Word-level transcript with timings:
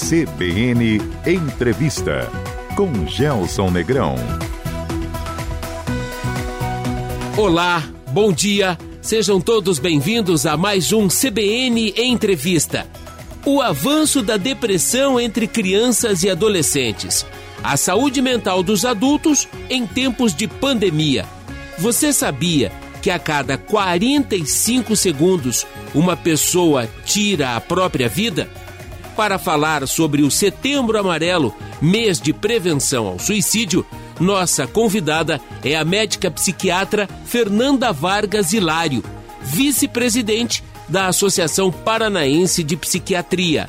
CBN 0.00 0.98
Entrevista 1.26 2.26
com 2.74 3.06
Gelson 3.06 3.70
Negrão. 3.70 4.16
Olá, 7.36 7.84
bom 8.10 8.32
dia. 8.32 8.78
Sejam 9.02 9.40
todos 9.40 9.78
bem-vindos 9.78 10.46
a 10.46 10.56
mais 10.56 10.90
um 10.90 11.06
CBN 11.06 11.92
Entrevista. 11.98 12.86
O 13.44 13.60
avanço 13.60 14.22
da 14.22 14.38
depressão 14.38 15.20
entre 15.20 15.46
crianças 15.46 16.22
e 16.22 16.30
adolescentes. 16.30 17.26
A 17.62 17.76
saúde 17.76 18.22
mental 18.22 18.62
dos 18.62 18.86
adultos 18.86 19.46
em 19.68 19.86
tempos 19.86 20.34
de 20.34 20.48
pandemia. 20.48 21.26
Você 21.78 22.10
sabia 22.12 22.72
que 23.02 23.10
a 23.10 23.18
cada 23.18 23.58
45 23.58 24.96
segundos 24.96 25.66
uma 25.94 26.16
pessoa 26.16 26.88
tira 27.04 27.54
a 27.54 27.60
própria 27.60 28.08
vida? 28.08 28.48
Para 29.20 29.38
falar 29.38 29.86
sobre 29.86 30.22
o 30.22 30.30
Setembro 30.30 30.98
Amarelo, 30.98 31.54
mês 31.78 32.18
de 32.18 32.32
prevenção 32.32 33.06
ao 33.06 33.18
suicídio, 33.18 33.84
nossa 34.18 34.66
convidada 34.66 35.38
é 35.62 35.76
a 35.76 35.84
médica 35.84 36.30
psiquiatra 36.30 37.06
Fernanda 37.26 37.92
Vargas 37.92 38.54
Hilário, 38.54 39.04
vice-presidente 39.42 40.64
da 40.88 41.08
Associação 41.08 41.70
Paranaense 41.70 42.64
de 42.64 42.78
Psiquiatria. 42.78 43.68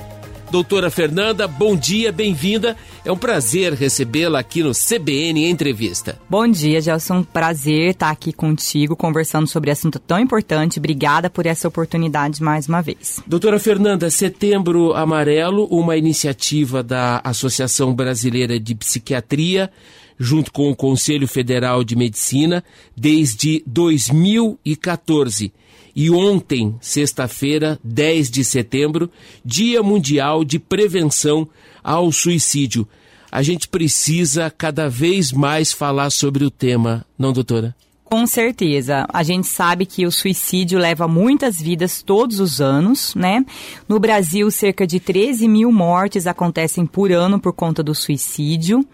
Doutora 0.52 0.92
Fernanda, 0.92 1.48
bom 1.48 1.78
dia, 1.78 2.12
bem-vinda. 2.12 2.76
É 3.06 3.12
um 3.12 3.16
prazer 3.16 3.72
recebê-la 3.72 4.40
aqui 4.40 4.62
no 4.62 4.74
CBN 4.74 5.50
Entrevista. 5.50 6.20
Bom 6.30 6.46
dia, 6.46 6.82
Gelson. 6.82 7.24
Prazer 7.24 7.92
estar 7.92 8.10
aqui 8.10 8.34
contigo, 8.34 8.94
conversando 8.94 9.48
sobre 9.48 9.72
assunto 9.72 9.98
tão 9.98 10.20
importante. 10.20 10.78
Obrigada 10.78 11.30
por 11.30 11.46
essa 11.46 11.70
oportunidade 11.70 12.44
mais 12.44 12.68
uma 12.68 12.82
vez. 12.82 13.24
Doutora 13.26 13.60
Fernanda, 13.60 14.10
Setembro 14.10 14.94
Amarelo, 14.94 15.68
uma 15.68 15.96
iniciativa 15.96 16.84
da 16.84 17.22
Associação 17.24 17.96
Brasileira 17.96 18.60
de 18.60 18.76
Psiquiatria, 18.76 19.72
junto 20.20 20.52
com 20.52 20.70
o 20.70 20.76
Conselho 20.76 21.30
Federal 21.30 21.82
de 21.82 21.96
Medicina, 21.96 22.62
desde 22.94 23.64
2014. 23.66 25.54
E 25.96 26.10
ontem, 26.10 26.76
sexta-feira, 26.80 27.80
10 27.84 28.30
de 28.30 28.44
setembro, 28.44 29.10
Dia 29.44 29.84
Mundial 29.84 30.44
de 30.44 30.60
Prevenção 30.60 31.48
ao 31.84 32.12
Suicídio. 32.12 32.88
A 33.32 33.42
gente 33.42 33.68
precisa 33.68 34.50
cada 34.50 34.90
vez 34.90 35.32
mais 35.32 35.72
falar 35.72 36.10
sobre 36.10 36.44
o 36.44 36.52
tema, 36.52 37.06
não, 37.18 37.32
doutora? 37.32 37.76
Com 38.12 38.28
certeza. 38.28 39.08
A 39.14 39.24
gente 39.24 39.48
sabe 39.48 39.86
que 39.86 40.06
o 40.06 40.12
suicídio 40.12 40.78
leva 40.78 41.08
muitas 41.08 41.62
vidas 41.62 42.04
todos 42.04 42.42
os 42.42 42.60
anos, 42.60 43.16
né? 43.16 43.46
No 43.88 44.02
Brasil, 44.02 44.52
cerca 44.52 44.86
de 44.86 45.00
13 45.00 45.48
mil 45.48 45.72
mortes 45.72 46.28
acontecem 46.28 46.86
por 46.86 47.10
ano 47.10 47.40
por 47.40 47.54
conta 47.54 47.82
do 47.82 47.96
suicídio. 47.96 48.86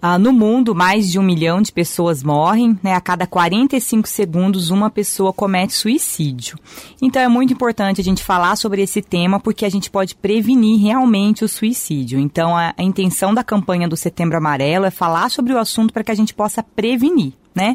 Ah, 0.00 0.16
no 0.16 0.32
mundo, 0.32 0.76
mais 0.76 1.10
de 1.10 1.18
um 1.18 1.22
milhão 1.22 1.60
de 1.60 1.72
pessoas 1.72 2.22
morrem, 2.22 2.78
né? 2.82 2.94
A 2.94 3.00
cada 3.00 3.26
45 3.26 4.08
segundos, 4.08 4.70
uma 4.70 4.88
pessoa 4.88 5.32
comete 5.32 5.72
suicídio. 5.72 6.56
Então, 7.02 7.20
é 7.20 7.26
muito 7.26 7.52
importante 7.52 8.00
a 8.00 8.04
gente 8.04 8.22
falar 8.22 8.54
sobre 8.54 8.80
esse 8.80 9.02
tema, 9.02 9.40
porque 9.40 9.64
a 9.64 9.68
gente 9.68 9.90
pode 9.90 10.14
prevenir 10.14 10.80
realmente 10.80 11.44
o 11.44 11.48
suicídio. 11.48 12.20
Então, 12.20 12.56
a, 12.56 12.72
a 12.78 12.82
intenção 12.82 13.34
da 13.34 13.42
campanha 13.42 13.88
do 13.88 13.96
Setembro 13.96 14.36
Amarelo 14.36 14.84
é 14.84 14.90
falar 14.90 15.30
sobre 15.30 15.52
o 15.52 15.58
assunto 15.58 15.92
para 15.92 16.04
que 16.04 16.12
a 16.12 16.16
gente 16.16 16.32
possa 16.32 16.62
prevenir 16.62 17.32
né? 17.58 17.74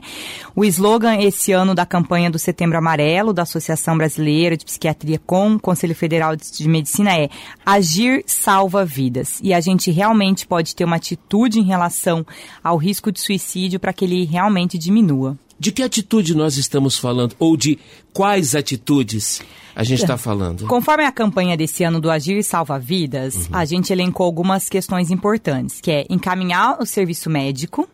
O 0.56 0.64
slogan 0.64 1.18
esse 1.20 1.52
ano 1.52 1.76
da 1.76 1.86
campanha 1.86 2.32
do 2.32 2.40
Setembro 2.40 2.78
Amarelo, 2.78 3.34
da 3.34 3.42
Associação 3.42 3.98
Brasileira 3.98 4.56
de 4.56 4.64
Psiquiatria 4.64 5.20
com 5.20 5.56
o 5.56 5.60
Conselho 5.60 5.94
Federal 5.94 6.38
de 6.38 6.70
Medicina 6.70 7.18
é 7.18 7.30
Agir 7.66 8.24
salva 8.26 8.86
vidas. 8.86 9.42
E 9.44 9.54
a 9.54 9.60
gente 9.60 9.92
realmente 9.92 10.48
pode 10.48 10.74
ter 10.74 10.86
uma 10.86 10.96
atitude 10.96 11.60
em 11.60 11.64
relação 11.64 12.26
ao 12.64 12.78
risco 12.78 13.12
de 13.12 13.20
suicídio 13.20 13.78
para 13.78 13.92
que 13.92 14.06
ele 14.06 14.24
realmente 14.24 14.78
diminua. 14.78 15.38
De 15.60 15.72
que 15.72 15.84
atitude 15.84 16.34
nós 16.34 16.58
estamos 16.58 16.98
falando? 16.98 17.36
Ou 17.38 17.58
de 17.58 17.78
quais 18.14 18.56
atitudes 18.56 19.42
a 19.76 19.84
gente 19.84 20.02
está 20.02 20.18
falando? 20.18 20.66
Conforme 20.68 21.04
a 21.04 21.12
campanha 21.12 21.58
desse 21.58 21.84
ano 21.84 22.00
do 22.00 22.10
Agir 22.10 22.42
Salva 22.44 22.80
Vidas, 22.80 23.36
uhum. 23.36 23.48
a 23.52 23.66
gente 23.66 23.92
elencou 23.92 24.26
algumas 24.26 24.70
questões 24.70 25.12
importantes, 25.12 25.82
que 25.82 25.92
é 25.92 26.06
encaminhar 26.10 26.82
o 26.82 26.86
serviço 26.86 27.30
médico, 27.30 27.88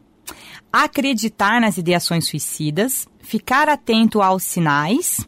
acreditar 0.72 1.60
nas 1.60 1.78
ideações 1.78 2.28
suicidas, 2.28 3.08
ficar 3.20 3.70
atento 3.70 4.22
aos 4.22 4.44
sinais, 4.44 5.28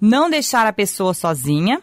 não 0.00 0.28
deixar 0.28 0.66
a 0.66 0.72
pessoa 0.72 1.14
sozinha, 1.14 1.80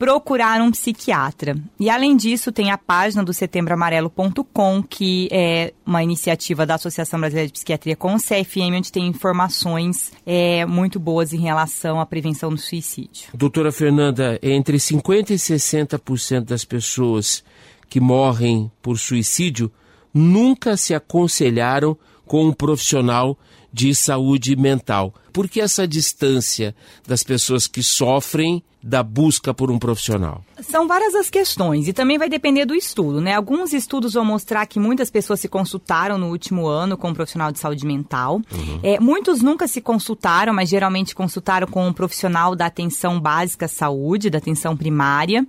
procurar 0.00 0.62
um 0.62 0.70
psiquiatra. 0.70 1.54
E 1.78 1.90
além 1.90 2.16
disso, 2.16 2.50
tem 2.50 2.70
a 2.70 2.78
página 2.78 3.22
do 3.22 3.34
setembroamarelo.com, 3.34 4.82
que 4.82 5.28
é 5.30 5.74
uma 5.84 6.02
iniciativa 6.02 6.64
da 6.64 6.76
Associação 6.76 7.20
Brasileira 7.20 7.48
de 7.48 7.52
Psiquiatria 7.52 7.94
com 7.94 8.14
o 8.14 8.18
CFM, 8.18 8.78
onde 8.78 8.90
tem 8.90 9.06
informações 9.06 10.10
é, 10.24 10.64
muito 10.64 10.98
boas 10.98 11.34
em 11.34 11.40
relação 11.40 12.00
à 12.00 12.06
prevenção 12.06 12.48
do 12.48 12.56
suicídio. 12.56 13.28
Doutora 13.34 13.70
Fernanda, 13.70 14.38
entre 14.42 14.78
50% 14.78 15.30
e 15.30 15.34
60% 15.34 16.44
das 16.46 16.64
pessoas 16.64 17.44
que 17.90 18.00
morrem 18.00 18.72
por 18.80 18.98
suicídio 18.98 19.70
nunca 20.14 20.78
se 20.78 20.94
aconselharam 20.94 21.94
com 22.30 22.46
um 22.46 22.52
profissional 22.52 23.36
de 23.72 23.92
saúde 23.92 24.54
mental. 24.54 25.12
Por 25.32 25.48
que 25.48 25.60
essa 25.60 25.84
distância 25.84 26.76
das 27.04 27.24
pessoas 27.24 27.66
que 27.66 27.82
sofrem 27.82 28.62
da 28.82 29.02
busca 29.02 29.52
por 29.52 29.70
um 29.70 29.78
profissional? 29.78 30.42
São 30.62 30.86
várias 30.86 31.14
as 31.14 31.28
questões 31.28 31.88
e 31.88 31.92
também 31.92 32.18
vai 32.18 32.28
depender 32.28 32.64
do 32.64 32.74
estudo, 32.74 33.20
né? 33.20 33.34
Alguns 33.34 33.72
estudos 33.72 34.14
vão 34.14 34.24
mostrar 34.24 34.66
que 34.66 34.78
muitas 34.78 35.10
pessoas 35.10 35.40
se 35.40 35.48
consultaram 35.48 36.18
no 36.18 36.28
último 36.28 36.66
ano 36.66 36.96
com 36.96 37.08
um 37.08 37.14
profissional 37.14 37.52
de 37.52 37.58
saúde 37.58 37.86
mental. 37.86 38.36
Uhum. 38.52 38.80
É, 38.82 39.00
muitos 39.00 39.42
nunca 39.42 39.66
se 39.66 39.80
consultaram, 39.80 40.52
mas 40.52 40.68
geralmente 40.68 41.14
consultaram 41.14 41.66
com 41.66 41.86
um 41.86 41.92
profissional 41.92 42.54
da 42.54 42.66
atenção 42.66 43.20
básica 43.20 43.66
à 43.66 43.68
saúde, 43.68 44.30
da 44.30 44.38
atenção 44.38 44.76
primária. 44.76 45.46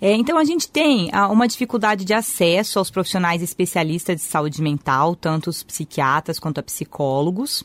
É, 0.00 0.12
então 0.14 0.38
a 0.38 0.44
gente 0.44 0.68
tem 0.68 1.10
ah, 1.12 1.28
uma 1.28 1.46
dificuldade 1.46 2.04
de 2.04 2.14
acesso 2.14 2.78
aos 2.78 2.90
profissionais 2.90 3.42
especialistas 3.42 4.16
de 4.16 4.22
saúde 4.22 4.62
mental, 4.62 5.14
tanto 5.14 5.50
os 5.50 5.62
psiquiatras 5.62 6.38
quanto 6.38 6.58
a 6.58 6.62
psicólogos. 6.62 7.64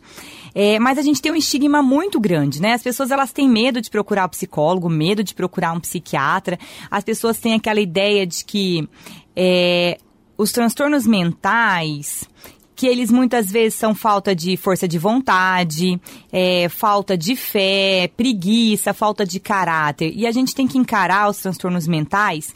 É, 0.53 0.79
mas 0.79 0.97
a 0.97 1.01
gente 1.01 1.21
tem 1.21 1.31
um 1.31 1.35
estigma 1.35 1.81
muito 1.81 2.19
grande, 2.19 2.61
né? 2.61 2.73
As 2.73 2.83
pessoas 2.83 3.11
elas 3.11 3.31
têm 3.31 3.49
medo 3.49 3.81
de 3.81 3.89
procurar 3.89 4.25
o 4.25 4.29
psicólogo, 4.29 4.89
medo 5.01 5.23
de 5.23 5.33
procurar 5.33 5.73
um 5.73 5.79
psiquiatra. 5.79 6.59
As 6.89 7.03
pessoas 7.03 7.39
têm 7.39 7.55
aquela 7.55 7.79
ideia 7.79 8.27
de 8.27 8.45
que 8.45 8.87
é, 9.35 9.97
os 10.37 10.51
transtornos 10.51 11.07
mentais 11.07 12.29
que 12.75 12.87
eles 12.87 13.11
muitas 13.11 13.51
vezes 13.51 13.75
são 13.75 13.93
falta 13.93 14.35
de 14.35 14.57
força 14.57 14.87
de 14.87 14.97
vontade, 14.97 16.01
é, 16.31 16.67
falta 16.67 17.15
de 17.15 17.35
fé, 17.35 18.09
preguiça, 18.17 18.91
falta 18.91 19.23
de 19.23 19.39
caráter. 19.39 20.11
E 20.15 20.25
a 20.25 20.31
gente 20.31 20.55
tem 20.55 20.67
que 20.67 20.79
encarar 20.79 21.29
os 21.29 21.37
transtornos 21.37 21.87
mentais 21.87 22.55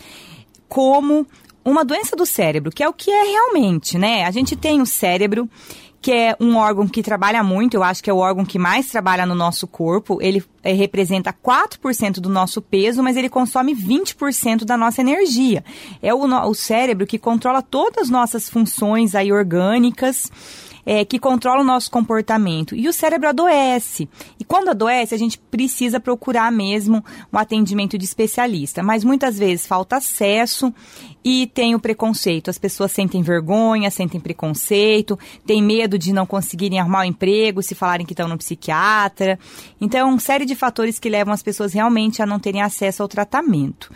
como 0.67 1.27
uma 1.63 1.83
doença 1.83 2.15
do 2.15 2.25
cérebro, 2.25 2.71
que 2.71 2.83
é 2.83 2.89
o 2.89 2.93
que 2.93 3.11
é 3.11 3.23
realmente, 3.23 3.97
né? 3.97 4.23
A 4.23 4.31
gente 4.31 4.55
tem 4.55 4.81
o 4.81 4.85
cérebro 4.85 5.49
que 6.05 6.13
é 6.13 6.37
um 6.39 6.55
órgão 6.57 6.87
que 6.87 7.01
trabalha 7.01 7.41
muito, 7.41 7.73
eu 7.73 7.81
acho 7.83 8.03
que 8.03 8.11
é 8.11 8.13
o 8.13 8.17
órgão 8.17 8.45
que 8.45 8.59
mais 8.59 8.91
trabalha 8.91 9.25
no 9.25 9.33
nosso 9.33 9.65
corpo. 9.65 10.19
Ele 10.21 10.43
é, 10.61 10.71
representa 10.71 11.33
4% 11.33 12.19
do 12.19 12.29
nosso 12.29 12.61
peso, 12.61 13.01
mas 13.01 13.17
ele 13.17 13.27
consome 13.27 13.75
20% 13.75 14.65
da 14.65 14.77
nossa 14.77 15.01
energia. 15.01 15.65
É 16.03 16.13
o, 16.13 16.19
o 16.19 16.53
cérebro 16.53 17.07
que 17.07 17.17
controla 17.17 17.59
todas 17.59 18.03
as 18.03 18.09
nossas 18.11 18.47
funções 18.47 19.15
aí 19.15 19.33
orgânicas 19.33 20.31
é, 20.85 21.03
que 21.03 21.17
controla 21.17 21.61
o 21.61 21.65
nosso 21.65 21.89
comportamento. 21.89 22.75
E 22.75 22.87
o 22.87 22.93
cérebro 22.93 23.29
adoece. 23.29 24.07
E 24.39 24.45
quando 24.45 24.69
adoece, 24.69 25.15
a 25.15 25.17
gente 25.17 25.39
precisa 25.39 25.99
procurar 25.99 26.51
mesmo 26.51 27.03
um 27.33 27.37
atendimento 27.39 27.97
de 27.97 28.05
especialista. 28.05 28.83
Mas 28.83 29.03
muitas 29.03 29.39
vezes 29.39 29.65
falta 29.65 29.97
acesso 29.97 30.71
e 31.25 31.47
tem 31.47 31.73
o 31.73 31.79
preconceito. 31.79 32.51
As 32.51 32.59
pessoas 32.59 32.91
sentem 32.91 33.23
vergonha, 33.23 33.89
sentem 33.89 34.21
preconceito, 34.21 35.17
têm 35.43 35.59
medo 35.59 35.97
de 35.97 36.13
não 36.13 36.23
conseguirem 36.23 36.79
arrumar 36.79 36.99
um 36.99 37.05
emprego 37.05 37.63
se 37.63 37.73
falarem 37.73 38.05
que 38.05 38.13
estão 38.13 38.27
no 38.27 38.37
psiquiatra. 38.37 39.39
Então, 39.81 40.09
uma 40.09 40.19
série 40.19 40.45
de 40.45 40.53
fatores 40.53 40.99
que 40.99 41.09
levam 41.09 41.33
as 41.33 41.41
pessoas 41.41 41.73
realmente 41.73 42.21
a 42.21 42.27
não 42.27 42.39
terem 42.39 42.61
acesso 42.61 43.01
ao 43.01 43.07
tratamento. 43.07 43.91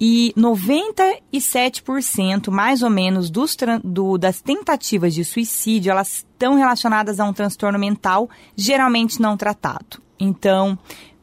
E 0.00 0.34
97% 0.36 2.50
mais 2.50 2.82
ou 2.82 2.90
menos 2.90 3.30
dos, 3.30 3.56
do, 3.84 4.18
das 4.18 4.40
tentativas 4.40 5.14
de 5.14 5.24
suicídio, 5.24 5.92
elas 5.92 6.26
estão 6.32 6.56
relacionadas 6.56 7.20
a 7.20 7.24
um 7.24 7.32
transtorno 7.32 7.78
mental, 7.78 8.28
geralmente 8.56 9.22
não 9.22 9.36
tratado. 9.36 10.02
Então, 10.18 10.76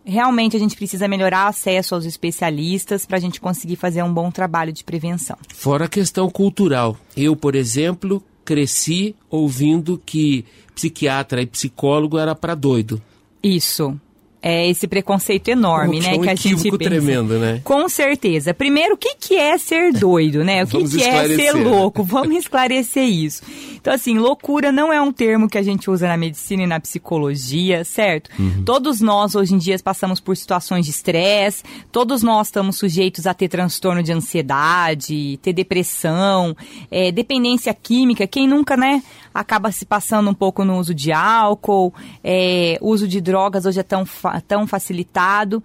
realmente 0.10 0.58
a 0.58 0.60
gente 0.60 0.76
precisa 0.76 1.08
melhorar 1.08 1.46
o 1.46 1.50
acesso 1.50 1.96
aos 1.96 2.06
especialistas 2.06 3.06
para 3.06 3.18
a 3.18 3.20
gente 3.20 3.40
conseguir 3.40 3.76
fazer 3.76 4.04
um 4.04 4.14
bom 4.14 4.32
trabalho 4.32 4.74
de 4.74 4.84
prevenção. 4.84 5.38
Fora 5.54 5.86
a 5.86 5.90
questão 5.90 6.30
cultural. 6.30 6.98
Eu, 7.16 7.36
por 7.36 7.56
exemplo, 7.56 8.24
cresci 8.44 9.16
ouvindo 9.30 10.02
que 10.06 10.44
psiquiatra 10.74 11.42
e 11.42 11.46
psicólogo 11.46 12.18
era 12.18 12.34
para 12.34 12.56
doido. 12.56 13.02
Isso. 13.44 14.00
É 14.42 14.70
esse 14.70 14.88
preconceito 14.88 15.50
enorme, 15.50 16.00
né? 16.00 16.16
É 16.16 16.18
um 16.18 16.22
que 16.22 16.30
a 16.30 16.36
gente 16.36 16.64
pensa. 16.64 16.78
tremendo, 16.78 17.38
né? 17.38 17.62
Com 17.64 17.88
certeza. 17.90 18.54
Primeiro, 18.54 18.96
o 18.96 18.98
que, 18.98 19.16
que 19.16 19.36
é 19.36 19.58
ser 19.58 19.92
doido, 19.92 20.44
né? 20.44 20.64
O 20.64 20.68
que, 20.68 20.84
que 20.88 21.04
é 21.04 21.28
ser 21.36 21.52
louco? 21.54 22.04
Vamos 22.04 22.38
esclarecer 22.38 23.04
isso. 23.04 23.44
Então, 23.76 23.94
assim, 23.94 24.18
loucura 24.18 24.72
não 24.72 24.92
é 24.92 25.02
um 25.02 25.12
termo 25.12 25.50
que 25.50 25.58
a 25.58 25.62
gente 25.62 25.90
usa 25.90 26.08
na 26.08 26.18
medicina 26.18 26.64
e 26.64 26.68
na 26.68 26.80
psicologia, 26.80 27.84
certo? 27.84 28.30
Uhum. 28.40 28.64
Todos 28.64 29.02
nós, 29.02 29.36
hoje 29.36 29.56
em 29.56 29.58
dia, 29.58 29.78
passamos 29.80 30.20
por 30.20 30.36
situações 30.36 30.86
de 30.86 30.92
estresse, 30.92 31.64
todos 31.92 32.24
nós 32.24 32.48
estamos 32.48 32.78
sujeitos 32.78 33.26
a 33.26 33.34
ter 33.34 33.48
transtorno 33.48 34.04
de 34.04 34.12
ansiedade, 34.12 35.40
ter 35.42 35.54
depressão, 35.54 36.56
é, 36.92 37.12
dependência 37.12 37.74
química. 37.74 38.28
Quem 38.28 38.48
nunca, 38.48 38.76
né? 38.76 39.02
acaba 39.34 39.72
se 39.72 39.86
passando 39.86 40.30
um 40.30 40.34
pouco 40.34 40.66
no 40.66 40.78
uso 40.78 40.94
de 40.94 41.12
álcool, 41.12 41.94
é, 42.24 42.78
uso 42.82 43.08
de 43.08 43.22
drogas 43.22 43.66
hoje 43.66 43.80
é 43.80 43.84
tão, 43.84 44.06
fa 44.06 44.29
tão 44.42 44.68
facilitado. 44.68 45.64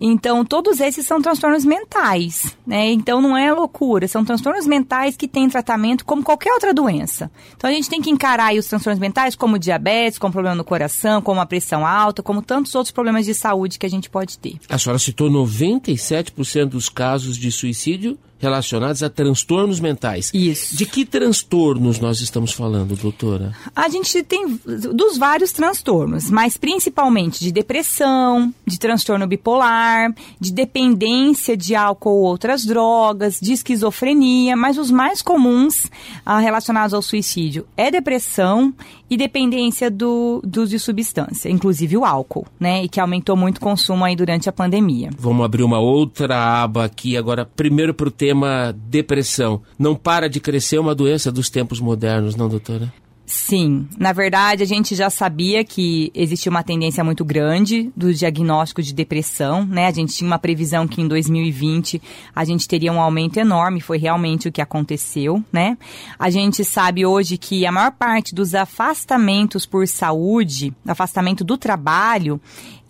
Então, 0.00 0.44
todos 0.44 0.78
esses 0.80 1.06
são 1.06 1.22
transtornos 1.22 1.64
mentais, 1.64 2.56
né? 2.66 2.90
Então, 2.90 3.20
não 3.20 3.36
é 3.36 3.50
loucura, 3.52 4.06
são 4.06 4.24
transtornos 4.24 4.66
mentais 4.66 5.16
que 5.16 5.26
têm 5.26 5.48
tratamento 5.48 6.04
como 6.04 6.22
qualquer 6.22 6.52
outra 6.52 6.74
doença. 6.74 7.30
Então, 7.56 7.70
a 7.70 7.72
gente 7.72 7.88
tem 7.88 8.02
que 8.02 8.10
encarar 8.10 8.54
os 8.54 8.66
transtornos 8.66 9.00
mentais 9.00 9.34
como 9.34 9.58
diabetes, 9.58 10.18
como 10.18 10.32
problema 10.32 10.54
no 10.54 10.64
coração, 10.64 11.22
como 11.22 11.40
a 11.40 11.46
pressão 11.46 11.86
alta, 11.86 12.22
como 12.22 12.42
tantos 12.42 12.74
outros 12.74 12.92
problemas 12.92 13.24
de 13.24 13.34
saúde 13.34 13.78
que 13.78 13.86
a 13.86 13.90
gente 13.90 14.10
pode 14.10 14.38
ter. 14.38 14.58
A 14.68 14.78
senhora 14.78 14.98
citou 14.98 15.30
97% 15.30 16.66
dos 16.66 16.88
casos 16.88 17.38
de 17.38 17.50
suicídio 17.50 18.18
relacionados 18.46 19.02
a 19.02 19.10
transtornos 19.10 19.80
mentais. 19.80 20.30
Isso. 20.32 20.76
De 20.76 20.86
que 20.86 21.04
transtornos 21.04 21.98
nós 21.98 22.20
estamos 22.20 22.52
falando, 22.52 22.96
doutora? 22.96 23.52
A 23.74 23.88
gente 23.88 24.22
tem 24.22 24.58
dos 24.64 25.18
vários 25.18 25.52
transtornos, 25.52 26.30
mas 26.30 26.56
principalmente 26.56 27.40
de 27.40 27.50
depressão, 27.50 28.54
de 28.64 28.78
transtorno 28.78 29.26
bipolar, 29.26 30.14
de 30.40 30.52
dependência 30.52 31.56
de 31.56 31.74
álcool 31.74 32.10
ou 32.10 32.24
outras 32.24 32.64
drogas, 32.64 33.38
de 33.40 33.52
esquizofrenia, 33.52 34.56
mas 34.56 34.78
os 34.78 34.90
mais 34.90 35.20
comuns 35.22 35.90
ah, 36.24 36.38
relacionados 36.38 36.94
ao 36.94 37.02
suicídio 37.02 37.66
é 37.76 37.90
depressão 37.90 38.72
e 39.08 39.16
dependência 39.16 39.90
do, 39.90 40.40
do 40.44 40.62
uso 40.62 40.72
de 40.72 40.78
substância, 40.78 41.48
inclusive 41.48 41.96
o 41.96 42.04
álcool, 42.04 42.46
né? 42.58 42.84
E 42.84 42.88
que 42.88 43.00
aumentou 43.00 43.36
muito 43.36 43.58
o 43.58 43.60
consumo 43.60 44.04
aí 44.04 44.16
durante 44.16 44.48
a 44.48 44.52
pandemia. 44.52 45.10
Vamos 45.18 45.44
abrir 45.44 45.62
uma 45.62 45.78
outra 45.78 46.62
aba 46.62 46.84
aqui 46.84 47.16
agora, 47.16 47.44
primeiro 47.44 47.94
para 47.94 48.08
o 48.08 48.10
tema 48.10 48.74
depressão. 48.88 49.62
Não 49.78 49.94
para 49.94 50.28
de 50.28 50.40
crescer 50.40 50.78
uma 50.78 50.94
doença 50.94 51.30
dos 51.30 51.48
tempos 51.48 51.80
modernos, 51.80 52.36
não, 52.36 52.48
doutora? 52.48 52.92
Sim, 53.26 53.88
na 53.98 54.12
verdade 54.12 54.62
a 54.62 54.66
gente 54.66 54.94
já 54.94 55.10
sabia 55.10 55.64
que 55.64 56.12
existia 56.14 56.48
uma 56.48 56.62
tendência 56.62 57.02
muito 57.02 57.24
grande 57.24 57.90
do 57.96 58.14
diagnóstico 58.14 58.80
de 58.80 58.94
depressão, 58.94 59.66
né? 59.66 59.88
A 59.88 59.90
gente 59.90 60.14
tinha 60.14 60.28
uma 60.28 60.38
previsão 60.38 60.86
que 60.86 61.02
em 61.02 61.08
2020 61.08 62.00
a 62.32 62.44
gente 62.44 62.68
teria 62.68 62.92
um 62.92 63.00
aumento 63.00 63.38
enorme, 63.38 63.80
foi 63.80 63.98
realmente 63.98 64.46
o 64.46 64.52
que 64.52 64.62
aconteceu, 64.62 65.42
né? 65.52 65.76
A 66.16 66.30
gente 66.30 66.64
sabe 66.64 67.04
hoje 67.04 67.36
que 67.36 67.66
a 67.66 67.72
maior 67.72 67.90
parte 67.90 68.32
dos 68.32 68.54
afastamentos 68.54 69.66
por 69.66 69.88
saúde, 69.88 70.72
afastamento 70.86 71.42
do 71.42 71.58
trabalho, 71.58 72.40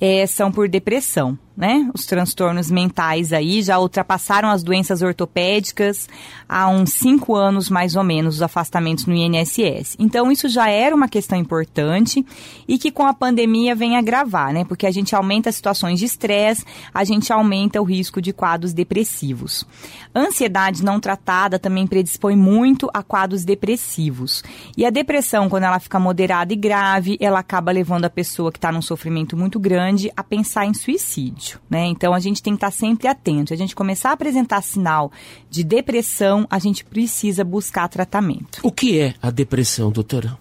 é, 0.00 0.26
são 0.26 0.50
por 0.52 0.68
depressão 0.68 1.38
né? 1.56 1.90
Os 1.94 2.04
transtornos 2.04 2.70
mentais 2.70 3.32
aí 3.32 3.62
já 3.62 3.78
ultrapassaram 3.78 4.50
as 4.50 4.62
doenças 4.62 5.00
ortopédicas 5.00 6.06
há 6.46 6.68
uns 6.68 6.92
cinco 6.92 7.34
anos, 7.34 7.70
mais 7.70 7.96
ou 7.96 8.04
menos, 8.04 8.36
os 8.36 8.42
afastamentos 8.42 9.06
no 9.06 9.14
INSS. 9.14 9.96
Então, 9.98 10.30
isso 10.30 10.48
já 10.48 10.68
era 10.68 10.94
uma 10.94 11.08
questão 11.08 11.38
importante 11.38 12.24
e 12.68 12.76
que 12.76 12.90
com 12.90 13.06
a 13.06 13.14
pandemia 13.14 13.74
vem 13.74 13.96
agravar, 13.96 14.52
né? 14.52 14.64
Porque 14.64 14.86
a 14.86 14.90
gente 14.90 15.14
aumenta 15.14 15.48
as 15.48 15.56
situações 15.56 15.98
de 15.98 16.04
estresse, 16.04 16.64
a 16.92 17.04
gente 17.04 17.32
aumenta 17.32 17.80
o 17.80 17.84
risco 17.84 18.20
de 18.20 18.34
quadros 18.34 18.74
depressivos. 18.74 19.66
Ansiedade 20.14 20.84
não 20.84 21.00
tratada 21.00 21.58
também 21.58 21.86
predispõe 21.86 22.36
muito 22.36 22.90
a 22.92 23.02
quadros 23.02 23.44
depressivos. 23.44 24.44
E 24.76 24.84
a 24.84 24.90
depressão, 24.90 25.48
quando 25.48 25.64
ela 25.64 25.78
fica 25.78 25.98
moderada 25.98 26.52
e 26.52 26.56
grave, 26.56 27.16
ela 27.18 27.38
acaba 27.38 27.72
levando 27.72 28.04
a 28.04 28.10
pessoa 28.10 28.52
que 28.52 28.58
está 28.58 28.70
num 28.70 28.82
sofrimento 28.82 29.36
muito 29.36 29.58
grande 29.58 29.85
a 30.16 30.22
pensar 30.22 30.66
em 30.66 30.74
suicídio 30.74 31.60
né? 31.68 31.86
Então 31.86 32.12
a 32.12 32.20
gente 32.20 32.42
tem 32.42 32.54
que 32.54 32.58
estar 32.58 32.70
sempre 32.70 33.08
atento. 33.08 33.52
A 33.52 33.56
gente 33.56 33.74
começar 33.74 34.10
a 34.10 34.12
apresentar 34.12 34.62
sinal 34.62 35.10
de 35.50 35.64
depressão, 35.64 36.46
a 36.50 36.58
gente 36.58 36.84
precisa 36.84 37.44
buscar 37.44 37.88
tratamento. 37.88 38.60
O 38.62 38.72
que 38.72 38.98
é 38.98 39.14
a 39.20 39.30
depressão, 39.30 39.90
doutora? 39.90 40.38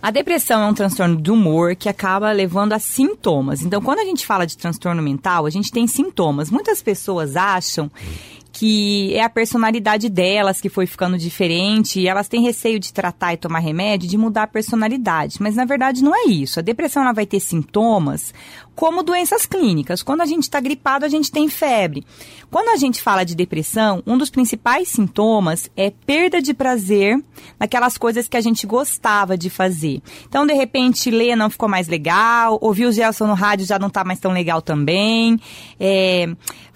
A 0.00 0.12
depressão 0.12 0.62
é 0.62 0.66
um 0.66 0.74
transtorno 0.74 1.16
do 1.16 1.34
humor 1.34 1.74
que 1.74 1.88
acaba 1.88 2.30
levando 2.30 2.72
a 2.72 2.78
sintomas. 2.78 3.62
Então, 3.62 3.82
quando 3.82 3.98
a 3.98 4.04
gente 4.04 4.24
fala 4.24 4.46
de 4.46 4.56
transtorno 4.56 5.02
mental, 5.02 5.44
a 5.44 5.50
gente 5.50 5.72
tem 5.72 5.88
sintomas. 5.88 6.52
Muitas 6.52 6.80
pessoas 6.80 7.34
acham 7.34 7.90
que 8.52 9.14
é 9.14 9.22
a 9.22 9.28
personalidade 9.28 10.08
delas 10.08 10.60
que 10.60 10.68
foi 10.68 10.86
ficando 10.86 11.18
diferente 11.18 12.00
e 12.00 12.08
elas 12.08 12.28
têm 12.28 12.42
receio 12.42 12.78
de 12.80 12.92
tratar 12.92 13.34
e 13.34 13.36
tomar 13.36 13.58
remédio, 13.58 14.08
de 14.08 14.16
mudar 14.16 14.44
a 14.44 14.48
personalidade. 14.48 15.36
Mas 15.40 15.54
na 15.54 15.64
verdade 15.64 16.02
não 16.02 16.14
é 16.14 16.24
isso. 16.24 16.58
A 16.58 16.62
depressão 16.62 17.02
ela 17.02 17.12
vai 17.12 17.26
ter 17.26 17.40
sintomas 17.40 18.32
como 18.78 19.02
doenças 19.02 19.44
clínicas. 19.44 20.04
Quando 20.04 20.20
a 20.20 20.24
gente 20.24 20.44
está 20.44 20.60
gripado, 20.60 21.04
a 21.04 21.08
gente 21.08 21.32
tem 21.32 21.48
febre. 21.48 22.06
Quando 22.48 22.68
a 22.68 22.76
gente 22.76 23.02
fala 23.02 23.24
de 23.24 23.34
depressão, 23.34 24.04
um 24.06 24.16
dos 24.16 24.30
principais 24.30 24.86
sintomas 24.86 25.68
é 25.76 25.90
perda 25.90 26.40
de 26.40 26.54
prazer 26.54 27.20
naquelas 27.58 27.98
coisas 27.98 28.28
que 28.28 28.36
a 28.36 28.40
gente 28.40 28.68
gostava 28.68 29.36
de 29.36 29.50
fazer. 29.50 30.00
Então, 30.28 30.46
de 30.46 30.54
repente, 30.54 31.10
ler 31.10 31.34
não 31.34 31.50
ficou 31.50 31.68
mais 31.68 31.88
legal, 31.88 32.56
ouvir 32.62 32.86
o 32.86 32.92
Gelson 32.92 33.26
no 33.26 33.34
rádio 33.34 33.66
já 33.66 33.80
não 33.80 33.88
está 33.88 34.04
mais 34.04 34.20
tão 34.20 34.30
legal 34.30 34.62
também. 34.62 35.40
É, 35.80 36.28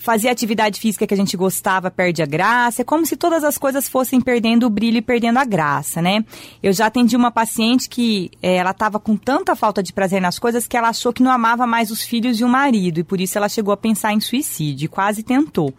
fazer 0.02 0.28
atividade 0.28 0.80
física 0.80 1.06
que 1.06 1.14
a 1.14 1.16
gente 1.16 1.36
gostava 1.36 1.88
perde 1.88 2.22
a 2.22 2.26
graça. 2.26 2.82
É 2.82 2.84
como 2.84 3.06
se 3.06 3.16
todas 3.16 3.44
as 3.44 3.56
coisas 3.56 3.88
fossem 3.88 4.20
perdendo 4.20 4.66
o 4.66 4.70
brilho 4.70 4.96
e 4.96 5.02
perdendo 5.02 5.38
a 5.38 5.44
graça, 5.44 6.02
né? 6.02 6.24
Eu 6.60 6.72
já 6.72 6.86
atendi 6.86 7.16
uma 7.16 7.30
paciente 7.30 7.88
que 7.88 8.28
é, 8.42 8.56
ela 8.56 8.72
estava 8.72 8.98
com 8.98 9.16
tanta 9.16 9.54
falta 9.54 9.80
de 9.80 9.92
prazer 9.92 10.20
nas 10.20 10.40
coisas 10.40 10.66
que 10.66 10.76
ela 10.76 10.88
achou 10.88 11.12
que 11.12 11.22
não 11.22 11.30
amava 11.30 11.68
mais 11.68 11.91
os 11.92 12.02
filhos 12.02 12.40
e 12.40 12.44
o 12.44 12.48
marido, 12.48 12.98
e 12.98 13.04
por 13.04 13.20
isso 13.20 13.38
ela 13.38 13.48
chegou 13.48 13.72
a 13.72 13.76
pensar 13.76 14.12
em 14.12 14.20
suicídio, 14.20 14.90
quase 14.90 15.22
tentou. 15.22 15.72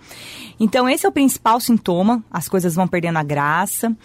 Então, 0.59 0.87
esse 0.87 1.05
é 1.05 1.09
o 1.09 1.11
principal 1.11 1.59
sintoma, 1.59 2.23
as 2.31 2.47
coisas 2.47 2.75
vão 2.75 2.87
perdendo 2.87 3.17
a 3.17 3.23
graça 3.23 3.95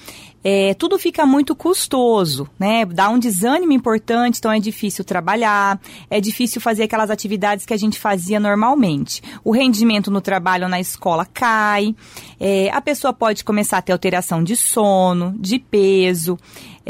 é, 0.43 0.73
tudo 0.75 0.99
fica 0.99 1.27
muito 1.27 1.55
custoso, 1.55 2.49
né? 2.59 2.85
Dá 2.85 3.09
um 3.09 3.19
desânimo 3.19 3.73
importante, 3.73 4.39
então 4.39 4.53
é 4.53 4.61
difícil 4.61 5.05
trabalhar, 5.05 5.81
é 6.09 6.21
difícil 6.21 6.61
fazer 6.61 6.85
aquelas 6.85 7.11
atividades 7.11 7.67
que 7.67 7.75
a 7.75 7.77
gente 7.77 7.99
fazia 7.99 8.39
normalmente. 8.39 9.21
O 9.43 9.51
rendimento 9.51 10.11
no 10.11 10.21
trabalho 10.21 10.65
ou 10.65 10.71
na 10.71 10.81
escola 10.81 11.27
cai, 11.27 11.95
é, 12.39 12.71
a 12.71 12.81
pessoa 12.81 13.13
pode 13.13 13.45
começar 13.45 13.79
a 13.79 13.83
ter 13.83 13.93
alteração 13.93 14.43
de 14.43 14.57
sono, 14.57 15.35
de 15.39 15.59
peso, 15.59 16.39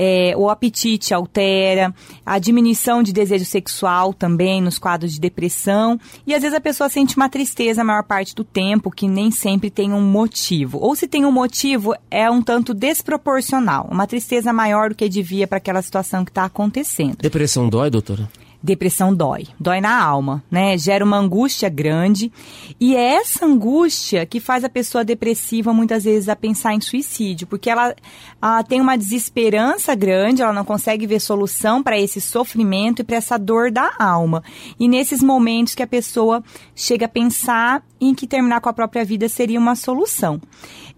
é, 0.00 0.32
o 0.36 0.48
apetite 0.48 1.12
altera, 1.12 1.92
a 2.24 2.38
diminuição 2.38 3.02
de 3.02 3.12
desejo 3.12 3.44
sexual 3.44 4.14
também 4.14 4.62
nos 4.62 4.78
quadros 4.78 5.12
de 5.12 5.20
depressão, 5.20 5.98
e 6.24 6.32
às 6.32 6.42
vezes 6.42 6.56
a 6.56 6.60
pessoa 6.60 6.88
sente 6.88 7.16
uma 7.16 7.28
tristeza 7.28 7.80
a 7.80 7.84
maior 7.84 8.04
parte 8.04 8.32
do 8.32 8.44
tempo, 8.44 8.92
que 8.92 9.08
nem 9.08 9.32
sempre 9.32 9.70
tem 9.70 9.92
um 9.92 10.00
motivo. 10.00 10.78
Ou 10.78 10.94
se 10.94 11.08
tem 11.08 11.24
um 11.24 11.32
motivo, 11.32 11.94
é 12.08 12.30
um 12.30 12.40
tanto 12.40 12.72
desproporcional, 12.72 13.88
uma 13.90 14.06
tristeza 14.06 14.52
maior 14.52 14.90
do 14.90 14.94
que 14.94 15.08
devia 15.08 15.48
para 15.48 15.58
aquela 15.58 15.82
situação 15.82 16.24
que 16.24 16.30
está 16.30 16.44
acontecendo. 16.44 17.16
Depressão 17.16 17.68
dói, 17.68 17.90
doutora? 17.90 18.28
Depressão 18.62 19.14
dói, 19.14 19.46
dói 19.58 19.80
na 19.80 20.02
alma, 20.02 20.42
né? 20.50 20.76
Gera 20.76 21.04
uma 21.04 21.16
angústia 21.16 21.68
grande 21.68 22.32
e 22.80 22.96
é 22.96 23.14
essa 23.14 23.46
angústia 23.46 24.26
que 24.26 24.40
faz 24.40 24.64
a 24.64 24.68
pessoa 24.68 25.04
depressiva 25.04 25.72
muitas 25.72 26.04
vezes 26.04 26.28
a 26.28 26.36
pensar 26.36 26.74
em 26.74 26.80
suicídio, 26.80 27.46
porque 27.46 27.70
ela, 27.70 27.94
ela 28.42 28.62
tem 28.64 28.80
uma 28.80 28.96
desesperança 28.96 29.94
grande, 29.94 30.42
ela 30.42 30.52
não 30.52 30.64
consegue 30.64 31.06
ver 31.06 31.20
solução 31.20 31.82
para 31.82 31.98
esse 31.98 32.20
sofrimento 32.20 33.00
e 33.00 33.04
para 33.04 33.16
essa 33.16 33.38
dor 33.38 33.70
da 33.70 33.92
alma. 33.98 34.42
E 34.78 34.88
nesses 34.88 35.22
momentos 35.22 35.74
que 35.74 35.82
a 35.82 35.86
pessoa 35.86 36.42
chega 36.74 37.06
a 37.06 37.08
pensar 37.08 37.82
em 38.00 38.14
que 38.14 38.26
terminar 38.26 38.60
com 38.60 38.68
a 38.68 38.72
própria 38.72 39.04
vida 39.04 39.28
seria 39.28 39.58
uma 39.58 39.74
solução. 39.74 40.40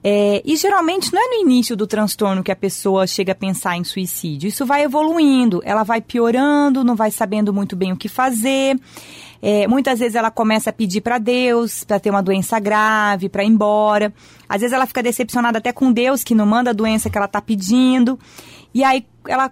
É, 0.03 0.43
e 0.45 0.57
geralmente 0.57 1.13
não 1.13 1.21
é 1.21 1.37
no 1.37 1.43
início 1.43 1.77
do 1.77 1.87
transtorno 1.87 2.43
que 2.43 2.51
a 2.51 2.57
pessoa 2.57 3.07
chega 3.07 3.33
a 3.33 3.35
pensar 3.35 3.77
em 3.77 3.85
suicídio. 3.85 4.49
Isso 4.49 4.65
vai 4.65 4.83
evoluindo, 4.83 5.61
ela 5.65 5.83
vai 5.83 6.01
piorando, 6.01 6.83
não 6.83 6.97
vai 6.97 7.11
sabendo 7.11 7.53
muito 7.53 7.77
bem 7.77 7.93
o 7.93 7.97
que 7.97 8.09
fazer. 8.09 8.79
É, 9.43 9.67
muitas 9.67 9.99
vezes 9.99 10.15
ela 10.15 10.31
começa 10.31 10.71
a 10.71 10.73
pedir 10.73 11.01
para 11.01 11.19
Deus 11.19 11.85
para 11.85 11.99
ter 11.99 12.11
uma 12.11 12.23
doença 12.23 12.59
grave, 12.59 13.29
para 13.29 13.45
ir 13.45 13.49
embora. 13.49 14.13
Às 14.49 14.61
vezes 14.61 14.75
ela 14.75 14.87
fica 14.87 15.03
decepcionada 15.03 15.59
até 15.59 15.73
com 15.73 15.93
Deus 15.93 16.25
que 16.25 16.35
não 16.35 16.47
manda 16.47 16.71
a 16.71 16.75
doença 16.75 17.11
que 17.11 17.17
ela 17.17 17.27
está 17.27 17.41
pedindo. 17.41 18.19
E 18.73 18.85
aí 18.85 19.07
ela 19.27 19.51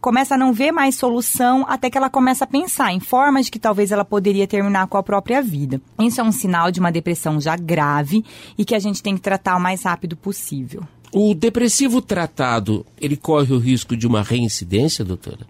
começa 0.00 0.34
a 0.34 0.38
não 0.38 0.52
ver 0.52 0.72
mais 0.72 0.94
solução 0.94 1.64
até 1.68 1.90
que 1.90 1.98
ela 1.98 2.08
começa 2.08 2.44
a 2.44 2.46
pensar 2.46 2.92
em 2.92 3.00
formas 3.00 3.46
de 3.46 3.50
que 3.50 3.58
talvez 3.58 3.92
ela 3.92 4.04
poderia 4.04 4.46
terminar 4.46 4.86
com 4.86 4.96
a 4.96 5.02
própria 5.02 5.42
vida. 5.42 5.80
Isso 6.00 6.20
é 6.20 6.24
um 6.24 6.32
sinal 6.32 6.70
de 6.70 6.80
uma 6.80 6.90
depressão 6.90 7.40
já 7.40 7.56
grave 7.56 8.24
e 8.56 8.64
que 8.64 8.74
a 8.74 8.78
gente 8.78 9.02
tem 9.02 9.14
que 9.14 9.20
tratar 9.20 9.56
o 9.56 9.60
mais 9.60 9.82
rápido 9.82 10.16
possível. 10.16 10.82
O 11.12 11.34
depressivo 11.34 12.00
tratado, 12.00 12.86
ele 13.00 13.16
corre 13.16 13.52
o 13.52 13.58
risco 13.58 13.96
de 13.96 14.06
uma 14.06 14.22
reincidência, 14.22 15.04
doutora? 15.04 15.46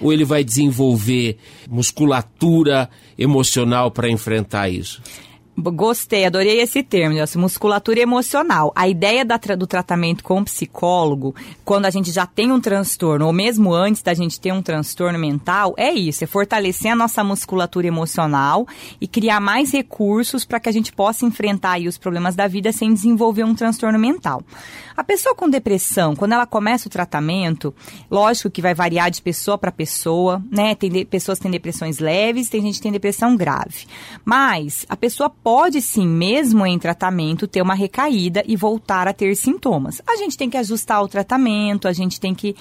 Ou 0.00 0.12
ele 0.12 0.24
vai 0.24 0.42
desenvolver 0.42 1.38
musculatura 1.68 2.88
emocional 3.18 3.90
para 3.90 4.10
enfrentar 4.10 4.68
isso? 4.68 5.02
Gostei, 5.56 6.24
adorei 6.24 6.60
esse 6.60 6.82
termo, 6.82 7.14
Nelson, 7.14 7.38
musculatura 7.38 8.00
emocional. 8.00 8.72
A 8.74 8.88
ideia 8.88 9.24
do 9.24 9.66
tratamento 9.66 10.24
com 10.24 10.42
psicólogo, 10.42 11.34
quando 11.64 11.86
a 11.86 11.90
gente 11.90 12.10
já 12.10 12.26
tem 12.26 12.50
um 12.50 12.60
transtorno, 12.60 13.26
ou 13.26 13.32
mesmo 13.32 13.72
antes 13.72 14.02
da 14.02 14.14
gente 14.14 14.40
ter 14.40 14.52
um 14.52 14.60
transtorno 14.60 15.18
mental, 15.18 15.72
é 15.76 15.92
isso, 15.92 16.24
é 16.24 16.26
fortalecer 16.26 16.90
a 16.90 16.96
nossa 16.96 17.22
musculatura 17.22 17.86
emocional 17.86 18.66
e 19.00 19.06
criar 19.06 19.40
mais 19.40 19.72
recursos 19.72 20.44
para 20.44 20.58
que 20.58 20.68
a 20.68 20.72
gente 20.72 20.92
possa 20.92 21.24
enfrentar 21.24 21.80
os 21.80 21.98
problemas 21.98 22.34
da 22.34 22.48
vida 22.48 22.72
sem 22.72 22.92
desenvolver 22.92 23.44
um 23.44 23.54
transtorno 23.54 23.98
mental. 23.98 24.42
A 24.96 25.02
pessoa 25.02 25.34
com 25.34 25.48
depressão, 25.48 26.14
quando 26.14 26.32
ela 26.32 26.46
começa 26.46 26.86
o 26.86 26.90
tratamento, 26.90 27.74
lógico 28.08 28.50
que 28.50 28.62
vai 28.62 28.74
variar 28.74 29.10
de 29.10 29.20
pessoa 29.20 29.58
para 29.58 29.72
pessoa, 29.72 30.42
né? 30.50 30.74
Tem 30.76 31.04
pessoas 31.04 31.38
que 31.38 31.42
têm 31.42 31.50
depressões 31.50 31.98
leves, 31.98 32.48
tem 32.48 32.62
gente 32.62 32.76
que 32.76 32.82
tem 32.82 32.92
depressão 32.92 33.36
grave. 33.36 33.86
Mas 34.24 34.86
a 34.88 34.96
pessoa 34.96 35.28
pode 35.44 35.82
sim, 35.82 36.06
mesmo 36.06 36.64
em 36.64 36.78
tratamento, 36.78 37.46
ter 37.46 37.60
uma 37.60 37.74
recaída 37.74 38.42
e 38.46 38.56
voltar 38.56 39.06
a 39.06 39.12
ter 39.12 39.36
sintomas. 39.36 40.00
A 40.06 40.16
gente 40.16 40.38
tem 40.38 40.48
que 40.48 40.56
ajustar 40.56 41.02
o 41.02 41.08
tratamento, 41.08 41.86
a 41.86 41.92
gente 41.92 42.18
tem 42.18 42.34
que 42.34 42.56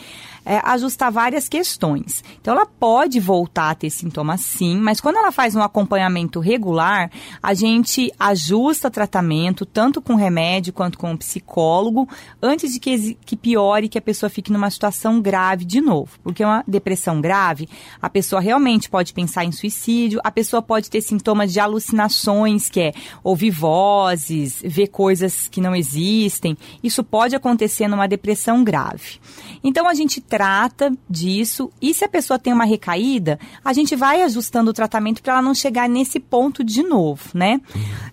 é, 0.45 0.59
ajustar 0.65 1.09
várias 1.09 1.47
questões. 1.47 2.21
Então, 2.41 2.53
ela 2.53 2.65
pode 2.65 3.21
voltar 3.21 3.69
a 3.69 3.75
ter 3.75 3.89
sintomas 3.89 4.41
sim, 4.41 4.77
mas 4.77 4.99
quando 4.99 5.15
ela 5.15 5.31
faz 5.31 5.55
um 5.55 5.61
acompanhamento 5.61 6.41
regular, 6.41 7.09
a 7.41 7.53
gente 7.53 8.11
ajusta 8.19 8.89
o 8.89 8.91
tratamento, 8.91 9.65
tanto 9.65 10.01
com 10.01 10.15
remédio 10.15 10.73
quanto 10.73 10.97
com 10.97 11.15
psicólogo, 11.15 12.09
antes 12.41 12.73
de 12.73 12.81
que, 12.81 13.17
que 13.25 13.37
piore, 13.37 13.87
que 13.87 13.97
a 13.97 14.01
pessoa 14.01 14.29
fique 14.29 14.51
numa 14.51 14.69
situação 14.69 15.21
grave 15.21 15.63
de 15.63 15.79
novo. 15.79 16.19
Porque 16.21 16.43
uma 16.43 16.65
depressão 16.67 17.21
grave, 17.21 17.69
a 18.01 18.09
pessoa 18.09 18.41
realmente 18.41 18.89
pode 18.89 19.13
pensar 19.13 19.45
em 19.45 19.53
suicídio, 19.53 20.19
a 20.21 20.31
pessoa 20.31 20.61
pode 20.61 20.89
ter 20.89 20.99
sintomas 20.99 21.53
de 21.53 21.61
alucinações 21.61 22.72
que 22.73 22.81
é 22.81 22.93
ouvir 23.23 23.51
vozes, 23.51 24.59
ver 24.65 24.87
coisas 24.87 25.47
que 25.47 25.61
não 25.61 25.75
existem. 25.75 26.57
Isso 26.83 27.03
pode 27.03 27.35
acontecer 27.35 27.87
numa 27.87 28.07
depressão 28.07 28.63
grave. 28.63 29.19
Então 29.63 29.87
a 29.87 29.93
gente 29.93 30.19
trata 30.19 30.91
disso 31.07 31.71
e 31.79 31.93
se 31.93 32.03
a 32.03 32.09
pessoa 32.09 32.39
tem 32.39 32.51
uma 32.51 32.65
recaída, 32.65 33.39
a 33.63 33.71
gente 33.73 33.95
vai 33.95 34.23
ajustando 34.23 34.71
o 34.71 34.73
tratamento 34.73 35.21
para 35.21 35.33
ela 35.33 35.41
não 35.41 35.53
chegar 35.53 35.87
nesse 35.87 36.19
ponto 36.19 36.63
de 36.63 36.81
novo, 36.81 37.29
né? 37.35 37.61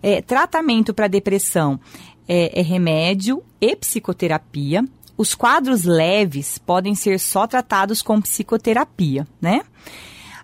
É, 0.02 0.20
tratamento 0.20 0.92
para 0.92 1.08
depressão 1.08 1.80
é, 2.28 2.60
é 2.60 2.62
remédio 2.62 3.42
e 3.58 3.74
psicoterapia. 3.74 4.84
Os 5.16 5.34
quadros 5.34 5.84
leves 5.84 6.58
podem 6.58 6.94
ser 6.94 7.18
só 7.18 7.46
tratados 7.46 8.02
com 8.02 8.20
psicoterapia, 8.20 9.26
né? 9.40 9.62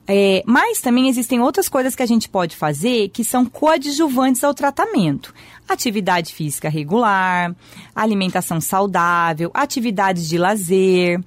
É, 0.08 0.42
mas 0.46 0.80
também 0.80 1.08
existem 1.08 1.40
outras 1.40 1.68
coisas 1.68 1.96
que 1.96 2.02
a 2.02 2.06
gente 2.06 2.28
pode 2.28 2.56
fazer 2.56 3.08
que 3.08 3.24
são 3.24 3.44
coadjuvantes 3.44 4.44
ao 4.44 4.54
tratamento 4.54 5.34
atividade 5.68 6.32
física 6.32 6.68
regular, 6.68 7.54
alimentação 7.94 8.60
saudável, 8.60 9.50
atividades 9.54 10.28
de 10.28 10.38
lazer, 10.38 11.20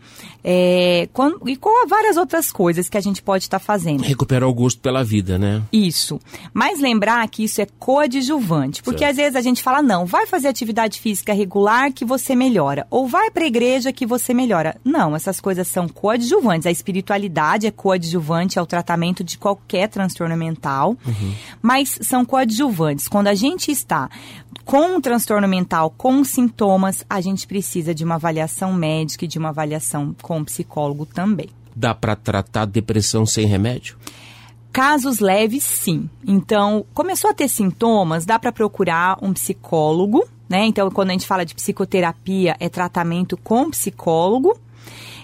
é, 0.43 1.10
com, 1.12 1.48
e 1.48 1.55
com 1.55 1.88
várias 1.88 2.17
outras 2.17 2.51
coisas 2.51 2.88
que 2.88 2.98
a 2.98 3.01
gente 3.01 3.22
pode 3.22 3.43
estar 3.46 3.60
tá 3.60 3.65
fazendo. 3.65 4.03
Recuperar 4.03 4.48
o 4.48 4.53
gosto 4.53 4.79
pela 4.79 5.03
vida, 5.03 5.38
né? 5.38 5.62
Isso. 5.72 6.19
Mas 6.53 6.79
lembrar 6.79 7.27
que 7.27 7.43
isso 7.43 7.62
é 7.62 7.67
coadjuvante, 7.77 8.81
porque 8.81 9.00
certo. 9.00 9.12
às 9.12 9.17
vezes 9.17 9.36
a 9.36 9.41
gente 9.41 9.62
fala, 9.62 9.81
não, 9.81 10.05
vai 10.05 10.25
fazer 10.25 10.48
atividade 10.48 11.00
física 11.00 11.34
regular 11.34 11.91
que 11.91 12.05
você 12.05 12.36
melhora, 12.36 12.88
ou 12.89 13.08
vai 13.08 13.29
para 13.29 13.43
a 13.43 13.48
igreja 13.48 13.91
que 13.91 14.05
você 14.05 14.34
melhora. 14.34 14.77
Não, 14.84 15.15
essas 15.15 15.39
coisas 15.39 15.67
são 15.67 15.88
coadjuvantes. 15.88 16.65
A 16.65 16.72
espiritualidade 16.72 17.67
é 17.67 17.72
coadjuvante 17.72 18.58
ao 18.58 18.65
tratamento 18.65 19.24
de 19.24 19.38
qualquer 19.38 19.88
transtorno 19.89 20.36
mental, 20.38 20.96
uhum. 21.05 21.34
mas 21.62 22.00
são 22.01 22.24
coadjuvantes. 22.24 23.08
Quando 23.08 23.27
a 23.27 23.36
gente 23.36 23.72
está 23.72 24.10
com 24.65 24.98
um 24.98 25.01
transtorno 25.01 25.48
mental, 25.48 25.89
com 25.89 26.24
sintomas, 26.24 27.03
a 27.09 27.19
gente 27.21 27.48
precisa 27.48 27.93
de 27.93 28.03
uma 28.03 28.15
avaliação 28.15 28.71
médica 28.74 29.25
e 29.25 29.27
de 29.27 29.39
uma 29.39 29.50
avaliação 29.50 30.15
com 30.21 30.43
psicólogo 30.43 31.05
também. 31.07 31.50
Dá 31.75 31.95
para 31.95 32.15
tratar 32.15 32.65
depressão 32.65 33.25
sem 33.25 33.48
remédio? 33.48 33.98
Casos 34.71 35.19
leves, 35.19 35.63
sim. 35.63 36.07
Então, 36.24 36.86
começou 36.93 37.31
a 37.31 37.33
ter 37.33 37.48
sintomas, 37.48 38.25
dá 38.25 38.38
para 38.38 38.51
procurar 38.51 39.17
um 39.21 39.33
psicólogo, 39.33 40.24
né? 40.48 40.65
Então, 40.65 40.91
quando 40.91 41.09
a 41.09 41.13
gente 41.13 41.25
fala 41.25 41.43
de 41.43 41.55
psicoterapia, 41.55 42.55
é 42.59 42.69
tratamento 42.69 43.36
com 43.38 43.71
psicólogo. 43.71 44.55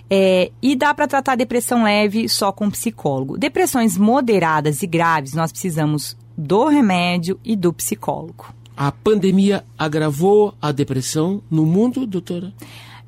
É, 0.09 0.51
e 0.61 0.75
dá 0.75 0.93
para 0.93 1.07
tratar 1.07 1.35
depressão 1.35 1.83
leve 1.83 2.29
só 2.29 2.51
com 2.51 2.69
psicólogo. 2.69 3.37
Depressões 3.37 3.97
moderadas 3.97 4.81
e 4.83 4.87
graves, 4.87 5.33
nós 5.33 5.51
precisamos 5.51 6.15
do 6.37 6.67
remédio 6.67 7.39
e 7.43 7.55
do 7.55 7.71
psicólogo. 7.71 8.53
A 8.77 8.91
pandemia 8.91 9.63
agravou 9.77 10.53
a 10.61 10.71
depressão 10.71 11.41
no 11.49 11.65
mundo, 11.65 12.05
doutora? 12.05 12.51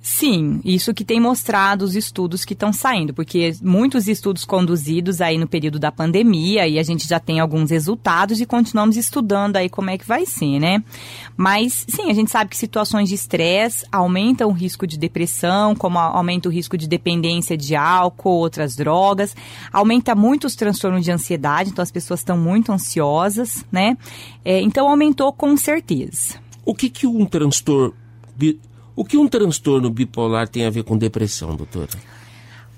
Sim, 0.09 0.61
isso 0.63 0.93
que 0.93 1.03
tem 1.03 1.19
mostrado 1.19 1.83
os 1.83 1.93
estudos 1.93 2.45
que 2.45 2.53
estão 2.53 2.71
saindo, 2.71 3.13
porque 3.13 3.53
muitos 3.61 4.07
estudos 4.07 4.45
conduzidos 4.45 5.19
aí 5.19 5.37
no 5.37 5.45
período 5.45 5.77
da 5.77 5.91
pandemia 5.91 6.65
e 6.65 6.79
a 6.79 6.83
gente 6.83 7.05
já 7.05 7.19
tem 7.19 7.41
alguns 7.41 7.71
resultados 7.71 8.39
e 8.39 8.45
continuamos 8.45 8.95
estudando 8.95 9.57
aí 9.57 9.67
como 9.67 9.89
é 9.89 9.97
que 9.97 10.07
vai 10.07 10.25
ser, 10.25 10.59
né? 10.59 10.81
Mas 11.35 11.85
sim, 11.89 12.09
a 12.09 12.13
gente 12.13 12.31
sabe 12.31 12.49
que 12.49 12.55
situações 12.55 13.09
de 13.09 13.15
estresse 13.15 13.85
aumentam 13.91 14.47
o 14.49 14.53
risco 14.53 14.87
de 14.87 14.97
depressão, 14.97 15.75
como 15.75 15.99
aumenta 15.99 16.47
o 16.47 16.51
risco 16.51 16.77
de 16.77 16.87
dependência 16.87 17.57
de 17.57 17.75
álcool, 17.75 18.39
outras 18.39 18.77
drogas, 18.77 19.35
aumenta 19.73 20.15
muito 20.15 20.47
os 20.47 20.55
transtornos 20.55 21.03
de 21.03 21.11
ansiedade, 21.11 21.71
então 21.71 21.83
as 21.83 21.91
pessoas 21.91 22.21
estão 22.21 22.37
muito 22.37 22.71
ansiosas, 22.71 23.65
né? 23.69 23.97
É, 24.43 24.61
então 24.61 24.87
aumentou 24.87 25.33
com 25.33 25.55
certeza. 25.57 26.39
O 26.65 26.73
que 26.73 26.89
que 26.89 27.05
um 27.05 27.25
transtorno 27.25 27.93
o 28.97 29.05
que 29.05 29.15
um 29.15 29.27
transtorno 29.27 29.91
bipolar 29.91 30.49
tem 30.49 30.65
a 30.65 30.71
ver 30.71 30.83
com 30.83 30.97
depressão, 30.97 31.55
doutora? 31.55 31.89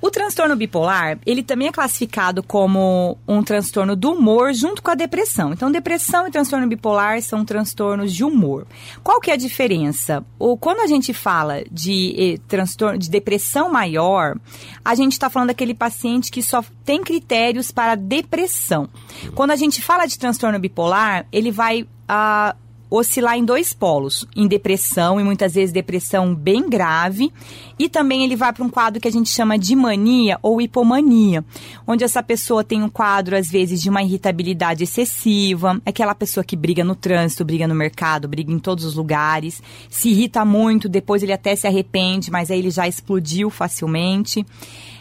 O 0.01 0.11
transtorno 0.11 0.55
bipolar, 0.55 1.17
ele 1.25 1.43
também 1.43 1.67
é 1.67 1.71
classificado 1.71 2.43
como 2.43 3.17
um 3.27 3.41
transtorno 3.41 3.95
do 3.95 4.11
humor 4.11 4.53
junto 4.53 4.81
com 4.81 4.91
a 4.91 4.95
depressão. 4.95 5.51
Então, 5.51 5.71
depressão 5.71 6.27
e 6.27 6.31
transtorno 6.31 6.67
bipolar 6.67 7.21
são 7.21 7.43
transtornos 7.43 8.13
de 8.13 8.23
humor. 8.23 8.65
Qual 9.03 9.19
que 9.19 9.31
é 9.31 9.33
a 9.33 9.37
diferença? 9.37 10.25
Ou 10.37 10.57
quando 10.57 10.79
a 10.79 10.87
gente 10.87 11.13
fala 11.13 11.63
de 11.69 12.15
eh, 12.17 12.37
transtorno 12.47 12.97
de 12.97 13.09
depressão 13.09 13.69
maior, 13.69 14.37
a 14.83 14.95
gente 14.95 15.13
está 15.13 15.29
falando 15.29 15.49
daquele 15.49 15.73
paciente 15.73 16.31
que 16.31 16.43
só 16.43 16.63
tem 16.85 17.01
critérios 17.01 17.71
para 17.71 17.95
depressão. 17.95 18.89
Quando 19.35 19.51
a 19.51 19.57
gente 19.57 19.81
fala 19.81 20.05
de 20.05 20.17
transtorno 20.17 20.59
bipolar, 20.59 21.25
ele 21.31 21.51
vai 21.51 21.85
ah, 22.07 22.55
oscilar 22.89 23.37
em 23.37 23.45
dois 23.45 23.71
polos, 23.71 24.25
em 24.35 24.47
depressão 24.47 25.19
e 25.19 25.23
muitas 25.23 25.53
vezes 25.53 25.71
depressão 25.71 26.33
bem 26.33 26.67
grave, 26.69 27.31
e 27.77 27.87
também 27.87 28.23
ele 28.23 28.35
vai 28.35 28.51
para 28.51 28.63
um 28.63 28.69
quadro 28.69 28.99
que 28.99 29.07
a 29.07 29.11
gente 29.11 29.29
chama 29.29 29.57
de 29.57 29.75
mania 29.75 30.39
ou 30.41 30.59
hipomania, 30.59 31.45
onde 31.85 32.03
essa 32.03 32.23
pessoa 32.23 32.63
tem 32.63 32.81
um 32.81 32.89
quadro 32.89 33.35
às 33.35 33.49
vezes 33.49 33.81
de 33.81 33.89
uma 33.89 34.01
irritabilidade 34.01 34.83
excessiva, 34.83 35.79
aquela 35.85 36.15
pessoa 36.15 36.43
que 36.43 36.55
briga 36.55 36.83
no 36.83 36.95
trânsito, 36.95 37.45
briga 37.45 37.67
no 37.67 37.75
mercado, 37.75 38.27
briga 38.27 38.51
em 38.51 38.59
todos 38.59 38.83
os 38.85 38.95
lugares, 38.95 39.61
se 39.89 40.09
irrita 40.09 40.43
muito, 40.43 40.89
depois 40.89 41.21
ele 41.21 41.33
até 41.33 41.55
se 41.55 41.67
arrepende, 41.67 42.31
mas 42.31 42.49
aí 42.49 42.59
ele 42.59 42.71
já 42.71 42.87
explodiu 42.87 43.49
facilmente. 43.49 44.45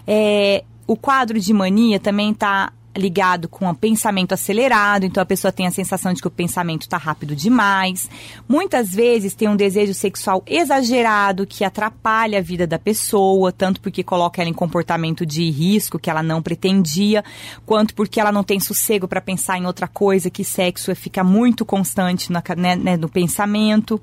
É, 0.06 0.64
o 0.86 0.96
quadro 0.96 1.38
de 1.38 1.52
mania 1.52 2.00
também 2.00 2.30
está 2.30 2.72
ligado 2.98 3.48
com 3.48 3.70
o 3.70 3.74
pensamento 3.74 4.32
acelerado, 4.32 5.06
então 5.06 5.22
a 5.22 5.26
pessoa 5.26 5.52
tem 5.52 5.66
a 5.66 5.70
sensação 5.70 6.12
de 6.12 6.20
que 6.20 6.26
o 6.26 6.30
pensamento 6.30 6.82
está 6.82 6.96
rápido 6.96 7.36
demais. 7.36 8.10
Muitas 8.48 8.90
vezes 8.90 9.34
tem 9.34 9.48
um 9.48 9.56
desejo 9.56 9.94
sexual 9.94 10.42
exagerado 10.46 11.46
que 11.46 11.64
atrapalha 11.64 12.38
a 12.38 12.42
vida 12.42 12.66
da 12.66 12.78
pessoa, 12.78 13.52
tanto 13.52 13.80
porque 13.80 14.02
coloca 14.02 14.42
ela 14.42 14.50
em 14.50 14.54
comportamento 14.54 15.24
de 15.24 15.48
risco 15.48 15.98
que 15.98 16.10
ela 16.10 16.22
não 16.22 16.42
pretendia, 16.42 17.24
quanto 17.64 17.94
porque 17.94 18.20
ela 18.20 18.32
não 18.32 18.42
tem 18.42 18.58
sossego 18.58 19.06
para 19.06 19.20
pensar 19.20 19.58
em 19.58 19.66
outra 19.66 19.86
coisa, 19.86 20.28
que 20.28 20.42
sexo 20.42 20.94
fica 20.96 21.22
muito 21.22 21.64
constante 21.64 22.32
na, 22.32 22.42
né, 22.56 22.74
né, 22.74 22.96
no 22.96 23.08
pensamento. 23.08 24.00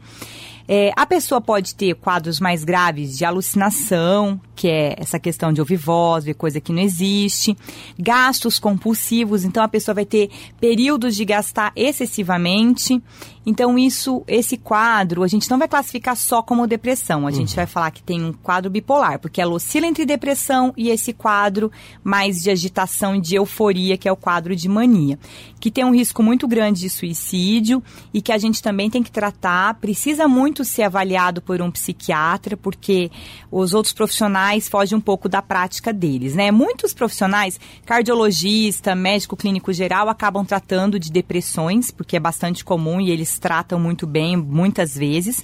É, 0.67 0.91
a 0.95 1.05
pessoa 1.05 1.39
pode 1.39 1.75
ter 1.75 1.93
quadros 1.95 2.39
mais 2.39 2.63
graves 2.63 3.15
de 3.15 3.23
alucinação, 3.23 4.39
que 4.55 4.67
é 4.67 4.95
essa 4.97 5.19
questão 5.19 5.51
de 5.51 5.59
ouvir 5.59 5.75
voz, 5.75 6.24
ver 6.24 6.33
coisa 6.33 6.62
que 6.62 6.71
não 6.71 6.81
existe, 6.81 7.55
gastos 8.00 8.57
compulsivos, 8.57 9.43
então 9.43 9.63
a 9.63 9.67
pessoa 9.67 9.93
vai 9.93 10.05
ter 10.05 10.29
períodos 10.59 11.15
de 11.15 11.25
gastar 11.25 11.71
excessivamente. 11.75 13.01
Então 13.45 13.77
isso, 13.77 14.24
esse 14.27 14.57
quadro, 14.57 15.21
a 15.21 15.27
gente 15.27 15.50
não 15.51 15.59
vai 15.59 15.67
classificar 15.67 16.15
só 16.15 16.41
como 16.41 16.65
depressão, 16.65 17.27
a 17.27 17.31
gente 17.31 17.50
uhum. 17.50 17.55
vai 17.57 17.67
falar 17.67 17.91
que 17.91 18.01
tem 18.01 18.24
um 18.24 18.33
quadro 18.33 18.71
bipolar, 18.71 19.19
porque 19.19 19.39
ela 19.39 19.53
oscila 19.53 19.85
entre 19.85 20.03
depressão 20.03 20.74
e 20.75 20.89
esse 20.89 21.13
quadro 21.13 21.71
mais 22.03 22.41
de 22.41 22.50
agitação 22.50 23.15
e 23.15 23.21
de 23.21 23.35
euforia, 23.35 23.97
que 23.97 24.07
é 24.07 24.12
o 24.12 24.15
quadro 24.15 24.55
de 24.55 24.67
mania, 24.67 25.19
que 25.59 25.69
tem 25.69 25.85
um 25.85 25.93
risco 25.93 26.24
muito 26.24 26.47
grande 26.47 26.81
de 26.81 26.89
suicídio 26.89 27.83
e 28.12 28.19
que 28.19 28.31
a 28.31 28.38
gente 28.38 28.63
também 28.63 28.89
tem 28.89 29.03
que 29.03 29.12
tratar, 29.12 29.75
precisa 29.75 30.27
muito 30.27 30.65
ser 30.65 30.83
avaliado 30.83 31.39
por 31.39 31.62
um 31.62 31.69
psiquiatra, 31.69 32.57
porque 32.57 33.12
os 33.51 33.74
outros 33.75 33.93
profissionais 33.93 34.44
foge 34.67 34.95
um 34.95 35.01
pouco 35.01 35.27
da 35.27 35.41
prática 35.41 35.91
deles, 35.91 36.35
né? 36.35 36.51
Muitos 36.51 36.93
profissionais, 36.93 37.59
cardiologista, 37.85 38.95
médico 38.95 39.35
clínico 39.35 39.73
geral, 39.73 40.09
acabam 40.09 40.45
tratando 40.45 40.99
de 40.99 41.11
depressões, 41.11 41.91
porque 41.91 42.17
é 42.17 42.19
bastante 42.19 42.63
comum 42.63 43.01
e 43.01 43.11
eles 43.11 43.39
tratam 43.39 43.79
muito 43.79 44.05
bem, 44.05 44.37
muitas 44.37 44.95
vezes. 44.95 45.41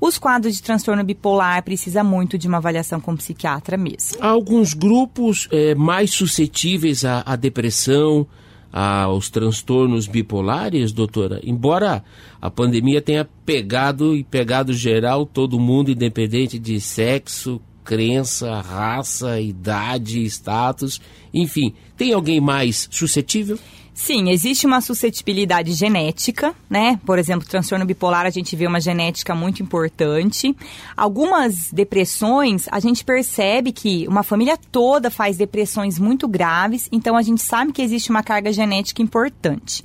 Os 0.00 0.18
quadros 0.18 0.56
de 0.56 0.62
transtorno 0.62 1.04
bipolar 1.04 1.62
precisa 1.62 2.02
muito 2.02 2.38
de 2.38 2.48
uma 2.48 2.56
avaliação 2.56 3.00
com 3.00 3.16
psiquiatra 3.16 3.76
mesmo. 3.76 4.16
Há 4.20 4.28
alguns 4.28 4.74
grupos 4.74 5.48
é, 5.52 5.74
mais 5.74 6.10
suscetíveis 6.10 7.04
à, 7.04 7.22
à 7.26 7.36
depressão, 7.36 8.26
aos 8.72 9.28
transtornos 9.28 10.06
bipolares, 10.06 10.92
doutora? 10.92 11.40
Embora 11.42 12.04
a 12.40 12.50
pandemia 12.50 13.02
tenha 13.02 13.28
pegado 13.44 14.16
e 14.16 14.22
pegado 14.22 14.72
geral 14.72 15.26
todo 15.26 15.58
mundo, 15.58 15.90
independente 15.90 16.58
de 16.58 16.80
sexo, 16.80 17.60
crença, 17.90 18.60
raça, 18.60 19.40
idade, 19.40 20.24
status, 20.24 21.00
enfim, 21.34 21.74
tem 21.96 22.12
alguém 22.12 22.40
mais 22.40 22.86
suscetível? 22.88 23.58
Sim, 23.92 24.30
existe 24.30 24.64
uma 24.64 24.80
suscetibilidade 24.80 25.72
genética, 25.72 26.54
né? 26.70 27.00
Por 27.04 27.18
exemplo, 27.18 27.46
transtorno 27.46 27.84
bipolar, 27.84 28.26
a 28.26 28.30
gente 28.30 28.54
vê 28.54 28.64
uma 28.64 28.80
genética 28.80 29.34
muito 29.34 29.60
importante. 29.60 30.56
Algumas 30.96 31.72
depressões, 31.72 32.66
a 32.70 32.78
gente 32.78 33.04
percebe 33.04 33.72
que 33.72 34.06
uma 34.06 34.22
família 34.22 34.56
toda 34.70 35.10
faz 35.10 35.36
depressões 35.36 35.98
muito 35.98 36.28
graves, 36.28 36.88
então 36.92 37.16
a 37.16 37.22
gente 37.22 37.42
sabe 37.42 37.72
que 37.72 37.82
existe 37.82 38.08
uma 38.08 38.22
carga 38.22 38.52
genética 38.52 39.02
importante. 39.02 39.82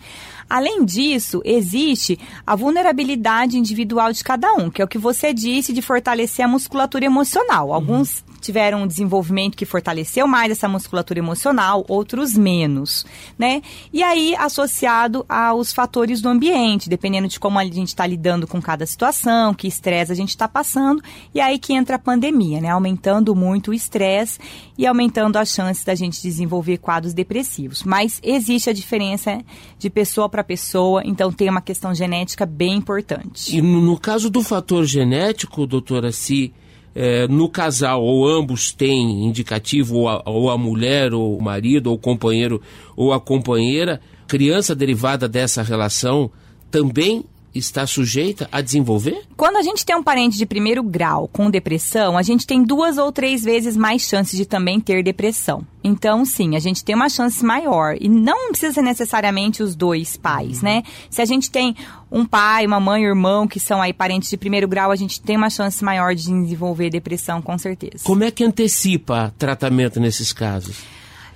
Além 0.49 0.85
disso, 0.85 1.41
existe 1.43 2.19
a 2.45 2.55
vulnerabilidade 2.55 3.57
individual 3.57 4.11
de 4.11 4.23
cada 4.23 4.53
um, 4.53 4.69
que 4.69 4.81
é 4.81 4.85
o 4.85 4.87
que 4.87 4.97
você 4.97 5.33
disse 5.33 5.73
de 5.73 5.81
fortalecer 5.81 6.45
a 6.45 6.47
musculatura 6.47 7.05
emocional. 7.05 7.73
Alguns 7.73 8.19
uhum 8.19 8.34
tiveram 8.45 8.83
um 8.83 8.87
desenvolvimento 8.87 9.57
que 9.57 9.65
fortaleceu 9.65 10.27
mais 10.27 10.51
essa 10.51 10.67
musculatura 10.67 11.19
emocional, 11.19 11.83
outros 11.87 12.37
menos, 12.37 13.05
né? 13.37 13.61
E 13.91 14.03
aí, 14.03 14.35
associado 14.37 15.25
aos 15.27 15.73
fatores 15.73 16.21
do 16.21 16.29
ambiente, 16.29 16.87
dependendo 16.87 17.27
de 17.27 17.39
como 17.39 17.57
a 17.57 17.65
gente 17.65 17.87
está 17.87 18.05
lidando 18.05 18.45
com 18.45 18.61
cada 18.61 18.85
situação, 18.85 19.53
que 19.53 19.67
estresse 19.67 20.11
a 20.11 20.15
gente 20.15 20.29
está 20.29 20.47
passando, 20.47 21.01
e 21.33 21.41
aí 21.41 21.57
que 21.57 21.73
entra 21.73 21.95
a 21.95 21.99
pandemia, 21.99 22.61
né? 22.61 22.69
Aumentando 22.69 23.35
muito 23.35 23.71
o 23.71 23.73
estresse 23.73 24.39
e 24.77 24.85
aumentando 24.85 25.37
as 25.37 25.49
chances 25.49 25.83
da 25.83 25.95
gente 25.95 26.21
desenvolver 26.21 26.77
quadros 26.77 27.13
depressivos. 27.13 27.83
Mas 27.83 28.19
existe 28.23 28.69
a 28.69 28.73
diferença 28.73 29.41
de 29.79 29.89
pessoa 29.89 30.29
para 30.29 30.43
pessoa, 30.43 31.01
então 31.03 31.31
tem 31.31 31.49
uma 31.49 31.61
questão 31.61 31.93
genética 31.93 32.45
bem 32.45 32.75
importante. 32.75 33.57
E 33.57 33.61
no 33.61 33.97
caso 33.99 34.29
do 34.29 34.43
fator 34.43 34.85
genético, 34.85 35.65
doutora, 35.65 36.11
se 36.11 36.53
é, 36.95 37.27
no 37.27 37.49
casal 37.49 38.01
ou 38.01 38.25
ambos 38.25 38.71
têm 38.71 39.25
indicativo, 39.25 39.97
ou 39.97 40.09
a, 40.09 40.23
ou 40.25 40.49
a 40.49 40.57
mulher, 40.57 41.13
ou 41.13 41.37
o 41.37 41.43
marido, 41.43 41.87
ou 41.87 41.95
o 41.95 41.99
companheiro, 41.99 42.61
ou 42.95 43.11
a 43.11 43.19
companheira, 43.19 43.99
criança 44.25 44.73
derivada 44.73 45.27
dessa 45.27 45.61
relação 45.61 46.31
também 46.71 47.25
está 47.55 47.87
sujeita 47.87 48.47
a 48.51 48.61
desenvolver? 48.61 49.23
Quando 49.37 49.57
a 49.57 49.61
gente 49.61 49.85
tem 49.85 49.95
um 49.95 50.03
parente 50.03 50.37
de 50.37 50.45
primeiro 50.45 50.83
grau 50.83 51.27
com 51.27 51.49
depressão, 51.49 52.17
a 52.17 52.21
gente 52.21 52.45
tem 52.45 52.63
duas 52.63 52.97
ou 52.97 53.11
três 53.11 53.43
vezes 53.43 53.77
mais 53.77 54.03
chances 54.03 54.37
de 54.37 54.45
também 54.45 54.79
ter 54.79 55.03
depressão. 55.03 55.65
Então, 55.83 56.25
sim, 56.25 56.55
a 56.55 56.59
gente 56.59 56.83
tem 56.83 56.95
uma 56.95 57.09
chance 57.09 57.45
maior. 57.45 57.95
E 57.99 58.09
não 58.09 58.49
precisa 58.49 58.73
ser 58.73 58.81
necessariamente 58.81 59.61
os 59.61 59.75
dois 59.75 60.17
pais, 60.17 60.61
né? 60.61 60.83
Se 61.09 61.21
a 61.21 61.25
gente 61.25 61.51
tem 61.51 61.75
um 62.11 62.25
pai, 62.25 62.65
uma 62.65 62.79
mãe, 62.79 63.03
um 63.03 63.09
irmão 63.09 63.47
que 63.47 63.59
são 63.59 63.81
aí 63.81 63.93
parentes 63.93 64.29
de 64.29 64.37
primeiro 64.37 64.67
grau, 64.67 64.91
a 64.91 64.95
gente 64.95 65.21
tem 65.21 65.37
uma 65.37 65.49
chance 65.49 65.83
maior 65.83 66.15
de 66.15 66.23
desenvolver 66.23 66.89
depressão, 66.89 67.41
com 67.41 67.57
certeza. 67.57 68.03
Como 68.03 68.23
é 68.23 68.31
que 68.31 68.43
antecipa 68.43 69.33
tratamento 69.37 69.99
nesses 69.99 70.33
casos? 70.33 70.77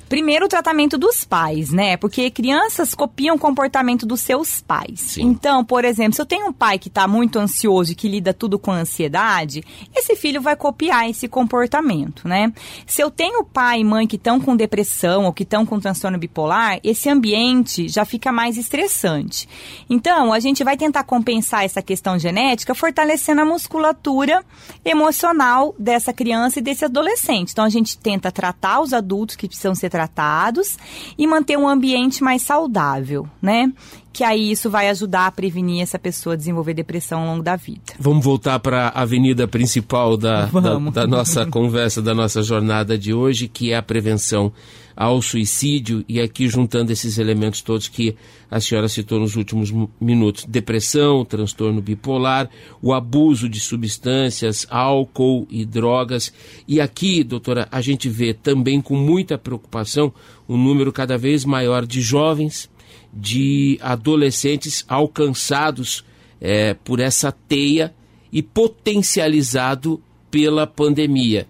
Primeiro, 0.09 0.45
o 0.45 0.49
tratamento 0.49 0.97
dos 0.97 1.23
pais, 1.23 1.69
né? 1.69 1.95
Porque 1.95 2.31
crianças 2.31 2.95
copiam 2.95 3.35
o 3.35 3.39
comportamento 3.39 4.07
dos 4.07 4.21
seus 4.21 4.59
pais. 4.59 4.99
Sim. 4.99 5.21
Então, 5.21 5.63
por 5.63 5.85
exemplo, 5.85 6.15
se 6.15 6.21
eu 6.21 6.25
tenho 6.25 6.47
um 6.47 6.53
pai 6.53 6.79
que 6.79 6.87
está 6.87 7.07
muito 7.07 7.37
ansioso 7.37 7.91
e 7.91 7.95
que 7.95 8.07
lida 8.07 8.33
tudo 8.33 8.57
com 8.57 8.71
ansiedade, 8.71 9.63
esse 9.95 10.15
filho 10.15 10.41
vai 10.41 10.55
copiar 10.55 11.07
esse 11.07 11.27
comportamento, 11.27 12.27
né? 12.27 12.51
Se 12.87 13.03
eu 13.03 13.11
tenho 13.11 13.43
pai 13.43 13.81
e 13.81 13.83
mãe 13.83 14.07
que 14.07 14.15
estão 14.15 14.39
com 14.39 14.55
depressão 14.55 15.25
ou 15.25 15.31
que 15.31 15.43
estão 15.43 15.63
com 15.63 15.79
transtorno 15.79 16.17
bipolar, 16.17 16.79
esse 16.83 17.07
ambiente 17.07 17.87
já 17.87 18.03
fica 18.03 18.31
mais 18.31 18.57
estressante. 18.57 19.47
Então, 19.87 20.33
a 20.33 20.39
gente 20.39 20.63
vai 20.63 20.75
tentar 20.75 21.03
compensar 21.03 21.63
essa 21.63 21.83
questão 21.83 22.17
genética 22.17 22.73
fortalecendo 22.73 23.41
a 23.41 23.45
musculatura 23.45 24.43
emocional 24.83 25.75
dessa 25.77 26.11
criança 26.11 26.57
e 26.57 26.63
desse 26.63 26.83
adolescente. 26.83 27.51
Então, 27.51 27.63
a 27.63 27.69
gente 27.69 27.95
tenta 27.95 28.31
tratar 28.31 28.79
os 28.79 28.91
adultos 28.91 29.35
que 29.35 29.47
precisam 29.47 29.75
ser 29.75 29.89
tratados 29.89 29.98
tratados 29.99 30.77
e 31.17 31.27
manter 31.27 31.57
um 31.57 31.67
ambiente 31.67 32.23
mais 32.23 32.41
saudável, 32.41 33.27
né? 33.41 33.71
Que 34.11 34.23
aí 34.23 34.51
isso 34.51 34.69
vai 34.69 34.89
ajudar 34.89 35.27
a 35.27 35.31
prevenir 35.31 35.81
essa 35.81 35.99
pessoa 35.99 36.33
a 36.33 36.37
desenvolver 36.37 36.73
depressão 36.73 37.21
ao 37.21 37.27
longo 37.27 37.43
da 37.43 37.55
vida. 37.55 37.93
Vamos 37.99 38.23
voltar 38.23 38.59
para 38.59 38.87
a 38.87 39.01
avenida 39.01 39.47
principal 39.47 40.17
da, 40.17 40.45
da, 40.47 40.77
da 40.77 41.07
nossa 41.07 41.45
conversa, 41.47 42.01
da 42.01 42.13
nossa 42.13 42.41
jornada 42.41 42.97
de 42.97 43.13
hoje, 43.13 43.47
que 43.47 43.71
é 43.71 43.77
a 43.77 43.83
prevenção 43.83 44.51
ao 44.99 45.21
suicídio 45.21 46.03
e 46.09 46.19
aqui 46.19 46.49
juntando 46.49 46.91
esses 46.91 47.17
elementos 47.17 47.61
todos 47.61 47.87
que 47.87 48.17
a 48.51 48.59
senhora 48.59 48.89
citou 48.89 49.17
nos 49.17 49.37
últimos 49.37 49.71
minutos: 49.99 50.43
depressão, 50.43 51.23
transtorno 51.23 51.81
bipolar, 51.81 52.49
o 52.81 52.93
abuso 52.93 53.47
de 53.47 53.61
substâncias, 53.61 54.67
álcool 54.69 55.47
e 55.49 55.63
drogas. 55.65 56.33
E 56.67 56.81
aqui, 56.81 57.23
doutora, 57.23 57.65
a 57.71 57.79
gente 57.79 58.09
vê 58.09 58.33
também 58.33 58.81
com 58.81 58.97
muita 58.97 59.37
preocupação 59.37 60.13
um 60.49 60.57
número 60.57 60.91
cada 60.91 61.17
vez 61.17 61.45
maior 61.45 61.85
de 61.85 62.01
jovens, 62.01 62.69
de 63.13 63.77
adolescentes 63.81 64.85
alcançados 64.87 66.03
é, 66.39 66.73
por 66.73 66.99
essa 66.99 67.31
teia 67.31 67.93
e 68.31 68.41
potencializado 68.41 70.01
pela 70.29 70.67
pandemia 70.67 71.47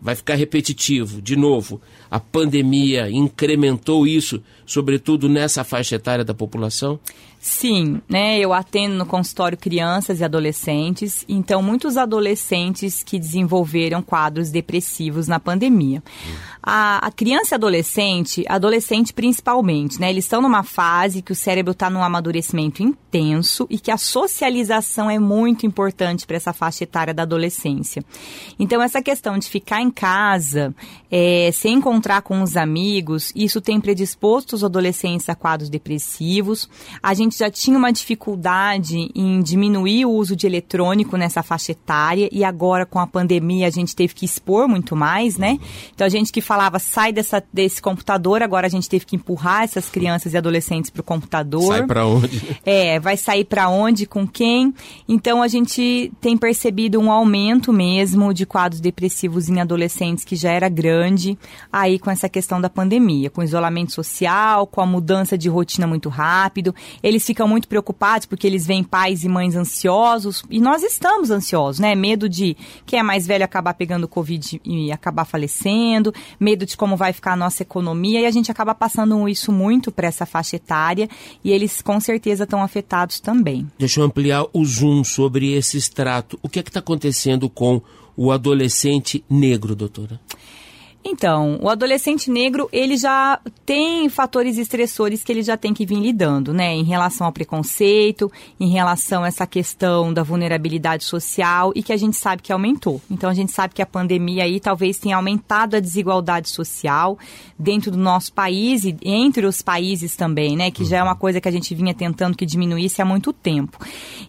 vai 0.00 0.14
ficar 0.14 0.34
repetitivo. 0.34 1.20
De 1.20 1.34
novo, 1.34 1.80
a 2.10 2.20
pandemia 2.20 3.10
incrementou 3.10 4.06
isso, 4.06 4.40
sobretudo 4.64 5.28
nessa 5.28 5.64
faixa 5.64 5.96
etária 5.96 6.24
da 6.24 6.34
população? 6.34 7.00
Sim, 7.48 8.02
né? 8.08 8.40
Eu 8.40 8.52
atendo 8.52 8.96
no 8.96 9.06
consultório 9.06 9.56
crianças 9.56 10.18
e 10.18 10.24
adolescentes, 10.24 11.24
então 11.28 11.62
muitos 11.62 11.96
adolescentes 11.96 13.04
que 13.04 13.20
desenvolveram 13.20 14.02
quadros 14.02 14.50
depressivos 14.50 15.28
na 15.28 15.38
pandemia. 15.38 16.02
A, 16.60 17.06
a 17.06 17.10
criança 17.12 17.54
e 17.54 17.56
adolescente, 17.56 18.44
adolescente 18.48 19.14
principalmente, 19.14 20.00
né? 20.00 20.10
Eles 20.10 20.24
estão 20.24 20.42
numa 20.42 20.64
fase 20.64 21.22
que 21.22 21.30
o 21.30 21.36
cérebro 21.36 21.70
está 21.70 21.88
num 21.88 22.02
amadurecimento 22.02 22.82
intenso 22.82 23.64
e 23.70 23.78
que 23.78 23.92
a 23.92 23.96
socialização 23.96 25.08
é 25.08 25.20
muito 25.20 25.64
importante 25.64 26.26
para 26.26 26.36
essa 26.36 26.52
faixa 26.52 26.82
etária 26.82 27.14
da 27.14 27.22
adolescência. 27.22 28.02
Então 28.58 28.82
essa 28.82 29.00
questão 29.00 29.38
de 29.38 29.48
ficar 29.48 29.80
em 29.80 29.90
casa, 29.90 30.74
é, 31.08 31.50
se 31.52 31.68
encontrar 31.68 32.22
com 32.22 32.42
os 32.42 32.56
amigos, 32.56 33.32
isso 33.36 33.60
tem 33.60 33.80
predisposto 33.80 34.56
os 34.56 34.64
adolescentes 34.64 35.28
a 35.28 35.36
quadros 35.36 35.70
depressivos. 35.70 36.68
A 37.00 37.14
gente 37.14 37.35
já 37.36 37.50
tinha 37.50 37.76
uma 37.76 37.92
dificuldade 37.92 39.10
em 39.14 39.42
diminuir 39.42 40.06
o 40.06 40.10
uso 40.10 40.34
de 40.34 40.46
eletrônico 40.46 41.16
nessa 41.16 41.42
faixa 41.42 41.72
etária 41.72 42.28
e 42.32 42.42
agora 42.42 42.86
com 42.86 42.98
a 42.98 43.06
pandemia 43.06 43.66
a 43.66 43.70
gente 43.70 43.94
teve 43.94 44.14
que 44.14 44.24
expor 44.24 44.66
muito 44.66 44.96
mais, 44.96 45.36
né? 45.36 45.58
Então 45.94 46.06
a 46.06 46.10
gente 46.10 46.32
que 46.32 46.40
falava 46.40 46.78
sai 46.78 47.12
dessa, 47.12 47.42
desse 47.52 47.80
computador, 47.82 48.42
agora 48.42 48.66
a 48.66 48.70
gente 48.70 48.88
teve 48.88 49.04
que 49.04 49.16
empurrar 49.16 49.64
essas 49.64 49.88
crianças 49.88 50.32
e 50.32 50.36
adolescentes 50.36 50.90
para 50.90 51.00
o 51.00 51.04
computador. 51.04 51.74
Sai 51.74 51.86
para 51.86 52.06
onde? 52.06 52.56
É, 52.64 52.98
vai 52.98 53.16
sair 53.16 53.44
para 53.44 53.68
onde, 53.68 54.06
com 54.06 54.26
quem? 54.26 54.74
Então 55.08 55.40
a 55.40 55.46
gente 55.46 56.12
tem 56.20 56.36
percebido 56.36 56.98
um 56.98 57.12
aumento 57.12 57.72
mesmo 57.72 58.34
de 58.34 58.44
quadros 58.44 58.80
depressivos 58.80 59.48
em 59.48 59.60
adolescentes 59.60 60.24
que 60.24 60.34
já 60.34 60.50
era 60.50 60.68
grande, 60.68 61.38
aí 61.72 61.98
com 61.98 62.10
essa 62.10 62.28
questão 62.28 62.60
da 62.60 62.68
pandemia, 62.68 63.30
com 63.30 63.42
isolamento 63.42 63.92
social, 63.92 64.66
com 64.66 64.80
a 64.80 64.86
mudança 64.86 65.38
de 65.38 65.48
rotina 65.48 65.86
muito 65.86 66.08
rápido. 66.08 66.74
Eles 67.16 67.24
ficam 67.24 67.48
muito 67.48 67.66
preocupados 67.66 68.26
porque 68.26 68.46
eles 68.46 68.66
veem 68.66 68.84
pais 68.84 69.24
e 69.24 69.28
mães 69.28 69.56
ansiosos 69.56 70.42
e 70.50 70.60
nós 70.60 70.82
estamos 70.82 71.30
ansiosos, 71.30 71.80
né? 71.80 71.94
Medo 71.94 72.28
de 72.28 72.54
quem 72.84 72.98
é 72.98 73.02
mais 73.02 73.26
velho 73.26 73.42
acabar 73.42 73.72
pegando 73.72 74.06
Covid 74.06 74.60
e 74.62 74.92
acabar 74.92 75.24
falecendo, 75.24 76.12
medo 76.38 76.66
de 76.66 76.76
como 76.76 76.94
vai 76.94 77.14
ficar 77.14 77.32
a 77.32 77.36
nossa 77.36 77.62
economia 77.62 78.20
e 78.20 78.26
a 78.26 78.30
gente 78.30 78.50
acaba 78.50 78.74
passando 78.74 79.26
isso 79.26 79.50
muito 79.50 79.90
para 79.90 80.06
essa 80.06 80.26
faixa 80.26 80.56
etária 80.56 81.08
e 81.42 81.50
eles 81.50 81.80
com 81.80 81.98
certeza 81.98 82.44
estão 82.44 82.62
afetados 82.62 83.18
também. 83.18 83.66
Deixa 83.78 84.00
eu 84.00 84.04
ampliar 84.04 84.44
o 84.52 84.62
zoom 84.62 85.02
sobre 85.02 85.54
esse 85.54 85.78
extrato. 85.78 86.38
O 86.42 86.50
que 86.50 86.58
é 86.58 86.62
que 86.62 86.68
está 86.68 86.80
acontecendo 86.80 87.48
com 87.48 87.80
o 88.14 88.30
adolescente 88.30 89.24
negro, 89.30 89.74
doutora? 89.74 90.20
Então, 91.08 91.56
o 91.62 91.68
adolescente 91.68 92.28
negro, 92.28 92.68
ele 92.72 92.96
já 92.96 93.38
tem 93.64 94.08
fatores 94.08 94.58
estressores 94.58 95.22
que 95.22 95.30
ele 95.30 95.42
já 95.42 95.56
tem 95.56 95.72
que 95.72 95.86
vir 95.86 96.00
lidando, 96.00 96.52
né? 96.52 96.74
Em 96.74 96.82
relação 96.82 97.28
ao 97.28 97.32
preconceito, 97.32 98.30
em 98.58 98.68
relação 98.70 99.22
a 99.22 99.28
essa 99.28 99.46
questão 99.46 100.12
da 100.12 100.24
vulnerabilidade 100.24 101.04
social 101.04 101.70
e 101.76 101.82
que 101.82 101.92
a 101.92 101.96
gente 101.96 102.16
sabe 102.16 102.42
que 102.42 102.52
aumentou. 102.52 103.00
Então, 103.08 103.30
a 103.30 103.34
gente 103.34 103.52
sabe 103.52 103.72
que 103.72 103.80
a 103.80 103.86
pandemia 103.86 104.42
aí 104.42 104.58
talvez 104.58 104.98
tenha 104.98 105.14
aumentado 105.14 105.76
a 105.76 105.80
desigualdade 105.80 106.48
social 106.48 107.16
dentro 107.56 107.92
do 107.92 107.98
nosso 107.98 108.32
país 108.32 108.84
e 108.84 108.96
entre 109.00 109.46
os 109.46 109.62
países 109.62 110.16
também, 110.16 110.56
né? 110.56 110.72
Que 110.72 110.84
já 110.84 110.98
é 110.98 111.02
uma 111.04 111.14
coisa 111.14 111.40
que 111.40 111.48
a 111.48 111.52
gente 111.52 111.72
vinha 111.72 111.94
tentando 111.94 112.36
que 112.36 112.44
diminuísse 112.44 113.00
há 113.00 113.04
muito 113.04 113.32
tempo. 113.32 113.78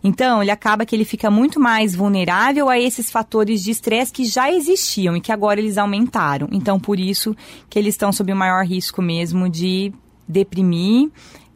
Então, 0.03 0.43
ele 0.43 0.51
acaba 0.51 0.85
que 0.85 0.95
ele 0.95 1.05
fica 1.05 1.31
muito 1.31 1.59
mais 1.59 1.95
vulnerável 1.95 2.69
a 2.69 2.77
esses 2.77 3.09
fatores 3.09 3.63
de 3.63 3.71
estresse 3.71 4.13
que 4.13 4.25
já 4.25 4.51
existiam 4.51 5.17
e 5.17 5.21
que 5.21 5.31
agora 5.31 5.59
eles 5.59 5.79
aumentaram. 5.79 6.47
Então, 6.51 6.66
então, 6.67 6.77
por 6.77 6.99
isso 6.99 7.33
que 7.69 7.79
eles 7.79 7.93
estão 7.93 8.11
sob 8.11 8.33
o 8.33 8.35
maior 8.35 8.65
risco 8.65 9.01
mesmo 9.01 9.49
de 9.49 9.93
deprimir 10.27 11.09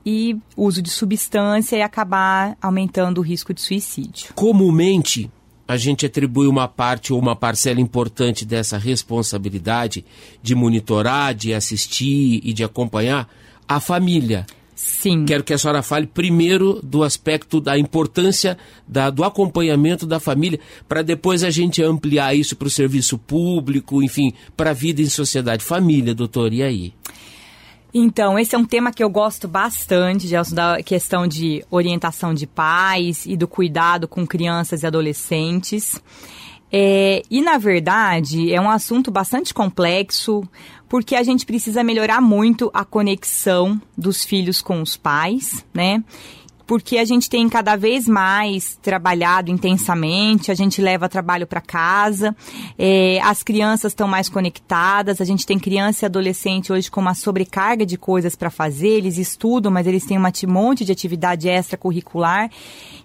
e 0.06 0.38
uso 0.56 0.82
de 0.82 0.90
substância 0.90 1.76
e 1.76 1.82
acabar 1.82 2.58
aumentando 2.62 3.18
o 3.18 3.22
risco 3.22 3.54
de 3.54 3.60
suicídio. 3.60 4.34
Comumente, 4.34 5.30
a 5.68 5.76
gente 5.76 6.06
atribui 6.06 6.48
uma 6.48 6.66
parte 6.66 7.12
ou 7.12 7.20
uma 7.20 7.36
parcela 7.36 7.82
importante 7.82 8.46
dessa 8.46 8.78
responsabilidade 8.78 10.06
de 10.42 10.56
monitorar, 10.56 11.36
de 11.36 11.54
assistir 11.54 12.40
e 12.42 12.54
de 12.54 12.64
acompanhar 12.64 13.28
à 13.68 13.82
família. 13.82 14.46
Sim. 14.84 15.26
Quero 15.26 15.44
que 15.44 15.54
a 15.54 15.60
senhora 15.60 15.84
fale 15.84 16.08
primeiro 16.08 16.80
do 16.82 17.04
aspecto 17.04 17.62
da 17.62 17.78
importância 17.78 18.58
da, 18.88 19.12
do 19.12 19.24
acompanhamento 19.24 20.08
da 20.08 20.20
família, 20.20 20.60
para 20.90 21.04
depois 21.04 21.44
a 21.44 21.52
gente 21.52 21.84
ampliar 21.84 22.34
isso 22.34 22.56
para 22.56 22.68
o 22.68 22.72
serviço 22.72 23.16
público, 23.20 24.02
enfim, 24.02 24.34
para 24.58 24.72
a 24.72 24.74
vida 24.74 25.00
em 25.00 25.06
sociedade. 25.06 25.64
Família, 25.64 26.16
doutor, 26.16 26.52
e 26.52 26.64
aí? 26.64 26.94
Então, 27.94 28.40
esse 28.40 28.56
é 28.56 28.58
um 28.58 28.66
tema 28.66 28.92
que 28.92 29.04
eu 29.04 29.10
gosto 29.10 29.48
bastante, 29.48 30.28
Gelson, 30.28 30.56
da 30.56 30.82
questão 30.82 31.28
de 31.28 31.64
orientação 31.70 32.34
de 32.34 32.48
pais 32.48 33.28
e 33.28 33.38
do 33.38 33.48
cuidado 33.48 34.08
com 34.08 34.26
crianças 34.26 34.82
e 34.82 34.88
adolescentes. 34.88 36.02
É, 36.72 37.22
e, 37.30 37.40
na 37.42 37.58
verdade, 37.60 38.52
é 38.52 38.60
um 38.60 38.70
assunto 38.70 39.12
bastante 39.12 39.54
complexo, 39.54 40.42
porque 40.92 41.16
a 41.16 41.24
gente 41.24 41.46
precisa 41.46 41.86
melhorar 41.86 42.20
muito 42.20 42.70
a 42.74 42.84
conexão 42.84 43.82
dos 43.98 44.26
filhos 44.26 44.62
com 44.62 44.82
os 44.82 44.98
pais, 44.98 45.66
né? 45.74 46.04
porque 46.72 46.98
a 46.98 47.04
gente 47.04 47.30
tem 47.30 47.50
cada 47.50 47.76
vez 47.76 48.08
mais 48.08 48.78
trabalhado 48.82 49.52
intensamente, 49.52 50.52
a 50.52 50.54
gente 50.54 50.82
leva 50.82 51.10
trabalho 51.10 51.46
para 51.46 51.60
casa, 51.60 52.34
é, 52.80 53.20
as 53.24 53.44
crianças 53.44 53.92
estão 53.92 54.08
mais 54.08 54.30
conectadas, 54.30 55.20
a 55.20 55.26
gente 55.26 55.46
tem 55.46 55.60
criança 55.60 56.06
e 56.06 56.08
adolescente 56.08 56.72
hoje 56.72 56.90
com 56.90 57.02
uma 57.02 57.14
sobrecarga 57.14 57.86
de 57.86 57.98
coisas 57.98 58.38
para 58.38 58.50
fazer, 58.50 58.88
eles 58.88 59.18
estudam, 59.18 59.70
mas 59.70 59.86
eles 59.86 60.06
têm 60.06 60.18
um 60.18 60.24
monte 60.48 60.86
de 60.86 60.94
atividade 60.94 61.50
extracurricular 61.50 62.50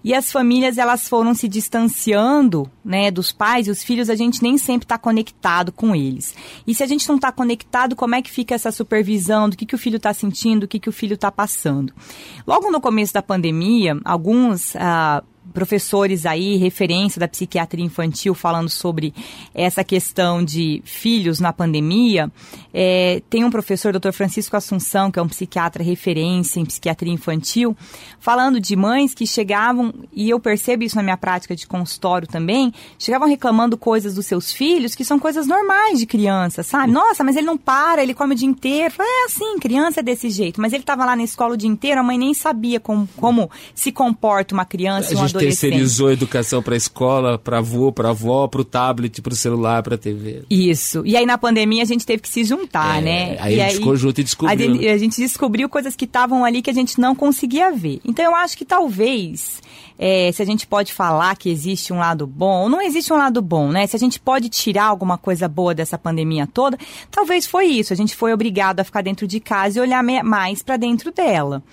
e 0.07 0.13
as 0.13 0.31
famílias 0.31 0.77
elas 0.77 1.09
foram 1.09 1.33
se 1.33 1.49
distanciando, 1.49 2.71
né, 2.83 3.11
dos 3.11 3.33
pais 3.33 3.67
e 3.67 3.71
os 3.71 3.83
filhos 3.83 4.09
a 4.09 4.15
gente 4.15 4.41
nem 4.41 4.57
sempre 4.57 4.85
está 4.85 4.97
conectado 4.97 5.69
com 5.69 5.93
eles. 5.93 6.33
E 6.65 6.73
se 6.73 6.81
a 6.81 6.87
gente 6.87 7.05
não 7.09 7.17
está 7.17 7.29
conectado, 7.29 7.93
como 7.93 8.15
é 8.15 8.21
que 8.21 8.31
fica 8.31 8.55
essa 8.55 8.71
supervisão 8.71 9.49
do 9.49 9.57
que, 9.57 9.65
que 9.65 9.75
o 9.75 9.77
filho 9.77 9.97
está 9.97 10.13
sentindo, 10.13 10.61
do 10.61 10.67
que, 10.69 10.79
que 10.79 10.87
o 10.87 10.93
filho 10.93 11.15
está 11.15 11.29
passando? 11.29 11.91
Logo 12.47 12.71
no 12.71 12.79
começo 12.79 13.13
da 13.13 13.21
pandemia 13.21 13.99
alguns 14.05 14.77
ah, 14.77 15.21
professores 15.57 16.27
aí, 16.27 16.55
referência 16.55 17.19
da 17.19 17.27
psiquiatria 17.27 17.83
infantil, 17.83 18.35
falando 18.35 18.69
sobre 18.69 19.11
essa 19.55 19.83
questão 19.83 20.45
de 20.45 20.83
filhos 20.85 21.39
na 21.39 21.51
pandemia. 21.51 22.31
É, 22.71 23.23
tem 23.27 23.43
um 23.43 23.49
professor, 23.49 23.91
Dr. 23.91 24.11
Francisco 24.11 24.55
Assunção, 24.55 25.09
que 25.09 25.17
é 25.17 25.21
um 25.21 25.27
psiquiatra 25.27 25.83
referência 25.83 26.59
em 26.59 26.65
psiquiatria 26.65 27.11
infantil, 27.11 27.75
falando 28.19 28.59
de 28.59 28.75
mães 28.75 29.15
que 29.15 29.25
chegavam, 29.25 29.91
e 30.13 30.29
eu 30.29 30.39
percebo 30.39 30.83
isso 30.83 30.95
na 30.95 31.01
minha 31.01 31.17
prática 31.17 31.55
de 31.55 31.65
consultório 31.65 32.27
também, 32.27 32.71
chegavam 32.99 33.27
reclamando 33.27 33.75
coisas 33.75 34.13
dos 34.13 34.27
seus 34.27 34.53
filhos 34.53 34.93
que 34.93 35.03
são 35.03 35.17
coisas 35.17 35.47
normais 35.47 35.97
de 35.97 36.05
criança, 36.05 36.61
sabe? 36.61 36.93
Nossa, 36.93 37.23
mas 37.23 37.35
ele 37.35 37.47
não 37.47 37.57
para, 37.57 38.03
ele 38.03 38.13
come 38.13 38.35
o 38.35 38.37
dia 38.37 38.47
inteiro. 38.47 38.93
É 38.99 39.25
assim, 39.25 39.57
criança 39.57 40.01
é 40.01 40.03
desse 40.03 40.29
jeito. 40.29 40.61
Mas 40.61 40.71
ele 40.71 40.83
estava 40.83 41.03
lá 41.03 41.15
na 41.15 41.23
escola 41.23 41.55
o 41.55 41.57
dia 41.57 41.69
inteiro, 41.69 41.99
a 41.99 42.03
mãe 42.03 42.15
nem 42.15 42.35
sabia 42.35 42.79
como, 42.79 43.09
como 43.17 43.49
se 43.73 43.91
comporta 43.91 44.53
uma 44.53 44.65
criança 44.65 45.15
e 45.15 45.17
um 45.17 45.23
adolescente 45.23 45.46
terceirizou 45.49 46.07
a 46.07 46.13
educação 46.13 46.61
para 46.61 46.73
a 46.73 46.77
escola, 46.77 47.37
para 47.37 47.59
avô, 47.59 47.91
para 47.91 48.09
avó, 48.09 48.47
para 48.47 48.61
o 48.61 48.65
tablet, 48.65 49.21
para 49.21 49.33
o 49.33 49.35
celular, 49.35 49.83
para 49.83 49.95
a 49.95 49.97
TV. 49.97 50.43
Isso. 50.49 51.03
E 51.05 51.15
aí 51.15 51.25
na 51.25 51.37
pandemia 51.37 51.83
a 51.83 51.85
gente 51.85 52.05
teve 52.05 52.21
que 52.21 52.29
se 52.29 52.43
juntar, 52.43 52.99
é, 52.99 53.01
né? 53.01 53.37
Aí 53.39 53.55
e 53.55 53.61
a 53.61 53.69
gente 53.69 53.77
ficou 53.77 53.95
junto 53.95 54.21
e 54.21 54.23
descobriu. 54.23 54.71
A, 54.71 54.77
né? 54.77 54.89
a 54.91 54.97
gente 54.97 55.17
descobriu 55.17 55.69
coisas 55.69 55.95
que 55.95 56.05
estavam 56.05 56.43
ali 56.43 56.61
que 56.61 56.69
a 56.69 56.73
gente 56.73 56.99
não 56.99 57.15
conseguia 57.15 57.71
ver. 57.71 57.99
Então 58.05 58.23
eu 58.23 58.35
acho 58.35 58.57
que 58.57 58.65
talvez 58.65 59.61
é, 59.99 60.31
se 60.31 60.41
a 60.41 60.45
gente 60.45 60.67
pode 60.67 60.93
falar 60.93 61.35
que 61.35 61.49
existe 61.49 61.91
um 61.91 61.97
lado 61.97 62.27
bom, 62.27 62.69
não 62.69 62.81
existe 62.81 63.11
um 63.11 63.17
lado 63.17 63.41
bom, 63.41 63.69
né? 63.69 63.87
Se 63.87 63.95
a 63.95 63.99
gente 63.99 64.19
pode 64.19 64.47
tirar 64.49 64.85
alguma 64.85 65.17
coisa 65.17 65.47
boa 65.47 65.73
dessa 65.73 65.97
pandemia 65.97 66.47
toda, 66.47 66.77
talvez 67.09 67.47
foi 67.47 67.65
isso. 67.65 67.93
A 67.93 67.95
gente 67.95 68.15
foi 68.15 68.33
obrigado 68.33 68.79
a 68.79 68.83
ficar 68.83 69.01
dentro 69.01 69.25
de 69.27 69.39
casa 69.39 69.79
e 69.79 69.81
olhar 69.81 70.03
mais 70.23 70.61
para 70.61 70.77
dentro 70.77 71.11
dela. 71.11 71.63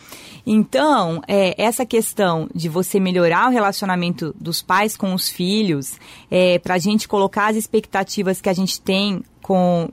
Então, 0.47 1.23
é, 1.27 1.55
essa 1.63 1.87
questão 1.87 2.49
de 2.55 2.69
você 2.69 3.01
melhorar 3.01 3.49
o 3.49 3.53
relacionamento 3.55 4.35
dos 4.39 4.61
pais 4.61 4.97
com 4.97 5.15
os 5.15 5.29
filhos, 5.29 5.99
é, 6.31 6.59
para 6.59 6.75
a 6.75 6.79
gente 6.79 7.09
colocar 7.09 7.47
as 7.47 7.57
expectativas 7.57 8.41
que 8.41 8.49
a 8.49 8.53
gente 8.53 8.81
tem 8.81 9.23
com 9.41 9.89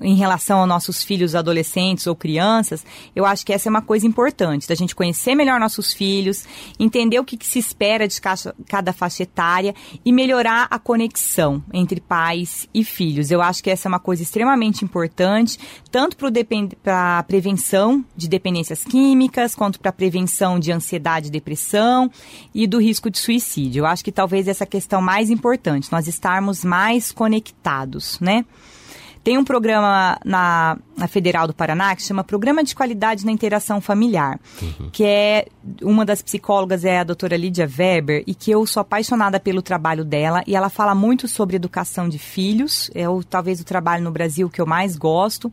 em 0.00 0.14
relação 0.14 0.60
aos 0.60 0.68
nossos 0.68 1.02
filhos 1.02 1.34
adolescentes 1.34 2.06
ou 2.06 2.14
crianças, 2.14 2.84
eu 3.14 3.24
acho 3.24 3.44
que 3.44 3.52
essa 3.52 3.68
é 3.68 3.70
uma 3.70 3.82
coisa 3.82 4.06
importante, 4.06 4.68
da 4.68 4.74
gente 4.74 4.94
conhecer 4.94 5.34
melhor 5.34 5.60
nossos 5.60 5.92
filhos, 5.92 6.44
entender 6.78 7.18
o 7.18 7.24
que, 7.24 7.36
que 7.36 7.46
se 7.46 7.58
espera 7.58 8.06
de 8.06 8.20
cada 8.20 8.92
faixa 8.92 9.22
etária 9.22 9.74
e 10.04 10.12
melhorar 10.12 10.66
a 10.70 10.78
conexão 10.78 11.62
entre 11.72 12.00
pais 12.00 12.68
e 12.74 12.84
filhos. 12.84 13.30
Eu 13.30 13.40
acho 13.40 13.62
que 13.62 13.70
essa 13.70 13.88
é 13.88 13.90
uma 13.90 14.00
coisa 14.00 14.22
extremamente 14.22 14.84
importante, 14.84 15.58
tanto 15.90 16.16
para 16.16 17.18
a 17.18 17.22
prevenção 17.22 18.04
de 18.16 18.28
dependências 18.28 18.84
químicas, 18.84 19.54
quanto 19.54 19.80
para 19.80 19.90
a 19.90 19.92
prevenção 19.92 20.58
de 20.58 20.72
ansiedade 20.72 21.28
e 21.28 21.30
depressão 21.30 22.10
e 22.54 22.66
do 22.66 22.78
risco 22.78 23.10
de 23.10 23.18
suicídio. 23.18 23.80
Eu 23.80 23.86
acho 23.86 24.04
que 24.04 24.12
talvez 24.12 24.48
essa 24.48 24.66
questão 24.66 25.00
mais 25.00 25.30
importante, 25.30 25.90
nós 25.90 26.06
estarmos 26.06 26.64
mais 26.64 27.12
conectados, 27.12 28.18
né? 28.20 28.44
Tem 29.26 29.36
um 29.36 29.42
programa 29.42 30.16
na, 30.24 30.78
na 30.96 31.08
Federal 31.08 31.48
do 31.48 31.52
Paraná 31.52 31.96
que 31.96 32.02
chama 32.04 32.22
Programa 32.22 32.62
de 32.62 32.76
Qualidade 32.76 33.26
na 33.26 33.32
Interação 33.32 33.80
Familiar, 33.80 34.38
uhum. 34.62 34.88
que 34.92 35.02
é 35.02 35.46
uma 35.82 36.04
das 36.04 36.22
psicólogas 36.22 36.84
é 36.84 37.00
a 37.00 37.02
doutora 37.02 37.36
Lídia 37.36 37.68
Weber 37.68 38.22
e 38.24 38.32
que 38.32 38.52
eu 38.52 38.64
sou 38.66 38.82
apaixonada 38.82 39.40
pelo 39.40 39.62
trabalho 39.62 40.04
dela 40.04 40.44
e 40.46 40.54
ela 40.54 40.68
fala 40.68 40.94
muito 40.94 41.26
sobre 41.26 41.56
educação 41.56 42.08
de 42.08 42.20
filhos, 42.20 42.88
é 42.94 43.08
o, 43.08 43.24
talvez 43.24 43.60
o 43.60 43.64
trabalho 43.64 44.04
no 44.04 44.12
Brasil 44.12 44.48
que 44.48 44.60
eu 44.60 44.66
mais 44.66 44.96
gosto, 44.96 45.52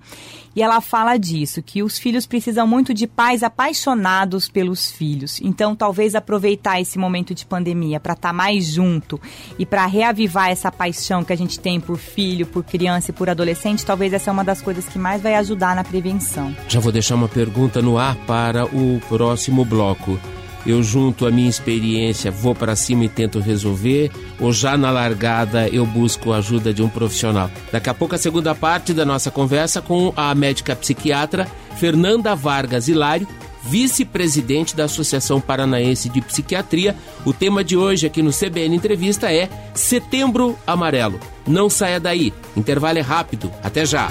e 0.55 0.61
ela 0.61 0.79
fala 0.79 1.17
disso, 1.17 1.63
que 1.63 1.81
os 1.81 1.97
filhos 1.97 2.27
precisam 2.27 2.67
muito 2.67 2.93
de 2.93 3.07
pais 3.07 3.41
apaixonados 3.41 4.47
pelos 4.47 4.91
filhos. 4.91 5.41
Então, 5.41 5.75
talvez 5.75 6.13
aproveitar 6.13 6.79
esse 6.79 6.99
momento 6.99 7.33
de 7.33 7.43
pandemia 7.43 7.99
para 7.99 8.13
estar 8.13 8.29
tá 8.29 8.33
mais 8.33 8.67
junto 8.67 9.19
e 9.57 9.65
para 9.65 9.83
reavivar 9.87 10.51
essa 10.51 10.71
paixão 10.71 11.23
que 11.23 11.33
a 11.33 11.35
gente 11.35 11.59
tem 11.59 11.79
por 11.79 11.97
filho, 11.97 12.45
por 12.45 12.63
criança 12.63 13.09
e 13.09 13.13
por 13.13 13.31
adolescente 13.31 13.62
adolescente, 13.63 13.85
talvez 13.85 14.13
essa 14.13 14.29
é 14.29 14.33
uma 14.33 14.43
das 14.43 14.61
coisas 14.61 14.85
que 14.85 14.99
mais 14.99 15.21
vai 15.21 15.35
ajudar 15.35 15.75
na 15.75 15.83
prevenção. 15.83 16.55
Já 16.67 16.79
vou 16.79 16.91
deixar 16.91 17.15
uma 17.15 17.29
pergunta 17.29 17.81
no 17.81 17.97
ar 17.97 18.15
para 18.27 18.65
o 18.65 19.01
próximo 19.07 19.63
bloco. 19.63 20.19
Eu 20.65 20.81
junto 20.81 21.25
a 21.25 21.31
minha 21.31 21.49
experiência, 21.49 22.31
vou 22.31 22.55
para 22.55 22.75
cima 22.75 23.03
e 23.05 23.09
tento 23.09 23.39
resolver, 23.39 24.11
ou 24.39 24.53
já 24.53 24.77
na 24.77 24.91
largada 24.91 25.67
eu 25.67 25.85
busco 25.85 26.31
a 26.31 26.37
ajuda 26.37 26.73
de 26.73 26.81
um 26.81 26.87
profissional. 26.87 27.49
Daqui 27.71 27.89
a 27.89 27.93
pouco 27.93 28.15
a 28.15 28.17
segunda 28.17 28.55
parte 28.55 28.93
da 28.93 29.05
nossa 29.05 29.29
conversa 29.29 29.81
com 29.81 30.13
a 30.15 30.33
médica 30.33 30.75
psiquiatra 30.75 31.47
Fernanda 31.77 32.33
Vargas 32.33 32.87
Hilário, 32.87 33.27
vice-presidente 33.63 34.75
da 34.75 34.85
Associação 34.85 35.39
Paranaense 35.39 36.09
de 36.09 36.21
Psiquiatria. 36.21 36.95
O 37.25 37.33
tema 37.33 37.63
de 37.63 37.77
hoje 37.77 38.05
aqui 38.05 38.21
no 38.21 38.31
CBN 38.31 38.75
Entrevista 38.75 39.31
é 39.31 39.49
Setembro 39.73 40.57
Amarelo. 40.67 41.19
Não 41.47 41.69
saia 41.69 41.99
daí, 41.99 42.33
intervalo 42.55 42.99
é 42.99 43.01
rápido. 43.01 43.51
Até 43.63 43.85
já. 43.85 44.09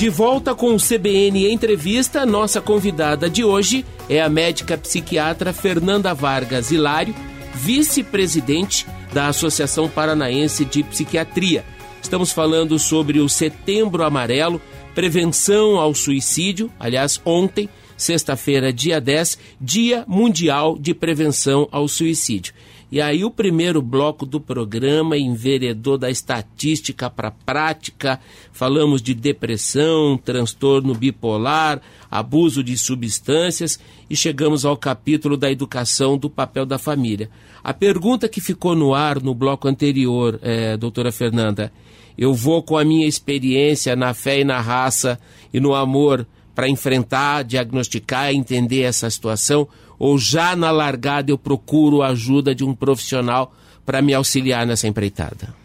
De 0.00 0.08
volta 0.08 0.54
com 0.54 0.74
o 0.74 0.78
CBN 0.78 1.52
Entrevista, 1.52 2.24
nossa 2.24 2.60
convidada 2.60 3.28
de 3.28 3.44
hoje 3.44 3.84
é 4.08 4.22
a 4.22 4.30
médica 4.30 4.78
psiquiatra 4.78 5.52
Fernanda 5.52 6.14
Vargas 6.14 6.70
Hilário, 6.70 7.14
vice-presidente 7.54 8.86
da 9.12 9.26
Associação 9.26 9.88
Paranaense 9.90 10.64
de 10.64 10.82
Psiquiatria. 10.82 11.64
Estamos 12.02 12.32
falando 12.32 12.78
sobre 12.78 13.20
o 13.20 13.28
Setembro 13.28 14.02
Amarelo, 14.02 14.60
prevenção 14.94 15.78
ao 15.78 15.94
suicídio. 15.94 16.70
Aliás, 16.78 17.20
ontem 17.24 17.68
sexta-feira, 17.96 18.72
dia 18.72 19.00
10, 19.00 19.38
Dia 19.60 20.04
Mundial 20.08 20.78
de 20.78 20.94
Prevenção 20.94 21.68
ao 21.70 21.86
Suicídio. 21.86 22.54
E 22.92 23.00
aí 23.00 23.24
o 23.24 23.30
primeiro 23.30 23.80
bloco 23.80 24.26
do 24.26 24.40
programa 24.40 25.16
enveredou 25.16 25.96
da 25.96 26.10
estatística 26.10 27.08
para 27.08 27.28
a 27.28 27.30
prática. 27.30 28.18
Falamos 28.52 29.00
de 29.00 29.14
depressão, 29.14 30.18
transtorno 30.18 30.92
bipolar, 30.94 31.80
abuso 32.10 32.64
de 32.64 32.76
substâncias 32.76 33.78
e 34.08 34.16
chegamos 34.16 34.64
ao 34.64 34.76
capítulo 34.76 35.36
da 35.36 35.50
educação 35.50 36.18
do 36.18 36.28
papel 36.28 36.66
da 36.66 36.78
família. 36.78 37.30
A 37.62 37.72
pergunta 37.72 38.28
que 38.28 38.40
ficou 38.40 38.74
no 38.74 38.92
ar 38.92 39.22
no 39.22 39.34
bloco 39.34 39.68
anterior, 39.68 40.40
é, 40.42 40.76
doutora 40.76 41.12
Fernanda, 41.12 41.72
eu 42.18 42.34
vou 42.34 42.60
com 42.60 42.76
a 42.76 42.84
minha 42.84 43.06
experiência 43.06 43.94
na 43.94 44.12
fé 44.12 44.40
e 44.40 44.44
na 44.44 44.60
raça 44.60 45.18
e 45.54 45.60
no 45.60 45.74
amor 45.74 46.26
para 46.56 46.68
enfrentar, 46.68 47.44
diagnosticar, 47.44 48.32
entender 48.34 48.82
essa 48.82 49.08
situação 49.08 49.68
ou 50.00 50.16
já 50.16 50.56
na 50.56 50.70
largada 50.70 51.30
eu 51.30 51.36
procuro 51.36 52.00
a 52.00 52.08
ajuda 52.08 52.54
de 52.54 52.64
um 52.64 52.74
profissional 52.74 53.54
para 53.84 54.00
me 54.00 54.14
auxiliar 54.14 54.66
nessa 54.66 54.88
empreitada? 54.88 55.59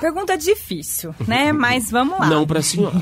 Pergunta 0.00 0.38
difícil, 0.38 1.14
né? 1.26 1.52
Mas 1.52 1.90
vamos 1.90 2.18
lá. 2.18 2.26
Não 2.26 2.46
para 2.46 2.60
a 2.60 2.62
senhora. 2.62 2.94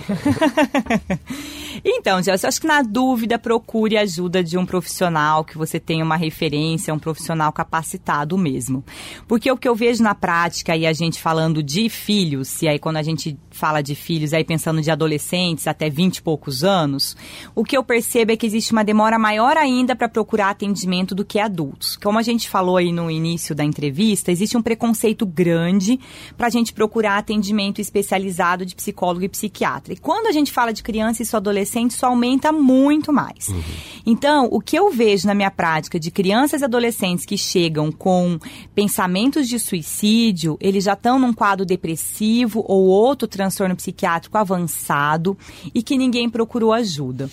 então, 1.84 2.22
Gelson, 2.22 2.48
acho 2.48 2.60
que 2.60 2.66
na 2.66 2.82
dúvida 2.82 3.38
procure 3.38 3.98
a 3.98 4.00
ajuda 4.00 4.42
de 4.42 4.56
um 4.56 4.64
profissional 4.64 5.44
que 5.44 5.58
você 5.58 5.78
tenha 5.78 6.04
uma 6.04 6.16
referência, 6.16 6.94
um 6.94 6.98
profissional 6.98 7.52
capacitado 7.52 8.38
mesmo. 8.38 8.82
Porque 9.28 9.50
o 9.50 9.56
que 9.56 9.68
eu 9.68 9.74
vejo 9.74 10.02
na 10.02 10.14
prática 10.14 10.74
e 10.74 10.86
a 10.86 10.92
gente 10.92 11.20
falando 11.20 11.62
de 11.62 11.88
filhos, 11.88 12.62
e 12.62 12.68
aí 12.68 12.78
quando 12.78 12.96
a 12.96 13.02
gente 13.02 13.38
fala 13.50 13.82
de 13.82 13.94
filhos, 13.94 14.32
aí 14.32 14.44
pensando 14.44 14.80
de 14.80 14.90
adolescentes 14.90 15.66
até 15.66 15.90
20 15.90 16.16
e 16.16 16.22
poucos 16.22 16.64
anos, 16.64 17.16
o 17.54 17.62
que 17.62 17.76
eu 17.76 17.84
percebo 17.84 18.32
é 18.32 18.36
que 18.36 18.46
existe 18.46 18.72
uma 18.72 18.84
demora 18.84 19.18
maior 19.18 19.56
ainda 19.56 19.94
para 19.94 20.08
procurar 20.08 20.50
atendimento 20.50 21.14
do 21.14 21.24
que 21.24 21.38
adultos. 21.38 21.96
Como 21.96 22.18
a 22.18 22.22
gente 22.22 22.48
falou 22.48 22.76
aí 22.76 22.90
no 22.90 23.10
início 23.10 23.54
da 23.54 23.64
entrevista, 23.64 24.32
existe 24.32 24.56
um 24.56 24.62
preconceito 24.62 25.26
grande 25.26 25.98
para 26.36 26.46
a 26.46 26.50
gente 26.50 26.72
procurar 26.72 26.85
atendimento 27.18 27.80
especializado 27.80 28.64
de 28.64 28.74
psicólogo 28.74 29.24
e 29.24 29.28
psiquiatra. 29.28 29.92
E 29.92 29.96
quando 29.96 30.26
a 30.26 30.32
gente 30.32 30.52
fala 30.52 30.72
de 30.72 30.82
criança 30.82 31.22
e 31.22 31.26
adolescente, 31.36 31.90
isso 31.90 32.06
aumenta 32.06 32.52
muito 32.52 33.12
mais. 33.12 33.48
Uhum. 33.48 33.62
Então, 34.06 34.48
o 34.50 34.60
que 34.60 34.78
eu 34.78 34.90
vejo 34.90 35.26
na 35.26 35.34
minha 35.34 35.50
prática 35.50 35.98
de 35.98 36.10
crianças 36.10 36.62
e 36.62 36.64
adolescentes 36.64 37.26
que 37.26 37.36
chegam 37.36 37.90
com 37.90 38.38
pensamentos 38.74 39.48
de 39.48 39.58
suicídio, 39.58 40.56
eles 40.60 40.84
já 40.84 40.94
estão 40.94 41.18
num 41.18 41.32
quadro 41.32 41.66
depressivo 41.66 42.64
ou 42.66 42.84
outro 42.84 43.26
transtorno 43.26 43.56
transtorno 43.56 43.76
psiquiátrico 43.76 44.36
avançado 44.38 45.36
e 45.74 45.82
que 45.82 45.96
ninguém 45.96 46.28
procurou 46.28 46.72
ajuda. 46.72 47.30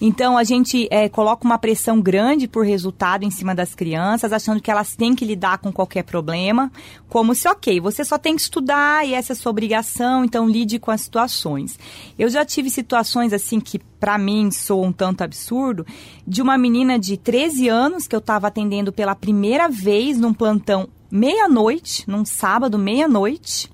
Então 0.00 0.36
a 0.36 0.44
gente 0.44 0.88
é, 0.90 1.08
coloca 1.08 1.44
uma 1.44 1.58
pressão 1.58 2.00
grande 2.00 2.48
por 2.48 2.64
resultado 2.64 3.24
em 3.24 3.30
cima 3.30 3.54
das 3.54 3.74
crianças, 3.74 4.32
achando 4.32 4.60
que 4.60 4.70
elas 4.70 4.94
têm 4.94 5.14
que 5.14 5.24
lidar 5.24 5.58
com 5.58 5.72
qualquer 5.72 6.02
problema, 6.02 6.70
como 7.08 7.34
se, 7.34 7.48
ok, 7.48 7.80
você 7.80 8.04
só 8.04 8.18
tem 8.18 8.34
que 8.34 8.42
estudar 8.42 8.95
e 9.04 9.14
essa 9.14 9.32
é 9.32 9.36
sua 9.36 9.50
obrigação, 9.50 10.24
então 10.24 10.48
lide 10.48 10.78
com 10.78 10.90
as 10.90 11.02
situações. 11.02 11.78
Eu 12.18 12.28
já 12.28 12.44
tive 12.44 12.70
situações 12.70 13.32
assim 13.32 13.60
que 13.60 13.78
para 13.78 14.18
mim 14.18 14.50
sou 14.50 14.84
um 14.84 14.92
tanto 14.92 15.22
absurdo, 15.22 15.86
de 16.26 16.42
uma 16.42 16.56
menina 16.56 16.98
de 16.98 17.16
13 17.16 17.68
anos 17.68 18.06
que 18.06 18.14
eu 18.14 18.20
estava 18.20 18.46
atendendo 18.46 18.92
pela 18.92 19.14
primeira 19.14 19.68
vez 19.68 20.18
num 20.18 20.34
plantão 20.34 20.88
meia-noite, 21.10 22.08
num 22.08 22.24
sábado 22.24 22.78
meia-noite. 22.78 23.70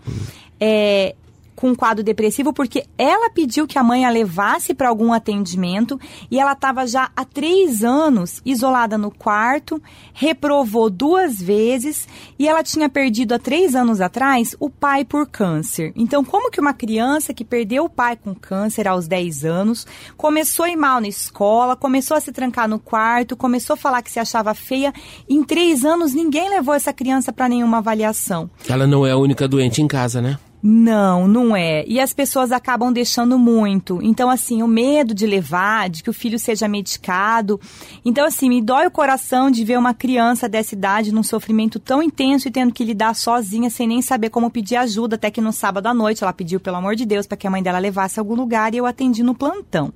É, 0.61 1.15
com 1.63 1.69
um 1.69 1.75
quadro 1.77 2.03
depressivo 2.03 2.53
porque 2.53 2.85
ela 2.99 3.31
pediu 3.31 3.69
que 3.69 3.79
a 3.79 3.85
mãe 3.85 4.05
a 4.05 4.11
levasse 4.11 4.75
para 4.75 4.89
algum 4.89 5.13
atendimento 5.13 5.97
e 6.29 6.41
ela 6.41 6.55
estava 6.55 6.89
já 6.89 7.13
há 7.15 7.25
três 7.25 7.85
anos 7.85 8.43
isolada 8.45 8.99
no 8.99 9.13
quarto, 9.13 9.81
reprovou 10.13 10.91
duas 10.91 11.41
vezes 11.41 12.09
e 12.37 12.49
ela 12.49 12.65
tinha 12.65 12.89
perdido 12.89 13.35
há 13.35 13.39
três 13.39 13.77
anos 13.77 14.01
atrás 14.01 14.57
o 14.59 14.69
pai 14.69 15.05
por 15.05 15.25
câncer. 15.29 15.93
Então, 15.95 16.25
como 16.25 16.51
que 16.51 16.61
uma 16.61 16.75
criança 16.75 17.33
que 17.33 17.45
perdeu 17.45 17.85
o 17.85 17.89
pai 17.89 18.17
com 18.17 18.35
câncer 18.35 18.89
aos 18.89 19.07
10 19.07 19.45
anos 19.45 19.87
começou 20.17 20.65
a 20.65 20.71
ir 20.71 20.75
mal 20.75 21.01
na 21.01 21.07
escola, 21.07 21.77
começou 21.77 22.17
a 22.17 22.21
se 22.21 22.33
trancar 22.33 22.67
no 22.67 22.81
quarto, 22.81 23.37
começou 23.37 23.75
a 23.75 23.77
falar 23.77 24.03
que 24.03 24.11
se 24.11 24.19
achava 24.19 24.53
feia, 24.53 24.93
em 25.29 25.45
três 25.45 25.85
anos 25.85 26.13
ninguém 26.13 26.51
levou 26.51 26.75
essa 26.75 26.93
criança 26.93 27.33
para 27.33 27.49
nenhuma 27.49 27.79
avaliação. 27.79 28.51
Ela 28.69 28.85
não 28.85 29.07
é 29.07 29.13
a 29.13 29.17
única 29.17 29.47
doente 29.47 29.81
em 29.81 29.87
casa, 29.87 30.21
né? 30.21 30.37
Não, 30.63 31.27
não 31.27 31.57
é. 31.57 31.85
E 31.89 31.99
as 31.99 32.13
pessoas 32.13 32.53
acabam 32.53 32.93
deixando 32.93 33.37
muito. 33.37 34.01
Então, 34.01 34.31
assim, 34.31 34.63
o 34.63 34.69
medo 34.69 35.13
de 35.13 35.27
levar, 35.27 35.91
de 35.91 36.05
que 36.05 36.11
o 36.11 36.13
filho 36.13 36.39
seja 36.39 36.69
medicado. 36.69 37.61
Então, 38.05 38.25
assim, 38.25 38.49
me 38.49 38.63
dói 38.63 38.87
o 38.87 38.91
coração 38.91 39.51
de 39.51 39.65
ver 39.65 39.77
uma 39.77 39.93
criança 39.93 40.49
dessa 40.49 40.77
idade 40.77 41.13
num 41.13 41.25
sofrimento 41.25 41.81
tão 41.81 42.01
intenso 42.01 42.47
e 42.47 42.51
tendo 42.53 42.73
que 42.73 42.85
lidar 42.85 43.17
sozinha, 43.17 43.69
sem 43.71 43.89
nem 43.89 44.01
saber 44.01 44.31
como 44.31 44.53
pedir 44.53 44.77
ajuda. 44.77 45.17
Até 45.17 45.33
que 45.33 45.41
no 45.41 45.53
sábado 45.53 45.89
à 45.89 45.95
noite 45.95 46.23
ela 46.23 46.33
pediu, 46.33 46.61
pelo 46.61 46.77
amor 46.77 46.95
de 46.95 47.05
Deus, 47.05 47.27
para 47.27 47.37
que 47.37 47.47
a 47.47 47.51
mãe 47.51 47.63
dela 47.63 47.81
levasse 47.81 48.21
a 48.21 48.23
algum 48.23 48.37
lugar 48.37 48.73
e 48.73 48.77
eu 48.77 48.87
atendi 48.87 49.25
no 49.25 49.35
plantão. 49.35 49.93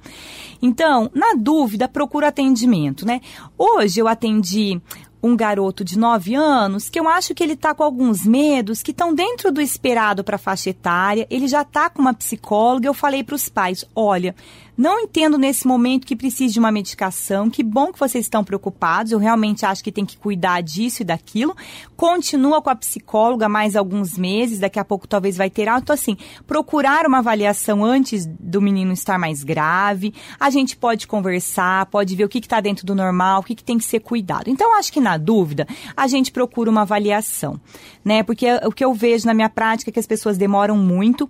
Então, 0.60 1.08
na 1.14 1.34
dúvida, 1.34 1.86
procura 1.86 2.26
atendimento, 2.28 3.06
né? 3.06 3.20
Hoje 3.56 4.00
eu 4.00 4.08
atendi 4.08 4.80
um 5.26 5.36
garoto 5.36 5.84
de 5.84 5.98
9 5.98 6.34
anos 6.34 6.88
que 6.88 6.98
eu 6.98 7.08
acho 7.08 7.34
que 7.34 7.42
ele 7.42 7.54
está 7.54 7.74
com 7.74 7.82
alguns 7.82 8.24
medos 8.24 8.82
que 8.82 8.90
estão 8.90 9.14
dentro 9.14 9.50
do 9.50 9.60
esperado 9.60 10.22
para 10.22 10.36
a 10.36 10.38
faixa 10.38 10.70
etária. 10.70 11.26
Ele 11.28 11.48
já 11.48 11.62
está 11.62 11.90
com 11.90 12.00
uma 12.00 12.14
psicóloga. 12.14 12.86
Eu 12.86 12.94
falei 12.94 13.24
para 13.24 13.34
os 13.34 13.48
pais: 13.48 13.84
olha, 13.94 14.34
não 14.76 15.00
entendo 15.00 15.38
nesse 15.38 15.66
momento 15.66 16.06
que 16.06 16.14
precise 16.14 16.52
de 16.52 16.58
uma 16.58 16.70
medicação. 16.70 17.48
Que 17.48 17.62
bom 17.62 17.92
que 17.92 17.98
vocês 17.98 18.26
estão 18.26 18.44
preocupados. 18.44 19.12
Eu 19.12 19.18
realmente 19.18 19.64
acho 19.64 19.82
que 19.82 19.90
tem 19.90 20.04
que 20.04 20.18
cuidar 20.18 20.62
disso 20.62 21.02
e 21.02 21.04
daquilo. 21.04 21.56
Continua 21.96 22.60
com 22.60 22.68
a 22.68 22.76
psicóloga 22.76 23.48
mais 23.48 23.74
alguns 23.74 24.18
meses. 24.18 24.58
Daqui 24.58 24.78
a 24.78 24.84
pouco 24.84 25.08
talvez 25.08 25.36
vai 25.36 25.48
ter 25.48 25.68
algo. 25.68 25.82
Então, 25.82 25.94
assim, 25.94 26.16
procurar 26.46 27.06
uma 27.06 27.18
avaliação 27.18 27.84
antes 27.84 28.26
do 28.26 28.60
menino 28.60 28.92
estar 28.92 29.18
mais 29.18 29.42
grave. 29.42 30.12
A 30.38 30.50
gente 30.50 30.76
pode 30.76 31.06
conversar, 31.06 31.86
pode 31.86 32.14
ver 32.14 32.24
o 32.24 32.28
que 32.28 32.38
está 32.38 32.60
dentro 32.60 32.84
do 32.84 32.94
normal, 32.94 33.40
o 33.40 33.44
que, 33.44 33.54
que 33.54 33.64
tem 33.64 33.78
que 33.78 33.84
ser 33.84 34.00
cuidado. 34.00 34.50
Então, 34.50 34.76
acho 34.78 34.92
que 34.92 35.00
na 35.00 35.16
dúvida, 35.16 35.66
a 35.96 36.06
gente 36.06 36.30
procura 36.30 36.70
uma 36.70 36.82
avaliação, 36.82 37.58
né? 38.04 38.22
Porque 38.22 38.46
o 38.64 38.72
que 38.72 38.84
eu 38.84 38.92
vejo 38.92 39.26
na 39.26 39.32
minha 39.32 39.48
prática 39.48 39.90
é 39.90 39.92
que 39.92 40.00
as 40.00 40.06
pessoas 40.06 40.36
demoram 40.36 40.76
muito 40.76 41.28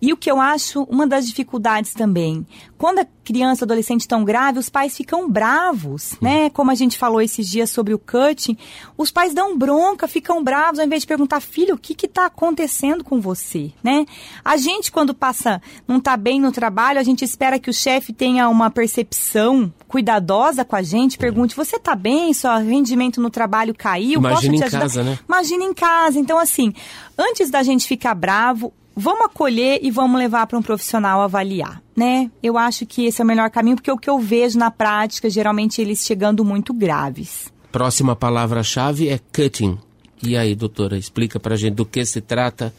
e 0.00 0.12
o 0.12 0.16
que 0.16 0.30
eu 0.30 0.40
acho 0.40 0.82
uma 0.84 1.06
das 1.06 1.26
dificuldades 1.26 1.92
também, 1.92 2.46
quando 2.78 3.00
a 3.00 3.06
criança, 3.24 3.64
adolescente 3.64 4.06
tão 4.06 4.24
grave, 4.24 4.58
os 4.58 4.70
pais 4.70 4.96
ficam 4.96 5.28
bravos, 5.28 6.14
né? 6.20 6.48
Como 6.50 6.70
a 6.70 6.74
gente 6.74 6.96
falou 6.96 7.20
esses 7.20 7.46
dias 7.48 7.68
sobre 7.68 7.92
o 7.92 7.98
cutting, 7.98 8.56
os 8.96 9.10
pais 9.10 9.34
dão 9.34 9.58
bronca, 9.58 10.06
ficam 10.06 10.42
bravos, 10.42 10.78
ao 10.78 10.86
invés 10.86 11.02
de 11.02 11.06
perguntar, 11.08 11.40
filho, 11.40 11.74
o 11.74 11.78
que 11.78 12.06
está 12.06 12.26
acontecendo 12.26 13.02
com 13.02 13.20
você, 13.20 13.72
né? 13.82 14.06
A 14.44 14.56
gente, 14.56 14.92
quando 14.92 15.12
passa, 15.12 15.60
não 15.86 15.98
está 15.98 16.16
bem 16.16 16.40
no 16.40 16.52
trabalho, 16.52 17.00
a 17.00 17.02
gente 17.02 17.24
espera 17.24 17.58
que 17.58 17.68
o 17.68 17.74
chefe 17.74 18.12
tenha 18.12 18.48
uma 18.48 18.70
percepção 18.70 19.72
cuidadosa 19.88 20.64
com 20.64 20.76
a 20.76 20.82
gente, 20.82 21.18
pergunte, 21.18 21.56
você 21.56 21.76
está 21.76 21.94
bem? 21.94 22.32
Seu 22.32 22.56
rendimento 22.58 23.20
no 23.20 23.30
trabalho 23.30 23.74
caiu? 23.74 24.20
Imagina 24.20 24.56
em 24.56 24.62
ajudar? 24.62 24.80
casa, 24.80 25.02
né? 25.02 25.18
Imagina 25.26 25.64
em 25.64 25.74
casa. 25.74 26.18
Então, 26.18 26.38
assim, 26.38 26.72
antes 27.16 27.50
da 27.50 27.62
gente 27.62 27.86
ficar 27.86 28.14
bravo, 28.14 28.72
vamos 28.98 29.26
acolher 29.26 29.78
e 29.80 29.90
vamos 29.92 30.18
levar 30.18 30.46
para 30.48 30.58
um 30.58 30.62
profissional 30.62 31.22
avaliar, 31.22 31.80
né? 31.96 32.28
Eu 32.42 32.58
acho 32.58 32.84
que 32.84 33.06
esse 33.06 33.20
é 33.20 33.24
o 33.24 33.26
melhor 33.26 33.48
caminho, 33.48 33.76
porque 33.76 33.90
o 33.90 33.96
que 33.96 34.10
eu 34.10 34.18
vejo 34.18 34.58
na 34.58 34.72
prática, 34.72 35.30
geralmente 35.30 35.80
eles 35.80 36.04
chegando 36.04 36.44
muito 36.44 36.74
graves. 36.74 37.52
Próxima 37.70 38.16
palavra-chave 38.16 39.08
é 39.08 39.18
cutting. 39.18 39.78
E 40.20 40.36
aí, 40.36 40.56
doutora, 40.56 40.98
explica 40.98 41.38
para 41.38 41.54
a 41.54 41.56
gente 41.56 41.74
do 41.74 41.86
que 41.86 42.04
se 42.04 42.20
trata, 42.20 42.74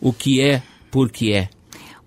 o 0.00 0.12
que 0.12 0.40
é, 0.40 0.62
por 0.90 1.10
que 1.10 1.32
é. 1.32 1.48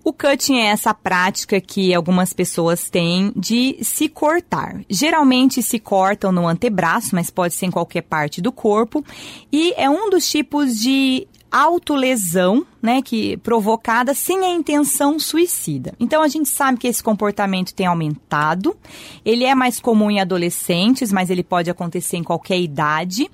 O 0.04 0.12
cutting 0.12 0.58
é 0.58 0.66
essa 0.66 0.92
prática 0.92 1.60
que 1.60 1.94
algumas 1.94 2.32
pessoas 2.32 2.90
têm 2.90 3.32
de 3.34 3.78
se 3.80 4.08
cortar. 4.08 4.82
Geralmente 4.88 5.62
se 5.62 5.80
cortam 5.80 6.30
no 6.30 6.46
antebraço, 6.46 7.14
mas 7.14 7.30
pode 7.30 7.54
ser 7.54 7.66
em 7.66 7.70
qualquer 7.70 8.02
parte 8.02 8.40
do 8.40 8.52
corpo. 8.52 9.04
E 9.50 9.72
é 9.76 9.88
um 9.88 10.10
dos 10.10 10.28
tipos 10.30 10.78
de 10.78 11.26
autolesão, 11.50 12.66
né, 12.82 13.02
que 13.02 13.36
provocada 13.38 14.14
sem 14.14 14.44
a 14.44 14.50
intenção 14.50 15.18
suicida. 15.18 15.94
Então 15.98 16.22
a 16.22 16.28
gente 16.28 16.48
sabe 16.48 16.78
que 16.78 16.86
esse 16.86 17.02
comportamento 17.02 17.74
tem 17.74 17.86
aumentado. 17.86 18.76
Ele 19.24 19.44
é 19.44 19.54
mais 19.54 19.80
comum 19.80 20.10
em 20.10 20.20
adolescentes, 20.20 21.12
mas 21.12 21.30
ele 21.30 21.42
pode 21.42 21.70
acontecer 21.70 22.16
em 22.16 22.22
qualquer 22.22 22.60
idade. 22.60 23.30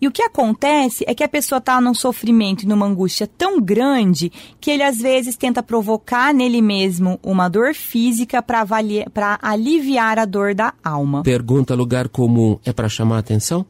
E 0.00 0.08
o 0.08 0.10
que 0.10 0.22
acontece 0.22 1.04
é 1.06 1.14
que 1.14 1.22
a 1.22 1.28
pessoa 1.28 1.58
está 1.58 1.80
num 1.80 1.92
sofrimento 1.92 2.62
e 2.62 2.66
numa 2.66 2.86
angústia 2.86 3.26
tão 3.26 3.60
grande 3.60 4.32
que 4.58 4.70
ele 4.70 4.82
às 4.82 4.98
vezes 4.98 5.36
tenta 5.36 5.62
provocar 5.62 6.32
nele 6.32 6.62
mesmo 6.62 7.20
uma 7.22 7.48
dor 7.48 7.74
física 7.74 8.42
para 8.42 9.38
aliviar 9.42 10.18
a 10.18 10.24
dor 10.24 10.54
da 10.54 10.72
alma. 10.82 11.22
Pergunta 11.22 11.74
lugar 11.74 12.08
comum 12.08 12.58
é 12.64 12.72
para 12.72 12.88
chamar 12.88 13.16
a 13.16 13.20
atenção? 13.20 13.66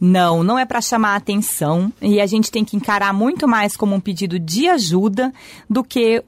Não, 0.00 0.42
não 0.42 0.58
é 0.58 0.64
para 0.64 0.80
chamar 0.80 1.10
a 1.12 1.16
atenção 1.16 1.92
e 2.00 2.22
a 2.22 2.26
gente 2.26 2.50
tem 2.50 2.64
que 2.64 2.74
encarar 2.74 3.12
muito 3.12 3.46
mais 3.46 3.76
como 3.76 3.94
um 3.94 4.00
pedido 4.00 4.38
de 4.38 4.59
ajuda 4.68 5.32
do 5.68 5.82
que 5.82 6.22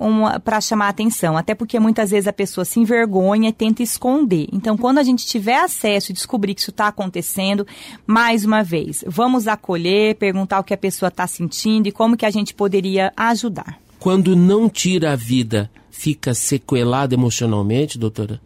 para 0.45 0.61
chamar 0.61 0.89
atenção, 0.89 1.37
até 1.37 1.55
porque 1.55 1.79
muitas 1.79 2.11
vezes 2.11 2.29
a 2.29 2.33
pessoa 2.33 2.65
se 2.65 2.81
envergonha 2.81 3.49
e 3.49 3.53
tenta 3.53 3.83
esconder. 3.83 4.49
Então, 4.53 4.77
quando 4.77 4.99
a 4.99 5.03
gente 5.03 5.27
tiver 5.27 5.59
acesso 5.59 6.11
e 6.11 6.15
descobrir 6.15 6.55
que 6.55 6.61
isso 6.61 6.71
está 6.71 6.89
acontecendo, 6.89 7.67
mais 8.07 8.45
uma 8.45 8.63
vez, 8.63 9.05
vamos 9.07 9.47
acolher, 9.49 10.17
perguntar 10.17 10.61
o 10.61 10.65
que 10.65 10.75
a 10.75 10.79
pessoa 10.79 11.09
está 11.09 11.27
sentindo 11.27 11.89
e 11.89 11.93
como 11.93 12.17
que 12.17 12.27
a 12.27 12.31
gente 12.31 12.55
poderia 12.55 13.13
ajudar. 13.17 13.79
Quando 13.99 14.35
não 14.35 14.69
tira 14.69 15.13
a 15.13 15.17
vida, 15.17 15.71
fica 15.91 16.35
sequelado 16.35 17.15
emocionalmente, 17.15 17.99
doutora? 17.99 18.41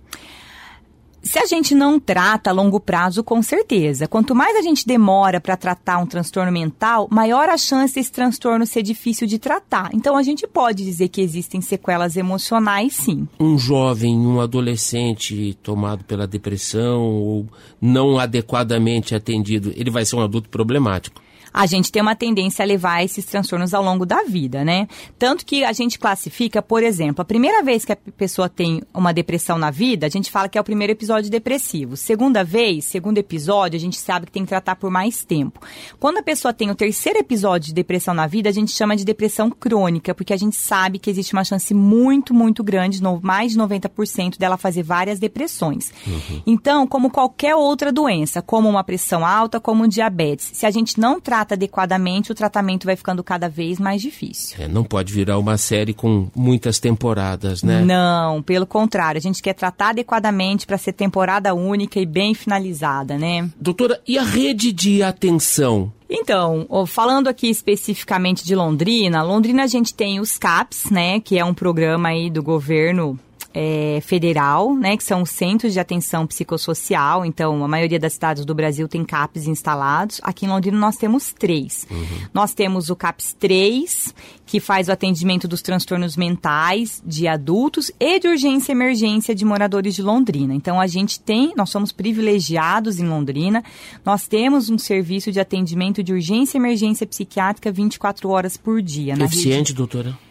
Se 1.26 1.40
a 1.40 1.44
gente 1.44 1.74
não 1.74 1.98
trata 1.98 2.50
a 2.50 2.52
longo 2.52 2.78
prazo, 2.78 3.24
com 3.24 3.42
certeza. 3.42 4.06
Quanto 4.06 4.32
mais 4.32 4.56
a 4.56 4.62
gente 4.62 4.86
demora 4.86 5.40
para 5.40 5.56
tratar 5.56 5.98
um 5.98 6.06
transtorno 6.06 6.52
mental, 6.52 7.08
maior 7.10 7.48
a 7.48 7.58
chance 7.58 7.96
desse 7.96 8.12
transtorno 8.12 8.64
ser 8.64 8.82
difícil 8.82 9.26
de 9.26 9.36
tratar. 9.36 9.90
Então 9.92 10.16
a 10.16 10.22
gente 10.22 10.46
pode 10.46 10.84
dizer 10.84 11.08
que 11.08 11.20
existem 11.20 11.60
sequelas 11.60 12.16
emocionais, 12.16 12.94
sim. 12.94 13.26
Um 13.40 13.58
jovem, 13.58 14.16
um 14.16 14.40
adolescente 14.40 15.58
tomado 15.64 16.04
pela 16.04 16.28
depressão 16.28 17.02
ou 17.02 17.46
não 17.80 18.20
adequadamente 18.20 19.12
atendido, 19.12 19.72
ele 19.74 19.90
vai 19.90 20.04
ser 20.04 20.14
um 20.14 20.22
adulto 20.22 20.48
problemático 20.48 21.25
a 21.56 21.64
gente 21.64 21.90
tem 21.90 22.02
uma 22.02 22.14
tendência 22.14 22.62
a 22.62 22.66
levar 22.66 23.02
esses 23.02 23.24
transtornos 23.24 23.72
ao 23.72 23.82
longo 23.82 24.04
da 24.04 24.24
vida, 24.24 24.62
né? 24.62 24.86
Tanto 25.18 25.46
que 25.46 25.64
a 25.64 25.72
gente 25.72 25.98
classifica, 25.98 26.60
por 26.60 26.82
exemplo, 26.82 27.22
a 27.22 27.24
primeira 27.24 27.62
vez 27.62 27.82
que 27.82 27.92
a 27.92 27.96
pessoa 27.96 28.46
tem 28.46 28.82
uma 28.92 29.10
depressão 29.10 29.56
na 29.56 29.70
vida, 29.70 30.06
a 30.06 30.10
gente 30.10 30.30
fala 30.30 30.50
que 30.50 30.58
é 30.58 30.60
o 30.60 30.64
primeiro 30.64 30.92
episódio 30.92 31.30
depressivo. 31.30 31.96
Segunda 31.96 32.44
vez, 32.44 32.84
segundo 32.84 33.16
episódio, 33.16 33.78
a 33.78 33.80
gente 33.80 33.96
sabe 33.96 34.26
que 34.26 34.32
tem 34.32 34.42
que 34.42 34.50
tratar 34.50 34.76
por 34.76 34.90
mais 34.90 35.24
tempo. 35.24 35.58
Quando 35.98 36.18
a 36.18 36.22
pessoa 36.22 36.52
tem 36.52 36.70
o 36.70 36.74
terceiro 36.74 37.20
episódio 37.20 37.68
de 37.68 37.74
depressão 37.74 38.12
na 38.12 38.26
vida, 38.26 38.50
a 38.50 38.52
gente 38.52 38.72
chama 38.72 38.94
de 38.94 39.02
depressão 39.02 39.50
crônica, 39.50 40.14
porque 40.14 40.34
a 40.34 40.36
gente 40.36 40.56
sabe 40.56 40.98
que 40.98 41.08
existe 41.08 41.32
uma 41.32 41.42
chance 41.42 41.72
muito, 41.72 42.34
muito 42.34 42.62
grande, 42.62 43.00
mais 43.22 43.52
de 43.52 43.58
90% 43.58 44.36
dela 44.36 44.58
fazer 44.58 44.82
várias 44.82 45.18
depressões. 45.18 45.90
Uhum. 46.06 46.42
Então, 46.46 46.86
como 46.86 47.08
qualquer 47.08 47.54
outra 47.54 47.90
doença, 47.90 48.42
como 48.42 48.68
uma 48.68 48.84
pressão 48.84 49.24
alta, 49.24 49.58
como 49.58 49.84
um 49.84 49.88
diabetes, 49.88 50.50
se 50.52 50.66
a 50.66 50.70
gente 50.70 51.00
não 51.00 51.18
trata 51.18 51.45
trata 51.46 51.54
adequadamente, 51.54 52.32
o 52.32 52.34
tratamento 52.34 52.84
vai 52.84 52.96
ficando 52.96 53.22
cada 53.22 53.48
vez 53.48 53.78
mais 53.78 54.02
difícil. 54.02 54.56
É, 54.58 54.66
não 54.66 54.82
pode 54.82 55.12
virar 55.12 55.38
uma 55.38 55.56
série 55.56 55.94
com 55.94 56.28
muitas 56.34 56.80
temporadas, 56.80 57.62
né? 57.62 57.82
Não, 57.82 58.42
pelo 58.42 58.66
contrário. 58.66 59.18
A 59.18 59.22
gente 59.22 59.40
quer 59.40 59.54
tratar 59.54 59.90
adequadamente 59.90 60.66
para 60.66 60.76
ser 60.76 60.92
temporada 60.92 61.54
única 61.54 62.00
e 62.00 62.06
bem 62.06 62.34
finalizada, 62.34 63.16
né? 63.16 63.48
Doutora, 63.60 64.00
e 64.06 64.18
a 64.18 64.24
rede 64.24 64.72
de 64.72 65.02
atenção? 65.02 65.92
Então, 66.08 66.66
falando 66.86 67.28
aqui 67.28 67.48
especificamente 67.48 68.44
de 68.44 68.54
Londrina, 68.54 69.22
Londrina 69.22 69.64
a 69.64 69.66
gente 69.66 69.92
tem 69.92 70.20
os 70.20 70.38
CAPS, 70.38 70.90
né, 70.90 71.18
que 71.18 71.36
é 71.36 71.44
um 71.44 71.52
programa 71.52 72.10
aí 72.10 72.30
do 72.30 72.42
governo 72.42 73.18
é, 73.58 74.02
federal, 74.02 74.74
né, 74.74 74.98
que 74.98 75.02
são 75.02 75.22
os 75.22 75.30
Centros 75.30 75.72
de 75.72 75.80
Atenção 75.80 76.26
Psicossocial. 76.26 77.24
Então, 77.24 77.64
a 77.64 77.68
maioria 77.68 77.98
das 77.98 78.12
cidades 78.12 78.44
do 78.44 78.54
Brasil 78.54 78.86
tem 78.86 79.02
CAPs 79.02 79.46
instalados. 79.46 80.20
Aqui 80.22 80.44
em 80.44 80.48
Londrina 80.50 80.76
nós 80.76 80.98
temos 80.98 81.32
três. 81.32 81.86
Uhum. 81.90 82.26
Nós 82.34 82.52
temos 82.52 82.90
o 82.90 82.96
CAPS 82.96 83.34
3, 83.40 84.14
que 84.44 84.60
faz 84.60 84.88
o 84.88 84.92
atendimento 84.92 85.48
dos 85.48 85.62
transtornos 85.62 86.18
mentais 86.18 87.02
de 87.02 87.26
adultos 87.26 87.90
e 87.98 88.20
de 88.20 88.28
urgência 88.28 88.72
e 88.72 88.74
emergência 88.74 89.34
de 89.34 89.42
moradores 89.42 89.94
de 89.94 90.02
Londrina. 90.02 90.54
Então, 90.54 90.78
a 90.78 90.86
gente 90.86 91.18
tem, 91.18 91.54
nós 91.56 91.70
somos 91.70 91.92
privilegiados 91.92 93.00
em 93.00 93.08
Londrina. 93.08 93.64
Nós 94.04 94.28
temos 94.28 94.68
um 94.68 94.76
serviço 94.76 95.32
de 95.32 95.40
atendimento 95.40 96.02
de 96.02 96.12
urgência 96.12 96.58
e 96.58 96.60
emergência 96.60 97.06
psiquiátrica 97.06 97.72
24 97.72 98.28
horas 98.28 98.58
por 98.58 98.82
dia. 98.82 99.14
Eficiente, 99.14 99.72
doutora? 99.72 100.25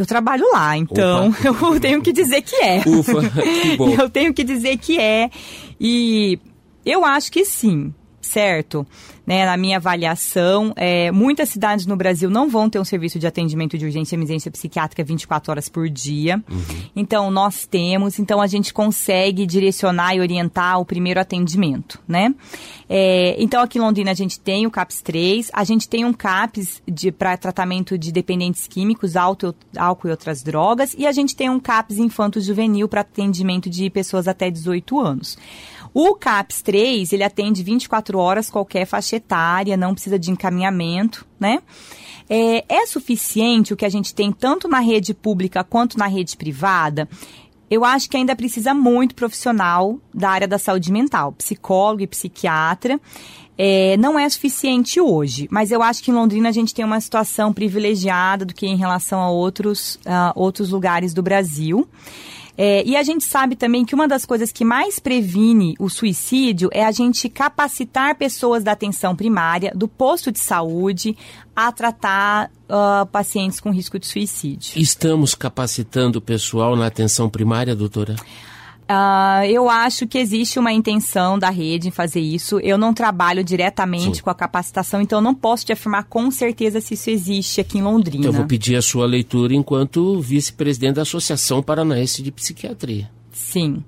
Eu 0.00 0.06
trabalho 0.06 0.50
lá, 0.50 0.74
então 0.78 1.28
Opa. 1.28 1.68
eu 1.76 1.78
tenho 1.78 2.00
que 2.00 2.10
dizer 2.10 2.40
que 2.40 2.56
é. 2.56 2.82
Ufa, 2.86 3.20
que 3.20 3.76
bom. 3.76 3.90
Eu 4.00 4.08
tenho 4.08 4.32
que 4.32 4.42
dizer 4.42 4.78
que 4.78 4.98
é. 4.98 5.28
E 5.78 6.38
eu 6.86 7.04
acho 7.04 7.30
que 7.30 7.44
sim, 7.44 7.92
certo? 8.30 8.86
né, 9.30 9.46
na 9.46 9.56
minha 9.56 9.76
avaliação, 9.76 10.72
é, 10.74 11.12
muitas 11.12 11.50
cidades 11.50 11.86
no 11.86 11.94
Brasil 11.94 12.28
não 12.28 12.48
vão 12.48 12.68
ter 12.68 12.80
um 12.80 12.84
serviço 12.84 13.16
de 13.16 13.28
atendimento 13.28 13.78
de 13.78 13.84
urgência 13.84 14.16
e 14.16 14.18
emergência 14.18 14.50
psiquiátrica 14.50 15.04
24 15.04 15.52
horas 15.52 15.68
por 15.68 15.88
dia. 15.88 16.42
Uhum. 16.50 16.82
Então, 16.96 17.30
nós 17.30 17.64
temos, 17.64 18.18
então 18.18 18.40
a 18.40 18.48
gente 18.48 18.74
consegue 18.74 19.46
direcionar 19.46 20.16
e 20.16 20.20
orientar 20.20 20.80
o 20.80 20.84
primeiro 20.84 21.20
atendimento, 21.20 22.00
né? 22.08 22.34
É, 22.88 23.36
então, 23.38 23.62
aqui 23.62 23.78
em 23.78 23.80
Londrina 23.80 24.10
a 24.10 24.14
gente 24.14 24.40
tem 24.40 24.66
o 24.66 24.70
CAPS 24.70 25.00
3, 25.00 25.50
a 25.52 25.62
gente 25.62 25.88
tem 25.88 26.04
um 26.04 26.12
CAPS 26.12 26.82
para 27.16 27.36
tratamento 27.36 27.96
de 27.96 28.10
dependentes 28.10 28.66
químicos, 28.66 29.14
álcool, 29.14 29.54
álcool 29.76 30.08
e 30.08 30.10
outras 30.10 30.42
drogas, 30.42 30.92
e 30.98 31.06
a 31.06 31.12
gente 31.12 31.36
tem 31.36 31.48
um 31.48 31.60
CAPS 31.60 31.98
infanto-juvenil 31.98 32.88
para 32.88 33.02
atendimento 33.02 33.70
de 33.70 33.88
pessoas 33.90 34.26
até 34.26 34.50
18 34.50 34.98
anos. 34.98 35.38
O 35.92 36.14
CAPS 36.14 36.62
3, 36.62 37.12
ele 37.12 37.24
atende 37.24 37.62
24 37.62 38.18
horas 38.18 38.50
qualquer 38.50 38.86
faixa 38.86 39.16
etária, 39.16 39.76
não 39.76 39.92
precisa 39.92 40.18
de 40.18 40.30
encaminhamento, 40.30 41.26
né? 41.38 41.60
É, 42.28 42.64
é 42.68 42.86
suficiente 42.86 43.72
o 43.72 43.76
que 43.76 43.84
a 43.84 43.88
gente 43.88 44.14
tem 44.14 44.30
tanto 44.30 44.68
na 44.68 44.78
rede 44.78 45.12
pública 45.12 45.64
quanto 45.64 45.98
na 45.98 46.06
rede 46.06 46.36
privada? 46.36 47.08
Eu 47.68 47.84
acho 47.84 48.10
que 48.10 48.16
ainda 48.16 48.34
precisa 48.34 48.74
muito 48.74 49.14
profissional 49.14 49.98
da 50.12 50.30
área 50.30 50.48
da 50.48 50.58
saúde 50.58 50.90
mental, 50.90 51.32
psicólogo 51.32 52.02
e 52.02 52.06
psiquiatra. 52.06 53.00
É, 53.56 53.96
não 53.96 54.18
é 54.18 54.28
suficiente 54.28 55.00
hoje, 55.00 55.46
mas 55.50 55.70
eu 55.70 55.82
acho 55.82 56.02
que 56.02 56.10
em 56.10 56.14
Londrina 56.14 56.48
a 56.48 56.52
gente 56.52 56.74
tem 56.74 56.84
uma 56.84 57.00
situação 57.00 57.52
privilegiada 57.52 58.44
do 58.44 58.54
que 58.54 58.66
em 58.66 58.76
relação 58.76 59.20
a 59.20 59.30
outros, 59.30 59.96
uh, 59.96 60.32
outros 60.34 60.70
lugares 60.70 61.12
do 61.12 61.22
Brasil. 61.22 61.86
É, 62.62 62.86
e 62.86 62.94
a 62.94 63.02
gente 63.02 63.24
sabe 63.24 63.56
também 63.56 63.86
que 63.86 63.94
uma 63.94 64.06
das 64.06 64.26
coisas 64.26 64.52
que 64.52 64.66
mais 64.66 64.98
previne 64.98 65.74
o 65.78 65.88
suicídio 65.88 66.68
é 66.70 66.84
a 66.84 66.92
gente 66.92 67.26
capacitar 67.26 68.14
pessoas 68.16 68.62
da 68.62 68.72
atenção 68.72 69.16
primária, 69.16 69.72
do 69.74 69.88
posto 69.88 70.30
de 70.30 70.40
saúde, 70.40 71.16
a 71.56 71.72
tratar 71.72 72.50
uh, 72.68 73.06
pacientes 73.06 73.60
com 73.60 73.70
risco 73.70 73.98
de 73.98 74.06
suicídio. 74.06 74.78
Estamos 74.78 75.34
capacitando 75.34 76.18
o 76.18 76.20
pessoal 76.20 76.76
na 76.76 76.84
atenção 76.84 77.30
primária, 77.30 77.74
doutora? 77.74 78.14
Uh, 78.90 79.44
eu 79.44 79.70
acho 79.70 80.04
que 80.04 80.18
existe 80.18 80.58
uma 80.58 80.72
intenção 80.72 81.38
da 81.38 81.48
rede 81.48 81.86
em 81.86 81.90
fazer 81.92 82.18
isso. 82.18 82.58
Eu 82.58 82.76
não 82.76 82.92
trabalho 82.92 83.44
diretamente 83.44 84.16
Sim. 84.16 84.22
com 84.22 84.30
a 84.30 84.34
capacitação, 84.34 85.00
então 85.00 85.18
eu 85.18 85.22
não 85.22 85.32
posso 85.32 85.64
te 85.64 85.72
afirmar 85.72 86.04
com 86.04 86.28
certeza 86.28 86.80
se 86.80 86.94
isso 86.94 87.08
existe 87.08 87.60
aqui 87.60 87.78
em 87.78 87.82
Londrina. 87.82 88.24
Então 88.24 88.32
eu 88.32 88.36
vou 88.38 88.46
pedir 88.46 88.74
a 88.74 88.82
sua 88.82 89.06
leitura 89.06 89.54
enquanto 89.54 90.18
vice-presidente 90.18 90.96
da 90.96 91.02
Associação 91.02 91.62
Paranaense 91.62 92.20
de 92.20 92.32
Psiquiatria. 92.32 93.08
Sim. 93.30 93.84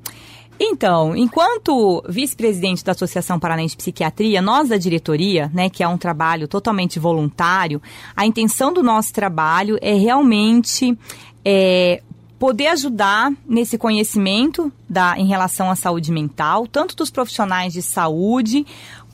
Então, 0.60 1.16
enquanto 1.16 2.04
vice-presidente 2.08 2.84
da 2.84 2.92
Associação 2.92 3.40
Paranaense 3.40 3.72
de 3.72 3.78
Psiquiatria, 3.78 4.40
nós 4.40 4.68
da 4.68 4.76
diretoria, 4.76 5.50
né, 5.52 5.68
que 5.68 5.82
é 5.82 5.88
um 5.88 5.98
trabalho 5.98 6.46
totalmente 6.46 7.00
voluntário, 7.00 7.82
a 8.14 8.24
intenção 8.24 8.72
do 8.72 8.84
nosso 8.84 9.12
trabalho 9.12 9.76
é 9.82 9.94
realmente 9.94 10.96
é, 11.44 12.00
poder 12.42 12.66
ajudar 12.66 13.32
nesse 13.46 13.78
conhecimento 13.78 14.72
da, 14.88 15.16
em 15.16 15.28
relação 15.28 15.70
à 15.70 15.76
saúde 15.76 16.10
mental, 16.10 16.66
tanto 16.66 16.96
dos 16.96 17.08
profissionais 17.08 17.72
de 17.72 17.80
saúde 17.80 18.66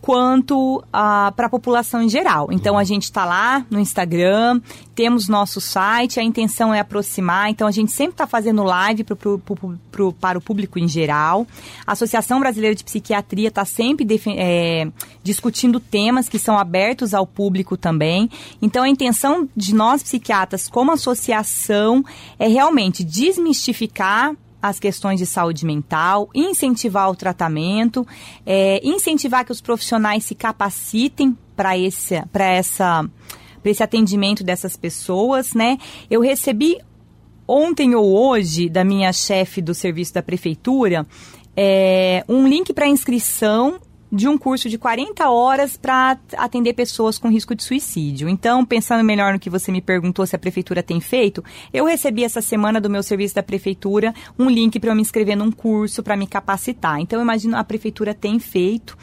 quanto 0.08 0.82
ah, 0.90 1.34
para 1.36 1.48
a 1.48 1.50
população 1.50 2.00
em 2.00 2.08
geral. 2.08 2.48
Então 2.50 2.78
a 2.78 2.82
gente 2.82 3.02
está 3.02 3.26
lá 3.26 3.66
no 3.70 3.78
Instagram, 3.78 4.58
temos 4.94 5.28
nosso 5.28 5.60
site, 5.60 6.18
a 6.18 6.22
intenção 6.22 6.72
é 6.72 6.80
aproximar, 6.80 7.50
então 7.50 7.68
a 7.68 7.70
gente 7.70 7.92
sempre 7.92 8.14
está 8.14 8.26
fazendo 8.26 8.62
live 8.62 9.04
pro, 9.04 9.38
pro, 9.38 9.78
pro, 9.92 10.12
para 10.14 10.38
o 10.38 10.40
público 10.40 10.78
em 10.78 10.88
geral. 10.88 11.46
A 11.86 11.92
Associação 11.92 12.40
Brasileira 12.40 12.74
de 12.74 12.84
Psiquiatria 12.84 13.48
está 13.48 13.66
sempre 13.66 14.06
é, 14.38 14.90
discutindo 15.22 15.78
temas 15.78 16.26
que 16.26 16.38
são 16.38 16.56
abertos 16.58 17.12
ao 17.12 17.26
público 17.26 17.76
também. 17.76 18.30
Então 18.62 18.84
a 18.84 18.88
intenção 18.88 19.46
de 19.54 19.74
nós 19.74 20.02
psiquiatras 20.02 20.70
como 20.70 20.90
associação 20.90 22.02
é 22.38 22.48
realmente 22.48 23.04
desmistificar 23.04 24.34
as 24.60 24.80
questões 24.80 25.18
de 25.18 25.26
saúde 25.26 25.64
mental, 25.64 26.28
incentivar 26.34 27.10
o 27.10 27.16
tratamento, 27.16 28.06
é, 28.44 28.80
incentivar 28.82 29.44
que 29.44 29.52
os 29.52 29.60
profissionais 29.60 30.24
se 30.24 30.34
capacitem 30.34 31.36
para 31.56 31.78
esse, 31.78 32.22
essa, 32.34 33.08
esse 33.64 33.82
atendimento 33.82 34.42
dessas 34.42 34.76
pessoas, 34.76 35.54
né? 35.54 35.78
Eu 36.10 36.20
recebi 36.20 36.78
ontem 37.46 37.94
ou 37.94 38.12
hoje 38.12 38.68
da 38.68 38.84
minha 38.84 39.12
chefe 39.12 39.62
do 39.62 39.74
serviço 39.74 40.12
da 40.12 40.22
prefeitura 40.22 41.06
é, 41.56 42.24
um 42.28 42.46
link 42.46 42.72
para 42.72 42.86
inscrição 42.86 43.80
de 44.10 44.26
um 44.26 44.38
curso 44.38 44.68
de 44.68 44.78
40 44.78 45.28
horas 45.28 45.76
para 45.76 46.18
atender 46.36 46.72
pessoas 46.72 47.18
com 47.18 47.28
risco 47.28 47.54
de 47.54 47.62
suicídio. 47.62 48.28
Então, 48.28 48.64
pensando 48.64 49.04
melhor 49.04 49.32
no 49.32 49.38
que 49.38 49.50
você 49.50 49.70
me 49.70 49.80
perguntou 49.80 50.26
se 50.26 50.34
a 50.34 50.38
prefeitura 50.38 50.82
tem 50.82 51.00
feito, 51.00 51.44
eu 51.72 51.84
recebi 51.84 52.24
essa 52.24 52.40
semana 52.40 52.80
do 52.80 52.90
meu 52.90 53.02
serviço 53.02 53.34
da 53.34 53.42
prefeitura 53.42 54.14
um 54.38 54.48
link 54.48 54.78
para 54.80 54.90
eu 54.90 54.94
me 54.94 55.02
inscrever 55.02 55.36
num 55.36 55.50
curso 55.50 56.02
para 56.02 56.16
me 56.16 56.26
capacitar. 56.26 57.00
Então, 57.00 57.18
eu 57.18 57.22
imagino 57.22 57.56
a 57.56 57.64
prefeitura 57.64 58.14
tem 58.14 58.38
feito. 58.38 58.96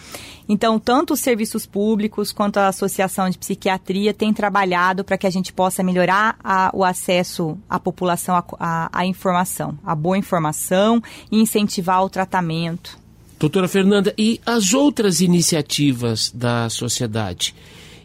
Então, 0.48 0.80
tanto 0.80 1.14
os 1.14 1.20
serviços 1.20 1.66
públicos 1.66 2.32
quanto 2.32 2.58
a 2.58 2.68
Associação 2.68 3.30
de 3.30 3.38
Psiquiatria 3.38 4.14
têm 4.14 4.34
trabalhado 4.34 5.04
para 5.04 5.18
que 5.18 5.26
a 5.26 5.30
gente 5.30 5.52
possa 5.52 5.84
melhorar 5.84 6.38
a, 6.44 6.70
o 6.74 6.84
acesso 6.84 7.58
à 7.70 7.80
população 7.80 8.44
à 8.60 9.06
informação, 9.06 9.78
a 9.84 9.96
boa 9.96 10.18
informação 10.18 11.02
e 11.32 11.40
incentivar 11.40 12.04
o 12.04 12.10
tratamento. 12.10 13.05
Doutora 13.40 13.68
Fernanda, 13.68 14.14
e 14.18 14.40
as 14.46 14.74
outras 14.74 15.20
iniciativas 15.22 16.32
da 16.34 16.70
sociedade? 16.70 17.54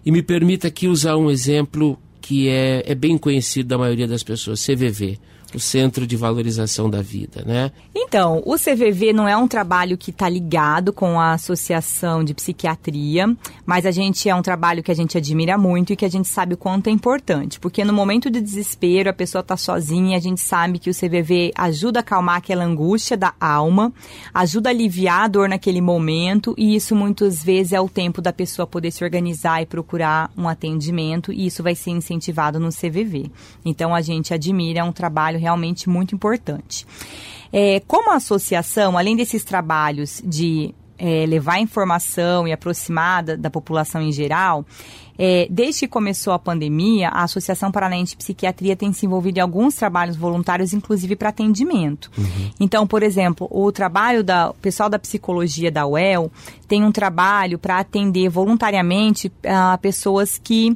E 0.05 0.11
me 0.11 0.22
permita 0.22 0.68
aqui 0.68 0.89
usar 0.89 1.16
um 1.16 1.31
exemplo 1.31 1.99
que 2.20 2.49
é, 2.49 2.83
é 2.87 2.95
bem 2.95 3.16
conhecido 3.16 3.68
da 3.68 3.78
maioria 3.78 4.09
das 4.09 4.22
pessoas, 4.22 4.64
CVV 4.64 5.18
o 5.55 5.61
Centro 5.61 6.07
de 6.07 6.16
Valorização 6.16 6.88
da 6.88 7.03
Vida, 7.03 7.42
né? 7.46 7.70
Então, 7.94 8.42
o 8.44 8.57
CVV 8.57 9.12
não 9.12 9.28
é 9.28 9.36
um 9.36 9.48
trabalho 9.48 9.96
que 9.96 10.11
está 10.11 10.28
ligado 10.28 10.92
com 10.92 11.18
a 11.18 11.32
Associação 11.32 12.22
de 12.24 12.34
Psiquiatria, 12.34 13.36
mas 13.64 13.86
a 13.86 13.90
gente 13.90 14.28
é 14.28 14.34
um 14.34 14.42
trabalho 14.42 14.82
que 14.82 14.90
a 14.90 14.94
gente 14.94 15.16
admira 15.16 15.57
muito 15.57 15.92
e 15.92 15.96
que 15.96 16.05
a 16.05 16.11
gente 16.11 16.28
sabe 16.28 16.55
o 16.55 16.57
quanto 16.57 16.88
é 16.88 16.90
importante, 16.90 17.59
porque 17.59 17.84
no 17.84 17.92
momento 17.92 18.30
de 18.30 18.40
desespero 18.40 19.11
a 19.11 19.12
pessoa 19.12 19.40
está 19.40 19.57
sozinha 19.57 20.01
a 20.16 20.20
gente 20.20 20.40
sabe 20.40 20.78
que 20.78 20.90
o 20.90 20.94
CVV 20.94 21.53
ajuda 21.57 21.98
a 21.98 22.03
acalmar 22.03 22.36
aquela 22.36 22.64
angústia 22.64 23.16
da 23.16 23.34
alma, 23.40 23.92
ajuda 24.32 24.68
a 24.68 24.72
aliviar 24.72 25.24
a 25.24 25.28
dor 25.28 25.48
naquele 25.48 25.80
momento 25.80 26.55
e 26.57 26.76
isso 26.76 26.94
muitas 26.94 27.42
vezes 27.42 27.72
é 27.72 27.80
o 27.80 27.88
tempo 27.88 28.20
da 28.20 28.32
pessoa 28.32 28.66
poder 28.66 28.90
se 28.90 29.03
organizar 29.03 29.62
e 29.62 29.66
procurar 29.66 30.30
um 30.36 30.48
atendimento 30.48 31.32
e 31.32 31.46
isso 31.46 31.62
vai 31.62 31.74
ser 31.74 31.90
incentivado 31.90 32.61
no 32.61 32.68
CVV. 32.68 33.30
Então 33.64 33.94
a 33.94 34.01
gente 34.01 34.32
admira, 34.32 34.80
é 34.80 34.84
um 34.84 34.92
trabalho 34.92 35.38
realmente 35.41 35.88
muito 35.88 36.14
importante. 36.14 36.86
É, 37.53 37.80
como 37.86 38.12
associação, 38.12 38.97
além 38.97 39.16
desses 39.16 39.43
trabalhos 39.43 40.22
de 40.24 40.72
é, 40.97 41.24
levar 41.26 41.59
informação 41.59 42.47
e 42.47 42.53
aproximar 42.53 43.22
da, 43.22 43.34
da 43.34 43.51
população 43.51 44.03
em 44.03 44.12
geral, 44.12 44.64
é, 45.22 45.47
desde 45.51 45.80
que 45.80 45.88
começou 45.88 46.32
a 46.32 46.38
pandemia, 46.38 47.09
a 47.09 47.24
Associação 47.24 47.70
Paranaense 47.70 48.12
de 48.12 48.16
Psiquiatria 48.16 48.74
tem 48.74 48.91
se 48.91 49.05
envolvido 49.05 49.38
em 49.38 49.43
alguns 49.43 49.74
trabalhos 49.74 50.16
voluntários, 50.16 50.72
inclusive 50.72 51.14
para 51.14 51.28
atendimento. 51.28 52.11
Uhum. 52.16 52.51
Então, 52.59 52.86
por 52.86 53.03
exemplo, 53.03 53.47
o 53.51 53.70
trabalho 53.70 54.24
da 54.24 54.51
o 54.51 54.55
pessoal 54.55 54.88
da 54.88 54.99
psicologia 54.99 55.70
da 55.70 55.86
UEL 55.86 56.32
tem 56.66 56.82
um 56.84 56.91
trabalho 56.91 57.59
para 57.59 57.78
atender 57.78 58.30
voluntariamente 58.30 59.28
uh, 59.28 59.78
pessoas 59.82 60.38
que 60.43 60.74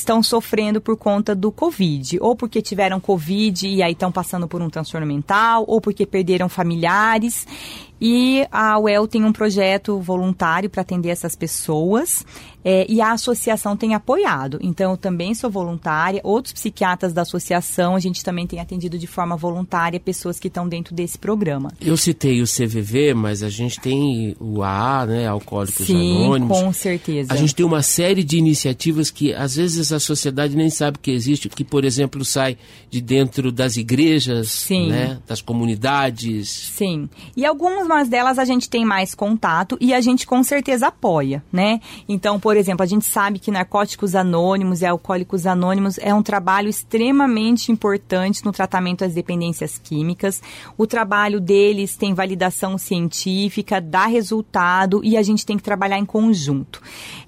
estão 0.00 0.22
sofrendo 0.22 0.80
por 0.80 0.96
conta 0.96 1.34
do 1.34 1.52
Covid, 1.52 2.18
ou 2.20 2.34
porque 2.34 2.60
tiveram 2.60 2.98
Covid 2.98 3.68
e 3.68 3.82
aí 3.82 3.92
estão 3.92 4.10
passando 4.10 4.48
por 4.48 4.60
um 4.60 4.68
transtorno 4.68 5.06
mental, 5.06 5.64
ou 5.66 5.80
porque 5.80 6.04
perderam 6.04 6.48
familiares. 6.48 7.46
E 8.00 8.46
a 8.50 8.78
UEL 8.78 9.06
tem 9.06 9.24
um 9.24 9.32
projeto 9.32 10.00
voluntário 10.00 10.70
para 10.70 10.80
atender 10.80 11.10
essas 11.10 11.36
pessoas 11.36 12.24
é, 12.64 12.86
e 12.88 13.00
a 13.00 13.12
associação 13.12 13.76
tem 13.76 13.94
apoiado. 13.94 14.58
Então, 14.60 14.92
eu 14.92 14.96
também 14.96 15.34
sou 15.34 15.50
voluntária. 15.50 16.20
Outros 16.22 16.52
psiquiatras 16.52 17.12
da 17.12 17.22
associação, 17.22 17.96
a 17.96 18.00
gente 18.00 18.24
também 18.24 18.46
tem 18.46 18.60
atendido 18.60 18.98
de 18.98 19.06
forma 19.06 19.36
voluntária 19.36 19.98
pessoas 19.98 20.38
que 20.38 20.48
estão 20.48 20.68
dentro 20.68 20.94
desse 20.94 21.18
programa. 21.18 21.72
Eu 21.80 21.96
citei 21.96 22.42
o 22.42 22.44
CVV, 22.44 23.14
mas 23.14 23.42
a 23.42 23.48
gente 23.48 23.80
tem 23.80 24.36
o 24.38 24.62
AA, 24.62 25.06
né, 25.06 25.26
Alcoólicos 25.26 25.86
Sim, 25.86 26.24
Anônimos. 26.24 26.58
com 26.58 26.72
certeza. 26.72 27.32
A 27.32 27.36
gente 27.36 27.54
tem 27.54 27.64
uma 27.64 27.82
série 27.82 28.22
de 28.22 28.38
iniciativas 28.38 29.10
que 29.10 29.32
às 29.32 29.56
vezes 29.56 29.92
a 29.92 30.00
sociedade 30.00 30.56
nem 30.56 30.70
sabe 30.70 30.98
que 30.98 31.10
existe, 31.10 31.48
que, 31.48 31.64
por 31.64 31.84
exemplo, 31.84 32.24
sai 32.24 32.56
de 32.90 33.00
dentro 33.00 33.50
das 33.50 33.76
igrejas, 33.76 34.50
Sim. 34.50 34.88
Né, 34.88 35.18
das 35.26 35.40
comunidades. 35.40 36.48
Sim. 36.48 37.08
E 37.36 37.44
algumas 37.44 38.08
delas 38.08 38.38
a 38.38 38.44
gente 38.44 38.68
tem 38.68 38.84
mais 38.84 39.14
contato 39.14 39.76
e 39.80 39.94
a 39.94 40.00
gente 40.00 40.26
com 40.26 40.42
certeza 40.42 40.88
apoia, 40.88 41.42
né? 41.52 41.80
Então, 42.08 42.38
por 42.38 42.49
exemplo, 42.56 42.82
a 42.82 42.86
gente 42.86 43.04
sabe 43.04 43.38
que 43.38 43.50
Narcóticos 43.50 44.14
Anônimos 44.14 44.82
e 44.82 44.86
Alcoólicos 44.86 45.46
Anônimos 45.46 45.98
é 45.98 46.14
um 46.14 46.22
trabalho 46.22 46.68
extremamente 46.68 47.70
importante 47.70 48.44
no 48.44 48.52
tratamento 48.52 49.00
das 49.00 49.14
dependências 49.14 49.78
químicas. 49.78 50.42
O 50.76 50.86
trabalho 50.86 51.40
deles 51.40 51.96
tem 51.96 52.14
validação 52.14 52.78
científica, 52.78 53.80
dá 53.80 54.06
resultado 54.06 55.00
e 55.04 55.16
a 55.16 55.22
gente 55.22 55.44
tem 55.44 55.56
que 55.56 55.62
trabalhar 55.62 55.98
em 55.98 56.04
conjunto. 56.04 56.80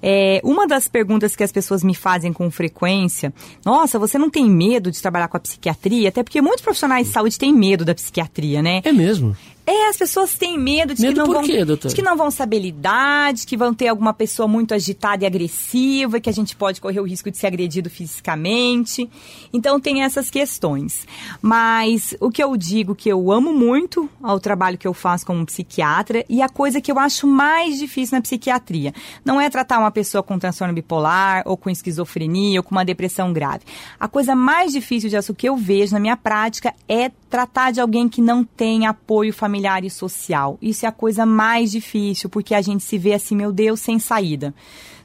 É, 0.02 0.40
uma 0.44 0.66
das 0.66 0.88
perguntas 0.88 1.36
que 1.36 1.42
as 1.42 1.52
pessoas 1.52 1.82
me 1.82 1.94
fazem 1.94 2.32
com 2.32 2.50
frequência, 2.50 3.32
nossa, 3.64 3.98
você 3.98 4.18
não 4.18 4.30
tem 4.30 4.48
medo 4.48 4.90
de 4.90 5.00
trabalhar 5.00 5.28
com 5.28 5.36
a 5.36 5.40
psiquiatria? 5.40 6.08
Até 6.08 6.22
porque 6.22 6.40
muitos 6.40 6.62
profissionais 6.62 7.06
de 7.06 7.12
saúde 7.12 7.38
têm 7.38 7.52
medo 7.52 7.84
da 7.84 7.94
psiquiatria, 7.94 8.62
né? 8.62 8.80
É 8.84 8.92
mesmo? 8.92 9.36
É, 9.64 9.88
as 9.88 9.96
pessoas 9.96 10.34
têm 10.34 10.58
medo 10.58 10.92
de 10.94 11.02
medo 11.02 11.12
que 11.12 11.18
não 11.18 11.32
vão, 11.32 11.42
quê, 11.44 11.64
de 11.64 11.94
que 11.94 12.02
não 12.02 12.16
vão 12.16 12.30
saber 12.30 12.58
lidar, 12.58 13.32
de 13.32 13.46
que 13.46 13.56
vão 13.56 13.72
ter 13.72 13.88
alguma 13.88 14.12
pessoa 14.12 14.48
muito 14.48 14.74
agitada 14.74 15.22
e 15.22 15.26
agressiva, 15.26 16.18
que 16.18 16.28
a 16.28 16.32
gente 16.32 16.56
pode 16.56 16.80
correr 16.80 16.98
o 16.98 17.04
risco 17.04 17.30
de 17.30 17.36
ser 17.36 17.46
agredido 17.46 17.88
fisicamente. 17.88 19.08
Então 19.52 19.78
tem 19.78 20.02
essas 20.02 20.28
questões. 20.28 21.06
Mas 21.40 22.14
o 22.20 22.30
que 22.30 22.42
eu 22.42 22.56
digo 22.56 22.94
que 22.94 23.08
eu 23.08 23.30
amo 23.30 23.52
muito 23.52 24.10
ao 24.20 24.40
trabalho 24.40 24.76
que 24.76 24.86
eu 24.86 24.94
faço 24.94 25.24
como 25.24 25.46
psiquiatra 25.46 26.24
e 26.28 26.42
a 26.42 26.48
coisa 26.48 26.80
que 26.80 26.90
eu 26.90 26.98
acho 26.98 27.26
mais 27.26 27.78
difícil 27.78 28.16
na 28.16 28.22
psiquiatria 28.22 28.92
não 29.24 29.40
é 29.40 29.48
tratar 29.48 29.78
uma 29.78 29.90
pessoa 29.92 30.22
com 30.22 30.38
transtorno 30.38 30.74
bipolar 30.74 31.42
ou 31.46 31.56
com 31.56 31.70
esquizofrenia 31.70 32.58
ou 32.58 32.64
com 32.64 32.74
uma 32.74 32.84
depressão 32.84 33.32
grave. 33.32 33.64
A 33.98 34.08
coisa 34.08 34.34
mais 34.34 34.72
difícil 34.72 35.08
disso 35.08 35.34
que 35.34 35.48
eu 35.48 35.56
vejo 35.56 35.92
na 35.92 36.00
minha 36.00 36.16
prática 36.16 36.74
é 36.88 37.12
tratar 37.32 37.70
de 37.70 37.80
alguém 37.80 38.10
que 38.10 38.20
não 38.20 38.44
tem 38.44 38.86
apoio 38.86 39.32
familiar 39.32 39.86
e 39.86 39.88
social. 39.88 40.58
Isso 40.60 40.84
é 40.84 40.88
a 40.90 40.92
coisa 40.92 41.24
mais 41.24 41.70
difícil, 41.72 42.28
porque 42.28 42.54
a 42.54 42.60
gente 42.60 42.84
se 42.84 42.98
vê 42.98 43.14
assim, 43.14 43.34
meu 43.34 43.50
Deus, 43.50 43.80
sem 43.80 43.98
saída 43.98 44.54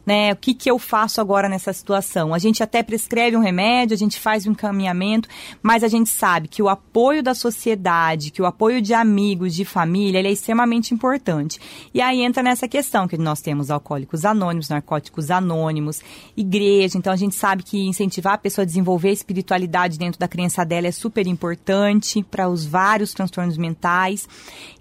né? 0.08 0.32
O 0.32 0.38
que, 0.38 0.53
que 0.53 0.72
eu 0.72 0.80
faço 0.80 1.20
agora 1.20 1.49
nessa 1.49 1.74
situação? 1.74 2.34
A 2.34 2.39
gente 2.39 2.64
até 2.64 2.82
prescreve 2.82 3.36
um 3.36 3.41
remédio, 3.41 3.93
a 3.93 3.97
gente 3.97 4.18
faz 4.18 4.47
um 4.47 4.51
encaminhamento, 4.51 5.28
mas 5.62 5.84
a 5.84 5.89
gente 5.89 6.10
sabe 6.10 6.47
que 6.47 6.64
o 6.64 6.70
apoio 6.70 7.22
da 7.22 7.36
sociedade, 7.36 8.32
que 8.32 8.41
o 8.41 8.45
apoio 8.45 8.82
de 8.82 8.93
amigos, 8.93 9.53
de 9.53 9.66
família, 9.66 10.20
ele 10.20 10.30
é 10.30 10.32
extremamente 10.32 10.93
importante. 10.93 11.60
E 11.93 11.99
aí 11.99 12.22
entra 12.22 12.41
nessa 12.41 12.70
questão 12.70 13.05
que 13.05 13.18
nós 13.18 13.41
temos 13.41 13.70
alcoólicos 13.70 14.24
anônimos, 14.24 14.70
narcóticos 14.70 15.30
anônimos, 15.30 16.01
igreja. 16.38 16.97
Então 16.97 17.12
a 17.12 17.18
gente 17.18 17.36
sabe 17.36 17.64
que 17.64 17.86
incentivar 17.86 18.36
a 18.36 18.38
pessoa 18.38 18.64
a 18.64 18.66
desenvolver 18.66 19.10
a 19.10 19.14
espiritualidade 19.14 19.99
dentro 19.99 20.18
da 20.18 20.28
crença 20.28 20.64
dela 20.64 20.88
é 20.88 20.91
super 20.91 21.28
importante 21.28 22.24
para 22.24 22.47
os 22.47 22.66
vários 22.66 23.14
transtornos 23.14 23.58
mentais. 23.58 24.26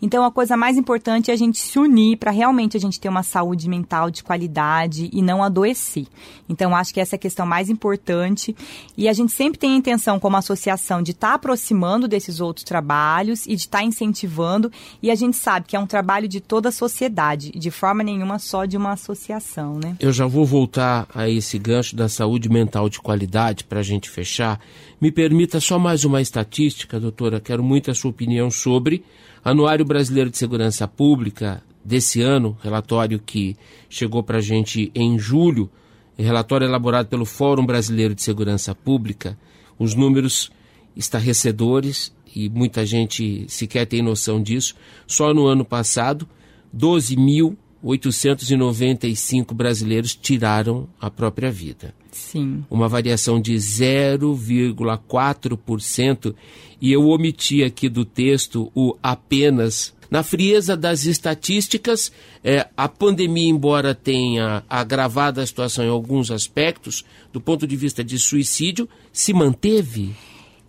Então 0.00 0.24
a 0.24 0.30
coisa 0.30 0.56
mais 0.56 0.76
importante 0.76 1.32
é 1.32 1.34
a 1.34 1.36
gente 1.36 1.58
se 1.58 1.80
unir 1.80 2.16
para 2.16 2.30
realmente 2.30 2.76
a 2.76 2.80
gente 2.80 3.00
ter 3.00 3.08
uma 3.08 3.24
saúde 3.24 3.68
mental 3.68 4.08
de 4.08 4.22
qualidade 4.22 5.15
e 5.16 5.22
não 5.22 5.42
adoecer. 5.42 6.06
Então, 6.46 6.76
acho 6.76 6.92
que 6.92 7.00
essa 7.00 7.14
é 7.14 7.16
a 7.16 7.18
questão 7.18 7.46
mais 7.46 7.70
importante. 7.70 8.54
E 8.98 9.08
a 9.08 9.14
gente 9.14 9.32
sempre 9.32 9.58
tem 9.58 9.72
a 9.72 9.76
intenção, 9.76 10.20
como 10.20 10.36
associação, 10.36 11.02
de 11.02 11.12
estar 11.12 11.28
tá 11.28 11.34
aproximando 11.34 12.06
desses 12.06 12.38
outros 12.38 12.64
trabalhos 12.64 13.46
e 13.46 13.56
de 13.56 13.62
estar 13.62 13.78
tá 13.78 13.84
incentivando. 13.84 14.70
E 15.02 15.10
a 15.10 15.14
gente 15.14 15.38
sabe 15.38 15.66
que 15.66 15.74
é 15.74 15.80
um 15.80 15.86
trabalho 15.86 16.28
de 16.28 16.38
toda 16.38 16.68
a 16.68 16.72
sociedade, 16.72 17.50
de 17.50 17.70
forma 17.70 18.02
nenhuma 18.02 18.38
só 18.38 18.66
de 18.66 18.76
uma 18.76 18.92
associação, 18.92 19.80
né? 19.82 19.96
Eu 19.98 20.12
já 20.12 20.26
vou 20.26 20.44
voltar 20.44 21.08
a 21.14 21.30
esse 21.30 21.58
gancho 21.58 21.96
da 21.96 22.10
saúde 22.10 22.50
mental 22.50 22.90
de 22.90 23.00
qualidade 23.00 23.64
para 23.64 23.80
a 23.80 23.82
gente 23.82 24.10
fechar. 24.10 24.60
Me 25.00 25.10
permita 25.10 25.60
só 25.60 25.78
mais 25.78 26.04
uma 26.04 26.20
estatística, 26.20 27.00
doutora. 27.00 27.40
Quero 27.40 27.64
muito 27.64 27.90
a 27.90 27.94
sua 27.94 28.10
opinião 28.10 28.50
sobre 28.50 29.02
Anuário 29.42 29.84
Brasileiro 29.84 30.28
de 30.28 30.36
Segurança 30.36 30.86
Pública 30.86 31.62
desse 31.86 32.20
ano, 32.20 32.58
relatório 32.62 33.18
que 33.18 33.56
chegou 33.88 34.22
para 34.22 34.36
a 34.38 34.42
gente 34.42 34.90
em 34.94 35.18
julho, 35.18 35.70
relatório 36.18 36.66
elaborado 36.66 37.08
pelo 37.08 37.24
Fórum 37.24 37.64
Brasileiro 37.64 38.14
de 38.14 38.20
Segurança 38.22 38.74
Pública, 38.74 39.38
os 39.78 39.94
números 39.94 40.50
estarrecedores 40.96 42.12
e 42.34 42.48
muita 42.48 42.84
gente 42.84 43.44
sequer 43.48 43.86
tem 43.86 44.02
noção 44.02 44.42
disso. 44.42 44.74
Só 45.06 45.32
no 45.32 45.46
ano 45.46 45.64
passado, 45.64 46.28
12.895 46.76 49.54
brasileiros 49.54 50.12
tiraram 50.14 50.88
a 51.00 51.08
própria 51.10 51.52
vida. 51.52 51.94
Sim. 52.10 52.64
Uma 52.68 52.88
variação 52.88 53.40
de 53.40 53.54
0,4%. 53.54 56.34
E 56.80 56.90
eu 56.92 57.08
omiti 57.08 57.62
aqui 57.62 57.88
do 57.88 58.04
texto 58.04 58.72
o 58.74 58.96
apenas 59.02 59.95
na 60.10 60.22
frieza 60.22 60.76
das 60.76 61.04
estatísticas, 61.04 62.12
é, 62.42 62.68
a 62.76 62.88
pandemia, 62.88 63.48
embora 63.48 63.94
tenha 63.94 64.62
agravado 64.68 65.40
a 65.40 65.46
situação 65.46 65.84
em 65.84 65.88
alguns 65.88 66.30
aspectos, 66.30 67.04
do 67.32 67.40
ponto 67.40 67.66
de 67.66 67.76
vista 67.76 68.02
de 68.04 68.18
suicídio, 68.18 68.88
se 69.12 69.32
manteve? 69.32 70.14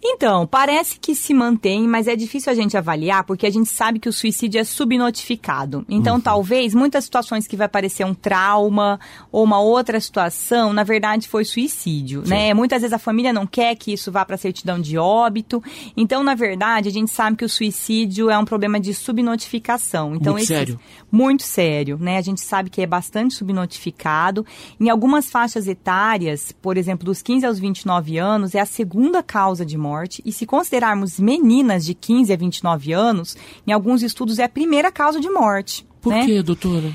Então, 0.01 0.45
parece 0.45 0.99
que 0.99 1.15
se 1.15 1.33
mantém, 1.33 1.87
mas 1.87 2.07
é 2.07 2.15
difícil 2.15 2.51
a 2.51 2.55
gente 2.55 2.77
avaliar 2.77 3.23
porque 3.23 3.47
a 3.47 3.49
gente 3.49 3.69
sabe 3.69 3.99
que 3.99 4.07
o 4.07 4.13
suicídio 4.13 4.59
é 4.59 4.63
subnotificado. 4.63 5.85
Então, 5.89 6.15
uhum. 6.15 6.21
talvez 6.21 6.73
muitas 6.73 7.05
situações 7.05 7.47
que 7.47 7.57
vai 7.57 7.67
parecer 7.67 8.05
um 8.05 8.13
trauma 8.13 8.99
ou 9.31 9.43
uma 9.43 9.59
outra 9.59 9.99
situação, 9.99 10.71
na 10.71 10.83
verdade 10.83 11.27
foi 11.27 11.43
suicídio, 11.43 12.23
Sim. 12.23 12.29
né? 12.29 12.53
Muitas 12.53 12.81
vezes 12.81 12.93
a 12.93 12.99
família 12.99 13.33
não 13.33 13.47
quer 13.47 13.75
que 13.75 13.91
isso 13.91 14.11
vá 14.11 14.23
para 14.23 14.35
a 14.35 14.37
certidão 14.37 14.79
de 14.79 14.97
óbito. 14.97 15.63
Então, 15.95 16.23
na 16.23 16.35
verdade, 16.35 16.89
a 16.89 16.91
gente 16.91 17.11
sabe 17.11 17.35
que 17.35 17.45
o 17.45 17.49
suicídio 17.49 18.29
é 18.29 18.37
um 18.37 18.45
problema 18.45 18.79
de 18.79 18.93
subnotificação. 18.93 20.15
Então, 20.15 20.33
muito 20.33 20.43
esse, 20.43 20.53
sério. 20.53 20.79
Muito 21.11 21.43
sério, 21.43 21.97
né? 21.99 22.17
A 22.17 22.21
gente 22.21 22.41
sabe 22.41 22.69
que 22.69 22.81
é 22.81 22.87
bastante 22.87 23.33
subnotificado. 23.33 24.45
Em 24.79 24.89
algumas 24.89 25.29
faixas 25.29 25.67
etárias, 25.67 26.51
por 26.51 26.77
exemplo, 26.77 27.05
dos 27.05 27.21
15 27.21 27.45
aos 27.45 27.59
29 27.59 28.17
anos, 28.17 28.53
é 28.53 28.59
a 28.59 28.65
segunda 28.65 29.23
causa 29.23 29.65
de 29.65 29.77
morte 29.77 29.86
morte. 29.87 30.21
E 30.25 30.31
se 30.31 30.45
considerarmos 30.45 31.19
meninas 31.19 31.85
de 31.85 31.93
15 31.93 32.33
a 32.33 32.35
29 32.35 32.93
anos, 32.93 33.37
em 33.65 33.71
alguns 33.71 34.03
estudos 34.03 34.39
é 34.39 34.43
a 34.43 34.49
primeira 34.49 34.91
causa 34.91 35.19
de 35.19 35.29
morte. 35.29 35.85
Por 36.01 36.13
né? 36.13 36.25
quê, 36.25 36.43
doutora? 36.43 36.93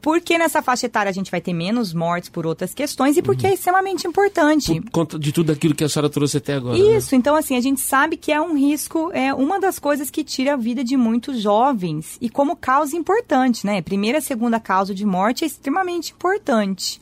Porque 0.00 0.38
nessa 0.38 0.62
faixa 0.62 0.86
etária 0.86 1.10
a 1.10 1.12
gente 1.12 1.30
vai 1.30 1.40
ter 1.40 1.52
menos 1.52 1.92
mortes 1.92 2.30
por 2.30 2.46
outras 2.46 2.72
questões 2.72 3.16
e 3.16 3.22
porque 3.22 3.46
uhum. 3.46 3.52
é 3.52 3.54
extremamente 3.54 4.06
importante. 4.06 4.80
Por 4.80 4.90
conta 4.90 5.18
de 5.18 5.30
tudo 5.30 5.52
aquilo 5.52 5.74
que 5.74 5.84
a 5.84 5.88
senhora 5.88 6.08
trouxe 6.08 6.38
até 6.38 6.54
agora. 6.54 6.78
Né? 6.78 6.96
Isso, 6.96 7.14
né? 7.14 7.18
então 7.18 7.36
assim, 7.36 7.56
a 7.56 7.60
gente 7.60 7.80
sabe 7.80 8.16
que 8.16 8.32
é 8.32 8.40
um 8.40 8.56
risco, 8.56 9.10
é 9.12 9.34
uma 9.34 9.60
das 9.60 9.78
coisas 9.78 10.10
que 10.10 10.24
tira 10.24 10.54
a 10.54 10.56
vida 10.56 10.82
de 10.82 10.96
muitos 10.96 11.40
jovens 11.40 12.16
e 12.20 12.30
como 12.30 12.56
causa 12.56 12.96
importante, 12.96 13.66
né? 13.66 13.82
Primeira 13.82 14.20
segunda 14.20 14.58
causa 14.58 14.94
de 14.94 15.04
morte 15.04 15.44
é 15.44 15.46
extremamente 15.46 16.12
importante. 16.12 16.98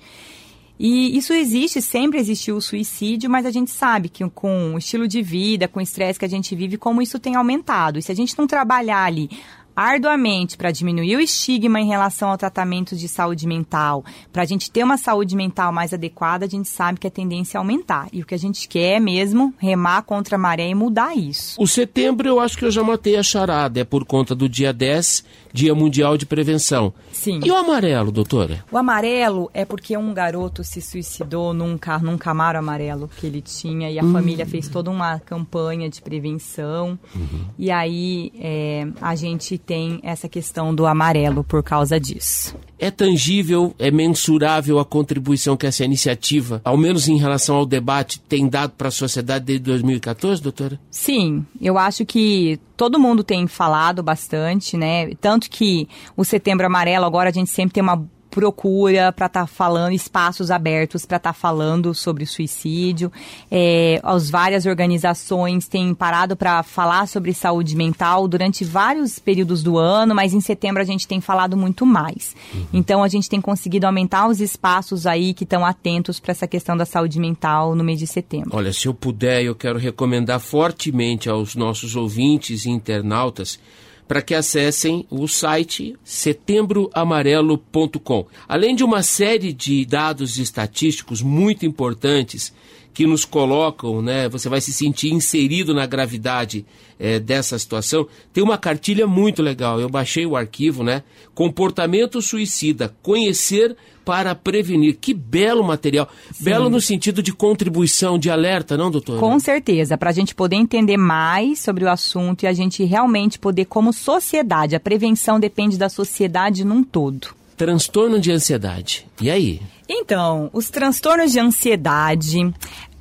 E 0.78 1.16
isso 1.16 1.32
existe, 1.32 1.80
sempre 1.80 2.18
existiu 2.18 2.56
o 2.56 2.60
suicídio, 2.60 3.30
mas 3.30 3.46
a 3.46 3.50
gente 3.50 3.70
sabe 3.70 4.08
que 4.08 4.28
com 4.30 4.74
o 4.74 4.78
estilo 4.78 5.06
de 5.06 5.22
vida, 5.22 5.68
com 5.68 5.78
o 5.78 5.82
estresse 5.82 6.18
que 6.18 6.24
a 6.24 6.28
gente 6.28 6.56
vive, 6.56 6.76
como 6.76 7.02
isso 7.02 7.18
tem 7.18 7.36
aumentado. 7.36 7.98
E 7.98 8.02
se 8.02 8.10
a 8.10 8.14
gente 8.14 8.36
não 8.36 8.46
trabalhar 8.46 9.04
ali 9.04 9.30
arduamente 9.74 10.56
para 10.56 10.70
diminuir 10.70 11.16
o 11.16 11.20
estigma 11.20 11.80
em 11.80 11.86
relação 11.86 12.30
ao 12.30 12.38
tratamento 12.38 12.94
de 12.94 13.08
saúde 13.08 13.46
mental, 13.46 14.04
para 14.32 14.42
a 14.42 14.44
gente 14.44 14.70
ter 14.70 14.84
uma 14.84 14.96
saúde 14.96 15.34
mental 15.34 15.72
mais 15.72 15.92
adequada, 15.92 16.44
a 16.44 16.48
gente 16.48 16.68
sabe 16.68 17.00
que 17.00 17.06
a 17.06 17.10
tendência 17.10 17.56
é 17.56 17.58
aumentar. 17.58 18.08
E 18.12 18.22
o 18.22 18.26
que 18.26 18.34
a 18.34 18.38
gente 18.38 18.68
quer 18.68 18.96
é 18.96 19.00
mesmo 19.00 19.54
remar 19.58 20.02
contra 20.02 20.36
a 20.36 20.38
maré 20.38 20.68
e 20.68 20.74
mudar 20.74 21.16
isso. 21.16 21.60
O 21.60 21.66
setembro 21.66 22.28
eu 22.28 22.40
acho 22.40 22.56
que 22.56 22.64
eu 22.64 22.70
já 22.70 22.82
matei 22.82 23.16
a 23.16 23.22
charada, 23.22 23.80
é 23.80 23.84
por 23.84 24.04
conta 24.04 24.34
do 24.34 24.48
dia 24.48 24.72
10, 24.72 25.24
Dia 25.52 25.74
Mundial 25.74 26.16
de 26.16 26.26
Prevenção. 26.26 26.92
Sim. 27.12 27.40
E 27.44 27.50
o 27.50 27.56
amarelo, 27.56 28.10
doutora? 28.10 28.64
O 28.70 28.78
amarelo 28.78 29.50
é 29.52 29.64
porque 29.64 29.96
um 29.96 30.12
garoto 30.14 30.64
se 30.64 30.80
suicidou 30.80 31.52
num, 31.52 31.76
car 31.76 32.02
num 32.02 32.16
camaro 32.16 32.58
amarelo 32.58 33.10
que 33.16 33.26
ele 33.26 33.40
tinha 33.40 33.90
e 33.90 33.98
a 33.98 34.04
hum. 34.04 34.12
família 34.12 34.46
fez 34.46 34.68
toda 34.68 34.90
uma 34.90 35.18
campanha 35.20 35.88
de 35.88 36.00
prevenção. 36.00 36.98
Uhum. 37.14 37.44
E 37.58 37.70
aí 37.70 38.32
é, 38.38 38.86
a 39.00 39.14
gente 39.14 39.58
tem 39.58 40.00
essa 40.02 40.28
questão 40.28 40.74
do 40.74 40.86
amarelo 40.86 41.44
por 41.44 41.62
causa 41.62 41.98
disso. 42.00 42.56
É 42.78 42.90
tangível, 42.90 43.74
é 43.78 43.92
mensurável 43.92 44.80
a 44.80 44.84
contribuição 44.84 45.56
que 45.56 45.66
essa 45.66 45.84
iniciativa, 45.84 46.60
ao 46.64 46.76
menos 46.76 47.08
em 47.08 47.16
relação 47.16 47.54
ao 47.54 47.64
debate, 47.64 48.18
tem 48.18 48.48
dado 48.48 48.72
para 48.72 48.88
a 48.88 48.90
sociedade 48.90 49.44
desde 49.44 49.64
2014, 49.64 50.42
doutora? 50.42 50.80
Sim, 50.90 51.46
eu 51.60 51.78
acho 51.78 52.04
que 52.04 52.58
todo 52.76 52.98
mundo 52.98 53.22
tem 53.22 53.46
falado 53.46 54.02
bastante, 54.02 54.76
né? 54.76 55.14
Tanto 55.20 55.41
que 55.50 55.88
o 56.16 56.24
Setembro 56.24 56.66
Amarelo 56.66 57.04
agora 57.04 57.30
a 57.30 57.32
gente 57.32 57.50
sempre 57.50 57.74
tem 57.74 57.82
uma 57.82 58.06
procura 58.32 59.12
para 59.12 59.26
estar 59.26 59.42
tá 59.42 59.46
falando, 59.46 59.92
espaços 59.92 60.50
abertos 60.50 61.04
para 61.04 61.18
estar 61.18 61.34
tá 61.34 61.38
falando 61.38 61.94
sobre 61.94 62.24
suicídio. 62.24 63.12
É, 63.50 64.00
as 64.02 64.30
várias 64.30 64.64
organizações 64.64 65.68
têm 65.68 65.94
parado 65.94 66.34
para 66.34 66.62
falar 66.62 67.06
sobre 67.06 67.34
saúde 67.34 67.76
mental 67.76 68.26
durante 68.26 68.64
vários 68.64 69.18
períodos 69.18 69.62
do 69.62 69.76
ano, 69.76 70.14
mas 70.14 70.32
em 70.32 70.40
setembro 70.40 70.80
a 70.80 70.84
gente 70.84 71.06
tem 71.06 71.20
falado 71.20 71.56
muito 71.58 71.84
mais. 71.84 72.34
Uhum. 72.54 72.66
Então 72.72 73.04
a 73.04 73.08
gente 73.08 73.28
tem 73.28 73.40
conseguido 73.40 73.86
aumentar 73.86 74.26
os 74.26 74.40
espaços 74.40 75.06
aí 75.06 75.34
que 75.34 75.44
estão 75.44 75.64
atentos 75.64 76.18
para 76.18 76.32
essa 76.32 76.46
questão 76.46 76.74
da 76.74 76.86
saúde 76.86 77.20
mental 77.20 77.74
no 77.74 77.84
mês 77.84 77.98
de 77.98 78.06
setembro. 78.06 78.50
Olha, 78.54 78.72
se 78.72 78.88
eu 78.88 78.94
puder, 78.94 79.42
eu 79.42 79.54
quero 79.54 79.78
recomendar 79.78 80.40
fortemente 80.40 81.28
aos 81.28 81.54
nossos 81.54 81.94
ouvintes 81.94 82.64
e 82.64 82.70
internautas 82.70 83.60
para 84.06 84.22
que 84.22 84.34
acessem 84.34 85.06
o 85.10 85.26
site 85.26 85.96
setembroamarelo.com. 86.04 88.26
Além 88.48 88.74
de 88.74 88.84
uma 88.84 89.02
série 89.02 89.52
de 89.52 89.84
dados 89.84 90.38
estatísticos 90.38 91.20
muito 91.22 91.66
importantes 91.66 92.52
que 92.94 93.06
nos 93.06 93.24
colocam, 93.24 94.02
né? 94.02 94.28
Você 94.28 94.48
vai 94.48 94.60
se 94.60 94.72
sentir 94.72 95.12
inserido 95.12 95.72
na 95.72 95.86
gravidade 95.86 96.64
é, 96.98 97.18
dessa 97.18 97.58
situação. 97.58 98.06
Tem 98.32 98.44
uma 98.44 98.58
cartilha 98.58 99.06
muito 99.06 99.42
legal. 99.42 99.80
Eu 99.80 99.88
baixei 99.88 100.26
o 100.26 100.36
arquivo, 100.36 100.84
né? 100.84 101.02
Comportamento 101.34 102.20
suicida, 102.20 102.94
conhecer 103.02 103.76
para 104.04 104.34
prevenir. 104.34 104.98
Que 105.00 105.14
belo 105.14 105.64
material. 105.64 106.08
Sim. 106.32 106.44
Belo 106.44 106.68
no 106.68 106.80
sentido 106.80 107.22
de 107.22 107.32
contribuição, 107.32 108.18
de 108.18 108.30
alerta, 108.30 108.76
não, 108.76 108.90
doutor? 108.90 109.18
Com 109.18 109.38
certeza, 109.38 109.96
para 109.96 110.10
a 110.10 110.12
gente 110.12 110.34
poder 110.34 110.56
entender 110.56 110.96
mais 110.96 111.60
sobre 111.60 111.84
o 111.84 111.90
assunto 111.90 112.42
e 112.42 112.46
a 112.46 112.52
gente 112.52 112.84
realmente 112.84 113.38
poder, 113.38 113.64
como 113.64 113.92
sociedade, 113.92 114.76
a 114.76 114.80
prevenção 114.80 115.40
depende 115.40 115.78
da 115.78 115.88
sociedade 115.88 116.64
num 116.64 116.82
todo. 116.82 117.41
Transtorno 117.56 118.18
de 118.18 118.32
ansiedade. 118.32 119.06
E 119.20 119.30
aí? 119.30 119.60
Então, 119.88 120.50
os 120.52 120.70
transtornos 120.70 121.32
de 121.32 121.38
ansiedade 121.38 122.38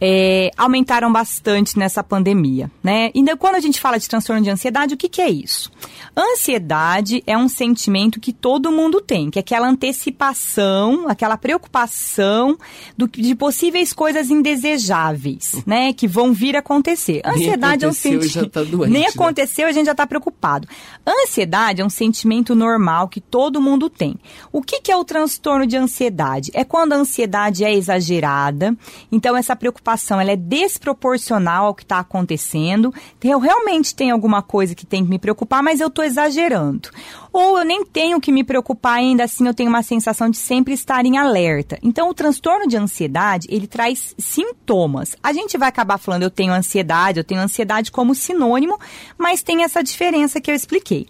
é, 0.03 0.49
aumentaram 0.57 1.13
bastante 1.13 1.77
nessa 1.77 2.03
pandemia, 2.03 2.71
né? 2.83 3.11
E 3.13 3.23
quando 3.37 3.55
a 3.55 3.59
gente 3.59 3.79
fala 3.79 3.99
de 3.99 4.09
transtorno 4.09 4.41
de 4.41 4.49
ansiedade, 4.49 4.95
o 4.95 4.97
que, 4.97 5.07
que 5.07 5.21
é 5.21 5.29
isso? 5.29 5.71
Ansiedade 6.17 7.23
é 7.27 7.37
um 7.37 7.47
sentimento 7.47 8.19
que 8.19 8.33
todo 8.33 8.71
mundo 8.71 8.99
tem, 8.99 9.29
que 9.29 9.37
é 9.37 9.41
aquela 9.41 9.67
antecipação, 9.67 11.07
aquela 11.07 11.37
preocupação 11.37 12.57
do, 12.97 13.07
de 13.07 13.35
possíveis 13.35 13.93
coisas 13.93 14.31
indesejáveis, 14.31 15.63
né? 15.67 15.93
Que 15.93 16.07
vão 16.07 16.33
vir 16.33 16.55
a 16.55 16.59
acontecer. 16.59 17.21
Ansiedade 17.23 17.85
é 17.85 17.87
um 17.87 17.93
sentimento. 17.93 18.49
Tá 18.49 18.63
Nem 18.63 19.03
né? 19.03 19.07
aconteceu, 19.07 19.67
a 19.67 19.71
gente 19.71 19.85
já 19.85 19.91
está 19.91 20.07
preocupado. 20.07 20.67
Ansiedade 21.05 21.81
é 21.81 21.85
um 21.85 21.89
sentimento 21.89 22.55
normal 22.55 23.07
que 23.07 23.21
todo 23.21 23.61
mundo 23.61 23.87
tem. 23.87 24.15
O 24.51 24.63
que, 24.63 24.81
que 24.81 24.91
é 24.91 24.97
o 24.97 25.05
transtorno 25.05 25.67
de 25.67 25.77
ansiedade? 25.77 26.49
É 26.55 26.63
quando 26.63 26.93
a 26.93 26.95
ansiedade 26.95 27.63
é 27.63 27.71
exagerada, 27.71 28.75
então 29.11 29.37
essa 29.37 29.55
preocupação 29.55 29.90
preocupação 29.91 30.21
ela 30.21 30.31
é 30.31 30.35
desproporcional 30.35 31.65
ao 31.65 31.75
que 31.75 31.83
está 31.83 31.99
acontecendo. 31.99 32.93
Eu 33.21 33.39
realmente 33.39 33.93
tenho 33.93 34.13
alguma 34.13 34.41
coisa 34.41 34.73
que 34.73 34.85
tem 34.85 35.03
que 35.03 35.09
me 35.09 35.19
preocupar, 35.19 35.61
mas 35.61 35.79
eu 35.79 35.87
estou 35.87 36.05
exagerando. 36.05 36.89
Ou 37.33 37.57
eu 37.57 37.65
nem 37.65 37.85
tenho 37.85 38.19
que 38.19 38.31
me 38.31 38.43
preocupar, 38.43 38.97
ainda 38.97 39.23
assim 39.23 39.47
eu 39.47 39.53
tenho 39.53 39.69
uma 39.69 39.83
sensação 39.83 40.29
de 40.29 40.37
sempre 40.37 40.73
estar 40.73 41.05
em 41.05 41.17
alerta. 41.17 41.79
Então, 41.81 42.09
o 42.09 42.13
transtorno 42.13 42.67
de 42.67 42.75
ansiedade, 42.75 43.47
ele 43.49 43.67
traz 43.67 44.13
sintomas. 44.17 45.15
A 45.23 45.31
gente 45.31 45.57
vai 45.57 45.69
acabar 45.69 45.97
falando 45.97 46.23
eu 46.23 46.29
tenho 46.29 46.51
ansiedade, 46.51 47.19
eu 47.19 47.23
tenho 47.23 47.39
ansiedade 47.39 47.91
como 47.91 48.13
sinônimo, 48.13 48.77
mas 49.17 49.41
tem 49.41 49.63
essa 49.63 49.81
diferença 49.81 50.41
que 50.41 50.51
eu 50.51 50.55
expliquei. 50.55 51.07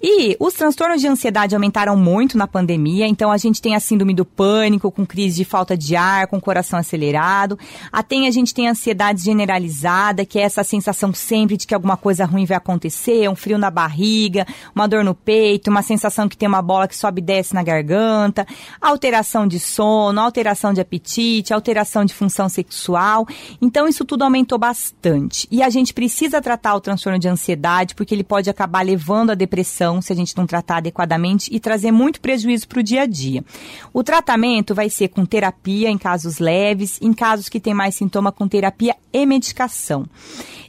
E 0.00 0.36
os 0.38 0.54
transtornos 0.54 1.00
de 1.00 1.08
ansiedade 1.08 1.56
aumentaram 1.56 1.96
muito 1.96 2.38
na 2.38 2.46
pandemia, 2.46 3.06
então 3.08 3.32
a 3.32 3.36
gente 3.36 3.60
tem 3.60 3.74
a 3.74 3.80
síndrome 3.80 4.14
do 4.14 4.24
pânico, 4.24 4.92
com 4.92 5.04
crise 5.04 5.38
de 5.38 5.44
falta 5.44 5.76
de 5.76 5.96
ar, 5.96 6.28
com 6.28 6.40
coração 6.40 6.78
acelerado. 6.78 7.58
Até 7.90 8.16
a 8.26 8.30
gente 8.30 8.54
tem 8.54 8.68
a 8.68 8.70
ansiedade 8.70 9.22
generalizada, 9.22 10.24
que 10.24 10.38
é 10.38 10.42
essa 10.42 10.62
sensação 10.62 11.12
sempre 11.12 11.56
de 11.56 11.66
que 11.66 11.74
alguma 11.74 11.96
coisa 11.96 12.24
ruim 12.24 12.44
vai 12.44 12.56
acontecer, 12.56 13.28
um 13.28 13.34
frio 13.34 13.58
na 13.58 13.70
barriga, 13.70 14.46
uma 14.72 14.86
dor 14.86 15.02
no 15.04 15.14
peito, 15.14 15.57
uma 15.66 15.82
sensação 15.82 16.28
que 16.28 16.36
tem 16.36 16.48
uma 16.48 16.62
bola 16.62 16.86
que 16.86 16.96
sobe 16.96 17.20
e 17.20 17.24
desce 17.24 17.54
na 17.54 17.62
garganta, 17.62 18.46
alteração 18.80 19.46
de 19.46 19.58
sono, 19.58 20.20
alteração 20.20 20.72
de 20.72 20.80
apetite, 20.80 21.52
alteração 21.52 22.04
de 22.04 22.14
função 22.14 22.48
sexual. 22.48 23.26
Então 23.60 23.88
isso 23.88 24.04
tudo 24.04 24.22
aumentou 24.22 24.58
bastante. 24.58 25.48
E 25.50 25.62
a 25.62 25.70
gente 25.70 25.92
precisa 25.92 26.40
tratar 26.40 26.74
o 26.74 26.80
transtorno 26.80 27.18
de 27.18 27.28
ansiedade 27.28 27.94
porque 27.94 28.14
ele 28.14 28.24
pode 28.24 28.48
acabar 28.48 28.84
levando 28.84 29.30
à 29.30 29.34
depressão 29.34 30.00
se 30.00 30.12
a 30.12 30.16
gente 30.16 30.36
não 30.36 30.46
tratar 30.46 30.76
adequadamente 30.76 31.48
e 31.52 31.58
trazer 31.58 31.90
muito 31.90 32.20
prejuízo 32.20 32.68
para 32.68 32.80
o 32.80 32.82
dia 32.82 33.02
a 33.02 33.06
dia. 33.06 33.44
O 33.92 34.04
tratamento 34.04 34.74
vai 34.74 34.88
ser 34.88 35.08
com 35.08 35.24
terapia 35.24 35.90
em 35.90 35.98
casos 35.98 36.38
leves, 36.38 36.98
em 37.00 37.12
casos 37.12 37.48
que 37.48 37.58
tem 37.58 37.74
mais 37.74 37.94
sintoma 37.94 38.30
com 38.30 38.46
terapia 38.46 38.94
e 39.12 39.26
medicação. 39.26 40.06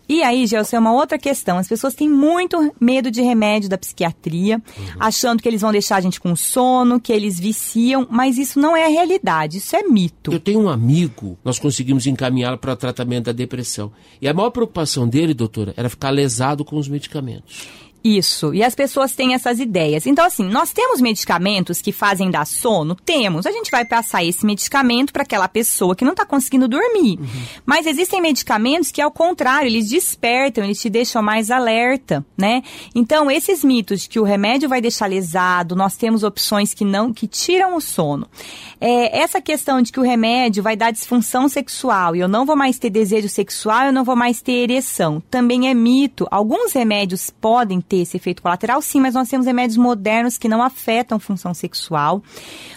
E 0.10 0.24
aí, 0.24 0.47
Gelson, 0.47 0.78
é 0.78 0.80
uma 0.80 0.91
outra 0.91 1.20
questão. 1.20 1.60
As 1.60 1.68
pessoas 1.68 1.93
têm 1.93 2.10
muito 2.10 2.74
medo 2.82 3.12
de 3.12 3.22
remédio 3.22 3.70
da 3.70 3.78
psiquiatria, 3.78 4.55
uhum. 4.55 4.86
achando 4.99 5.39
que 5.39 5.47
eles 5.47 5.62
vão 5.62 5.72
deixar 5.72 5.97
a 5.97 6.01
gente 6.01 6.20
com 6.20 6.36
sono, 6.36 6.99
que 6.99 7.14
eles 7.14 7.39
viciam, 7.39 8.07
mas 8.10 8.39
isso 8.39 8.60
não 8.60 8.76
é 8.76 8.86
a 8.86 8.89
realidade, 8.89 9.60
isso 9.60 9.76
é 9.76 9.84
mito. 9.84 10.34
Eu 10.34 10.39
tenho 10.39 10.62
um 10.62 10.70
amigo, 10.70 11.38
nós 11.45 11.60
conseguimos 11.60 12.07
encaminhá-lo 12.07 12.57
para 12.57 12.74
o 12.74 12.76
tratamento 12.76 13.26
da 13.26 13.32
depressão. 13.32 13.91
E 14.20 14.28
a 14.28 14.34
maior 14.34 14.49
preocupação 14.49 15.07
dele, 15.07 15.36
doutora, 15.36 15.76
era 15.78 15.89
ficar 15.89 16.10
lesado 16.10 16.66
com 16.66 16.78
os 16.78 16.88
medicamentos. 16.88 17.68
Isso, 18.03 18.53
e 18.53 18.63
as 18.63 18.73
pessoas 18.73 19.13
têm 19.13 19.33
essas 19.33 19.59
ideias. 19.59 20.05
Então, 20.05 20.25
assim, 20.25 20.45
nós 20.45 20.71
temos 20.71 21.01
medicamentos 21.01 21.81
que 21.81 21.91
fazem 21.91 22.31
dar 22.31 22.45
sono? 22.45 22.95
Temos. 22.95 23.45
A 23.45 23.51
gente 23.51 23.69
vai 23.69 23.83
passar 23.83 24.23
esse 24.23 24.45
medicamento 24.45 25.11
para 25.11 25.23
aquela 25.23 25.49
pessoa 25.49 25.95
que 25.95 26.05
não 26.05 26.13
está 26.13 26.25
conseguindo 26.25 26.67
dormir. 26.67 27.19
Uhum. 27.19 27.27
Mas 27.65 27.85
existem 27.85 28.21
medicamentos 28.21 28.91
que, 28.91 29.01
ao 29.01 29.11
contrário, 29.11 29.67
eles 29.67 29.89
despertam, 29.89 30.63
eles 30.63 30.79
te 30.79 30.89
deixam 30.89 31.21
mais 31.21 31.51
alerta, 31.51 32.25
né? 32.37 32.63
Então, 32.95 33.29
esses 33.29 33.63
mitos 33.65 34.01
de 34.01 34.09
que 34.09 34.19
o 34.19 34.23
remédio 34.23 34.69
vai 34.69 34.79
deixar 34.79 35.07
lesado, 35.07 35.75
nós 35.75 35.97
temos 35.97 36.23
opções 36.23 36.73
que 36.73 36.85
não, 36.85 37.11
que 37.11 37.27
tiram 37.27 37.75
o 37.75 37.81
sono. 37.81 38.29
É, 38.79 39.19
essa 39.19 39.41
questão 39.41 39.81
de 39.81 39.91
que 39.91 39.99
o 39.99 40.03
remédio 40.03 40.63
vai 40.63 40.77
dar 40.77 40.91
disfunção 40.91 41.49
sexual 41.49 42.15
e 42.15 42.19
eu 42.19 42.29
não 42.29 42.45
vou 42.45 42.55
mais 42.55 42.79
ter 42.79 42.89
desejo 42.89 43.27
sexual, 43.27 43.87
eu 43.87 43.93
não 43.93 44.05
vou 44.05 44.15
mais 44.15 44.41
ter 44.41 44.53
ereção, 44.53 45.21
também 45.29 45.69
é 45.69 45.73
mito. 45.73 46.25
Alguns 46.31 46.71
remédios 46.71 47.29
podem 47.29 47.81
ter 47.89 47.97
esse 47.97 48.15
efeito 48.15 48.41
colateral, 48.41 48.81
sim, 48.81 49.01
mas 49.01 49.15
nós 49.15 49.27
temos 49.27 49.47
remédios 49.47 49.77
modernos 49.77 50.37
que 50.37 50.47
não 50.47 50.61
afetam 50.61 51.19
função 51.19 51.53
sexual. 51.53 52.23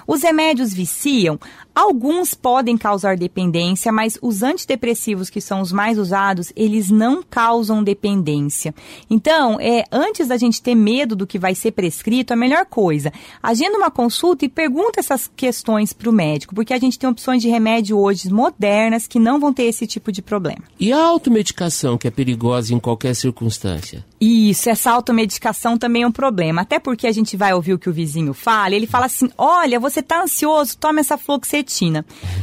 Os 0.07 0.23
remédios 0.23 0.73
viciam? 0.73 1.39
Alguns 1.75 2.35
podem 2.35 2.77
causar 2.77 3.17
dependência, 3.17 3.91
mas 3.91 4.19
os 4.21 4.43
antidepressivos, 4.43 5.31
que 5.31 5.41
são 5.41 5.63
os 5.63 5.73
mais 5.73 5.99
usados, 5.99 6.53
eles 6.55 6.91
não 6.91 7.23
causam 7.23 7.83
dependência. 7.83 8.75
Então, 9.09 9.59
é, 9.59 9.85
antes 9.91 10.29
da 10.29 10.37
gente 10.37 10.61
ter 10.61 10.75
medo 10.75 11.17
do 11.17 11.27
que 11.27 11.39
vai 11.39 11.55
ser 11.55 11.73
prescrito, 11.73 12.33
a 12.33 12.37
melhor 12.37 12.67
coisa, 12.67 13.11
agenda 13.43 13.79
uma 13.79 13.91
consulta 13.91 14.45
e 14.45 14.49
pergunta 14.49 15.01
essas 15.01 15.31
questões 15.35 15.95
para 15.95 16.11
o 16.11 16.13
médico, 16.13 16.55
porque 16.55 16.75
a 16.75 16.79
gente 16.79 16.99
tem 16.99 17.09
opções 17.09 17.41
de 17.41 17.49
remédio 17.49 17.99
hoje 17.99 18.31
modernas 18.31 19.07
que 19.07 19.19
não 19.19 19.41
vão 19.41 19.53
ter 19.53 19.65
esse 19.65 19.87
tipo 19.87 20.13
de 20.13 20.21
problema. 20.21 20.63
E 20.79 20.93
a 20.93 21.03
automedicação, 21.03 21.97
que 21.97 22.07
é 22.07 22.11
perigosa 22.11 22.75
em 22.75 22.79
qualquer 22.79 23.15
circunstância? 23.15 24.05
Isso, 24.21 24.69
essa 24.69 24.91
automedicação 24.91 25.79
também 25.79 26.03
é 26.03 26.07
um 26.07 26.13
problema. 26.13 26.63
Até 26.63 26.79
porque 26.79 27.07
a 27.07 27.13
gente 27.13 27.37
vai 27.37 27.55
ouvir 27.55 27.73
o 27.73 27.79
que 27.79 27.89
o 27.89 27.93
vizinho 27.93 28.35
fala, 28.35 28.75
ele 28.75 28.87
fala 28.87 29.07
assim: 29.07 29.31
olha, 29.37 29.81
você 29.81 30.01
está 30.01 30.23
ansioso, 30.23 30.77
toma 30.77 31.01
essa 31.01 31.17
fluoxetina. 31.17 31.62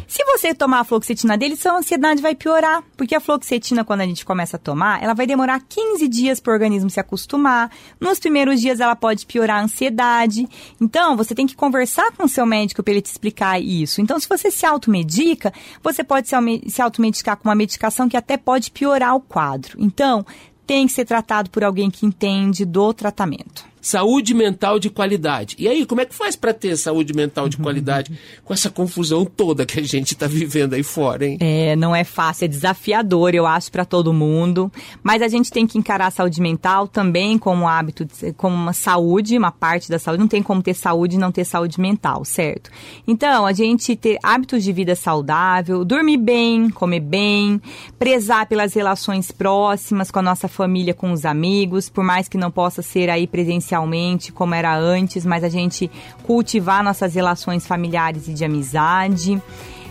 Se 0.07 0.24
você 0.26 0.53
tomar 0.53 0.80
a 0.80 0.84
fluoxetina 0.84 1.38
dele, 1.38 1.55
sua 1.55 1.78
ansiedade 1.78 2.22
vai 2.22 2.36
piorar. 2.36 2.84
Porque 2.95 3.15
a 3.15 3.20
fluoxetina, 3.20 3.84
quando 3.84 4.01
a 4.01 4.05
gente 4.05 4.26
começa 4.26 4.57
a 4.57 4.59
tomar, 4.59 5.01
ela 5.03 5.13
vai 5.13 5.26
demorar 5.28 5.61
15 5.67 6.07
dias 6.07 6.39
para 6.39 6.51
o 6.51 6.53
organismo 6.53 6.89
se 6.89 6.99
acostumar. 6.99 7.72
Nos 7.99 8.20
primeiros 8.20 8.59
dias, 8.59 8.80
ela 8.80 8.95
pode 8.95 9.26
piorar 9.26 9.59
a 9.59 9.63
ansiedade. 9.63 10.47
Então, 10.82 11.15
você 11.15 11.36
tem 11.36 11.47
que 11.47 11.55
conversar 11.55 12.11
com 12.11 12.24
o 12.24 12.30
seu 12.30 12.45
médico 12.45 12.82
para 12.82 12.93
ele 12.93 13.01
te 13.01 13.11
explicar 13.11 13.61
isso. 13.61 14.01
Então, 14.01 14.20
se 14.20 14.28
você 14.28 14.49
se 14.49 14.65
automedica, 14.65 15.53
você 15.84 16.03
pode 16.03 16.28
se 16.28 16.82
automedicar 16.82 17.38
com 17.38 17.47
uma 17.47 17.55
medicação 17.55 18.09
que 18.09 18.17
até 18.17 18.38
pode 18.38 18.72
piorar 18.72 19.15
o 19.15 19.22
quadro. 19.22 19.78
Então, 19.80 20.26
tem 20.65 20.86
que 20.88 20.93
ser 20.93 21.05
tratado 21.05 21.49
por 21.49 21.63
alguém 21.63 21.89
que 21.89 22.05
entende 22.05 22.65
do 22.65 22.93
tratamento 22.93 23.68
saúde 23.90 24.36
mental 24.36 24.78
de 24.78 24.90
qualidade. 24.90 25.56
E 25.58 25.68
aí, 25.68 25.84
como 25.84 26.02
é 26.02 26.06
que 26.06 26.14
faz 26.14 26.36
para 26.36 26.54
ter 26.54 26.78
saúde 26.78 27.12
mental 27.14 27.50
de 27.50 27.58
qualidade 27.58 28.12
com 28.46 28.54
essa 28.54 28.70
confusão 28.70 29.26
toda 29.26 29.66
que 29.66 29.80
a 29.80 29.84
gente 29.84 30.14
está 30.14 30.28
vivendo 30.28 30.76
aí 30.76 30.84
fora, 30.84 31.26
hein? 31.26 31.38
É, 31.40 31.76
não 31.76 31.96
é 31.96 32.04
fácil, 32.04 32.46
é 32.46 32.48
desafiador, 32.48 33.34
eu 33.34 33.48
acho, 33.48 33.72
para 33.72 33.84
todo 33.84 34.14
mundo. 34.14 34.72
Mas 35.02 35.24
a 35.24 35.28
gente 35.28 35.52
tem 35.52 35.66
que 35.66 35.78
encarar 35.78 36.08
a 36.08 36.12
saúde 36.12 36.40
mental 36.40 36.88
também 36.88 37.38
como 37.38 37.68
hábito, 37.68 38.08
como 38.38 38.56
uma 38.56 38.74
saúde, 38.74 39.38
uma 39.38 39.52
parte 39.52 39.90
da 39.90 39.98
saúde. 39.98 40.22
Não 40.22 40.28
tem 40.28 40.44
como 40.44 40.62
ter 40.62 40.76
saúde 40.76 41.16
e 41.16 41.20
não 41.20 41.32
ter 41.32 41.44
saúde 41.44 41.82
mental, 41.82 42.24
certo? 42.24 42.70
Então, 43.08 43.46
a 43.46 43.54
gente 43.54 43.96
ter 43.96 44.20
hábitos 44.22 44.64
de 44.64 44.72
vida 44.72 44.96
saudável, 44.96 45.84
dormir 45.84 46.18
bem, 46.18 46.70
comer 46.70 47.00
bem, 47.00 47.60
prezar 47.98 48.46
pelas 48.46 48.76
relações 48.76 49.32
próximas 49.32 50.12
com 50.12 50.20
a 50.20 50.24
nossa 50.24 50.48
família, 50.48 50.94
com 50.94 51.12
os 51.12 51.26
amigos, 51.26 51.90
por 51.90 52.04
mais 52.04 52.28
que 52.28 52.38
não 52.38 52.52
possa 52.52 52.84
ser 52.84 53.10
aí 53.10 53.26
presencial 53.26 53.78
presencialmente 53.80 54.32
como 54.32 54.53
era 54.53 54.77
antes, 54.77 55.25
mas 55.25 55.43
a 55.43 55.49
gente 55.49 55.89
cultivar 56.23 56.84
nossas 56.84 57.15
relações 57.15 57.65
familiares 57.65 58.27
e 58.27 58.34
de 58.34 58.43
amizade, 58.43 59.41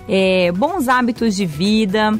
é, 0.08 0.52
bons 0.52 0.88
hábitos 0.88 1.34
de 1.34 1.46
vida. 1.46 2.18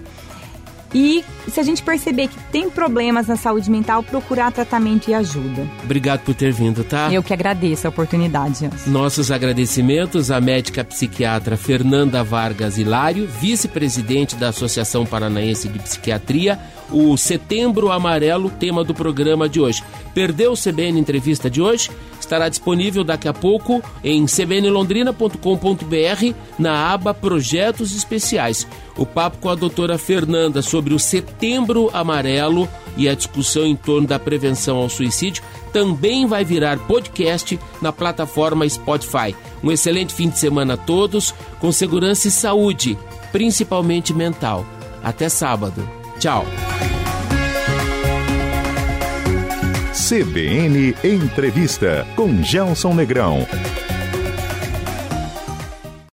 E 0.95 1.23
se 1.47 1.61
a 1.61 1.63
gente 1.63 1.83
perceber 1.83 2.29
que 2.29 2.39
tem 2.51 2.71
problemas 2.71 3.27
na 3.27 3.37
saúde 3.37 3.71
mental, 3.71 4.03
procurar 4.03 4.51
tratamento 4.51 5.11
e 5.11 5.15
ajuda. 5.15 5.69
Obrigado 5.85 6.21
por 6.21 6.35
ter 6.35 6.51
vindo, 6.51 6.83
tá? 6.83 7.13
Eu 7.13 7.23
que 7.23 7.35
agradeço 7.35 7.87
a 7.87 7.91
oportunidade. 7.91 8.71
Nossos 8.87 9.31
agradecimentos 9.31 10.31
à 10.31 10.41
médica 10.41 10.83
psiquiatra 10.83 11.59
Fernanda 11.59 12.25
Vargas 12.25 12.79
Hilário, 12.79 13.27
vice-presidente 13.27 14.35
da 14.37 14.49
Associação 14.49 15.05
Paranaense 15.05 15.69
de 15.69 15.79
Psiquiatria, 15.79 16.59
o 16.91 17.17
Setembro 17.17 17.91
Amarelo, 17.91 18.51
tema 18.51 18.85
do 18.85 18.95
programa 18.95 19.49
de 19.49 19.61
hoje. 19.61 19.83
Perdeu 20.15 20.53
o 20.53 20.57
CBN 20.57 20.99
Entrevista 20.99 21.51
de 21.51 21.61
hoje? 21.61 21.91
Estará 22.19 22.49
disponível 22.49 23.05
daqui 23.05 23.29
a 23.29 23.33
pouco 23.33 23.83
em 24.03 24.27
cbnlondrina.com.br 24.27 26.35
na 26.59 26.93
aba 26.93 27.15
Projetos 27.15 27.95
Especiais. 27.95 28.67
O 28.97 29.07
papo 29.07 29.39
com 29.39 29.49
a 29.49 29.55
doutora 29.55 29.97
Fernanda 29.97 30.61
sobre 30.61 30.93
o 30.93 30.99
Setembro 30.99 31.89
Amarelo 31.93 32.69
e 32.97 33.09
a 33.09 33.15
discussão 33.15 33.65
em 33.65 33.77
torno 33.77 34.07
da 34.07 34.19
prevenção 34.19 34.77
ao 34.77 34.89
suicídio 34.89 35.43
também 35.73 36.27
vai 36.27 36.45
virar 36.45 36.79
podcast 36.81 37.59
na 37.81 37.93
plataforma 37.93 38.69
Spotify. 38.69 39.35
Um 39.63 39.71
excelente 39.71 40.13
fim 40.13 40.29
de 40.29 40.39
semana 40.39 40.75
a 40.75 40.77
todos, 40.77 41.35
com 41.61 41.71
segurança 41.71 42.29
e 42.29 42.31
saúde, 42.31 42.99
principalmente 43.33 44.13
mental. 44.13 44.67
Até 45.03 45.29
sábado. 45.29 45.98
Tchau. 46.19 46.45
CBN 49.93 50.95
Entrevista 51.05 52.07
com 52.17 52.43
Gelson 52.43 52.95
Negrão. 52.95 53.47